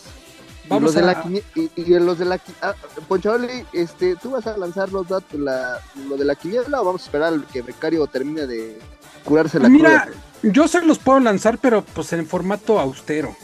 Y 0.65 0.69
Vamos 0.69 0.83
los 0.83 0.93
de 0.95 1.01
a- 1.01 1.05
la 1.05 1.23
quini- 1.23 1.43
y, 1.55 1.71
y 1.75 1.99
los 1.99 2.17
de 2.19 2.25
la 2.25 2.39
ah, 2.61 2.73
Ponchaoli, 3.07 3.65
este, 3.73 4.15
¿tú 4.15 4.31
vas 4.31 4.45
a 4.47 4.55
lanzar 4.57 4.91
los 4.91 5.07
datos, 5.07 5.39
la, 5.39 5.79
lo 6.07 6.15
de 6.15 6.25
la 6.25 6.35
quiniela 6.35 6.81
o 6.81 6.85
vamos 6.85 7.01
a 7.01 7.05
esperar 7.05 7.39
que 7.51 7.61
Becario 7.61 8.05
termine 8.07 8.45
de 8.47 8.79
curarse 9.23 9.59
la 9.59 9.67
Mira, 9.69 10.03
cruda? 10.05 10.17
yo 10.53 10.67
se 10.67 10.81
los 10.85 10.99
puedo 10.99 11.19
lanzar, 11.19 11.57
pero 11.57 11.83
pues 11.83 12.13
en 12.13 12.25
formato 12.27 12.79
austero. 12.79 13.35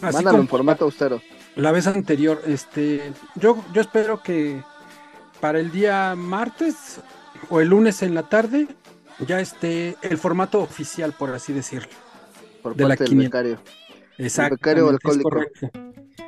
Así 0.00 0.16
Mándalo 0.16 0.38
en 0.38 0.48
formato 0.48 0.84
austero. 0.86 1.20
la 1.56 1.72
vez 1.72 1.86
anterior. 1.86 2.42
Este, 2.46 3.12
yo, 3.36 3.62
yo 3.74 3.80
espero 3.82 4.22
que 4.22 4.62
para 5.40 5.60
el 5.60 5.70
día 5.72 6.14
martes 6.16 7.00
o 7.50 7.60
el 7.60 7.68
lunes 7.68 8.02
en 8.02 8.14
la 8.14 8.22
tarde 8.22 8.66
ya 9.26 9.40
esté 9.40 9.96
el 10.02 10.18
formato 10.18 10.60
oficial, 10.60 11.12
por 11.12 11.30
así 11.30 11.52
decirlo. 11.52 11.88
Por 12.62 12.74
de 12.76 12.84
la 12.84 12.88
parte 12.90 13.04
del 13.04 13.08
quiniela. 13.10 13.28
becario. 13.28 13.58
Exacto. 14.18 14.54
becario 14.56 14.88
alcohólico. 14.88 15.30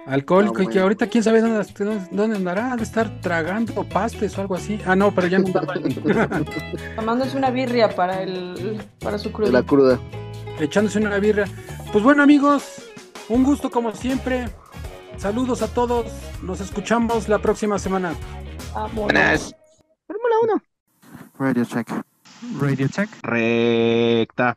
Alcohólico, 0.06 0.56
Ah, 0.60 0.64
y 0.64 0.66
que 0.66 0.80
ahorita 0.80 1.06
quién 1.06 1.24
sabe 1.24 1.40
dónde, 1.40 1.64
dónde- 2.10 2.36
andará, 2.36 2.72
ha 2.72 2.76
de 2.76 2.82
estar 2.82 3.20
tragando 3.20 3.84
pastes 3.88 4.36
o 4.36 4.40
algo 4.42 4.54
así. 4.54 4.78
Ah, 4.86 4.94
no, 4.94 5.14
pero 5.14 5.28
ya 5.28 5.38
no 5.38 5.46
andaba 5.46 5.74
Tomándose 6.96 7.36
una 7.38 7.50
birria 7.50 7.88
para 7.94 8.22
el 8.22 8.82
para 9.00 9.18
su 9.18 9.30
De 9.30 9.50
la 9.52 9.62
cruda. 9.62 9.98
echándose 10.58 10.98
una 10.98 11.16
birra. 11.18 11.44
Pues 11.92 12.04
bueno, 12.04 12.22
amigos, 12.22 12.82
un 13.28 13.44
gusto 13.44 13.70
como 13.70 13.92
siempre. 13.94 14.46
Saludos 15.16 15.62
a 15.62 15.68
todos. 15.68 16.06
Nos 16.42 16.60
escuchamos 16.60 17.28
la 17.28 17.38
próxima 17.38 17.78
semana. 17.78 18.14
Vámonos. 18.74 19.54
Fórmula 20.06 20.34
1. 20.42 20.62
Radio 21.38 21.64
check. 21.64 21.88
Radio 22.52 22.88
Tech. 22.88 23.08
Recta. 23.22 24.56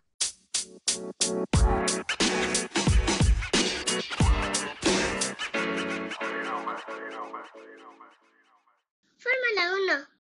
Fórmula 9.18 10.04
1. 10.04 10.17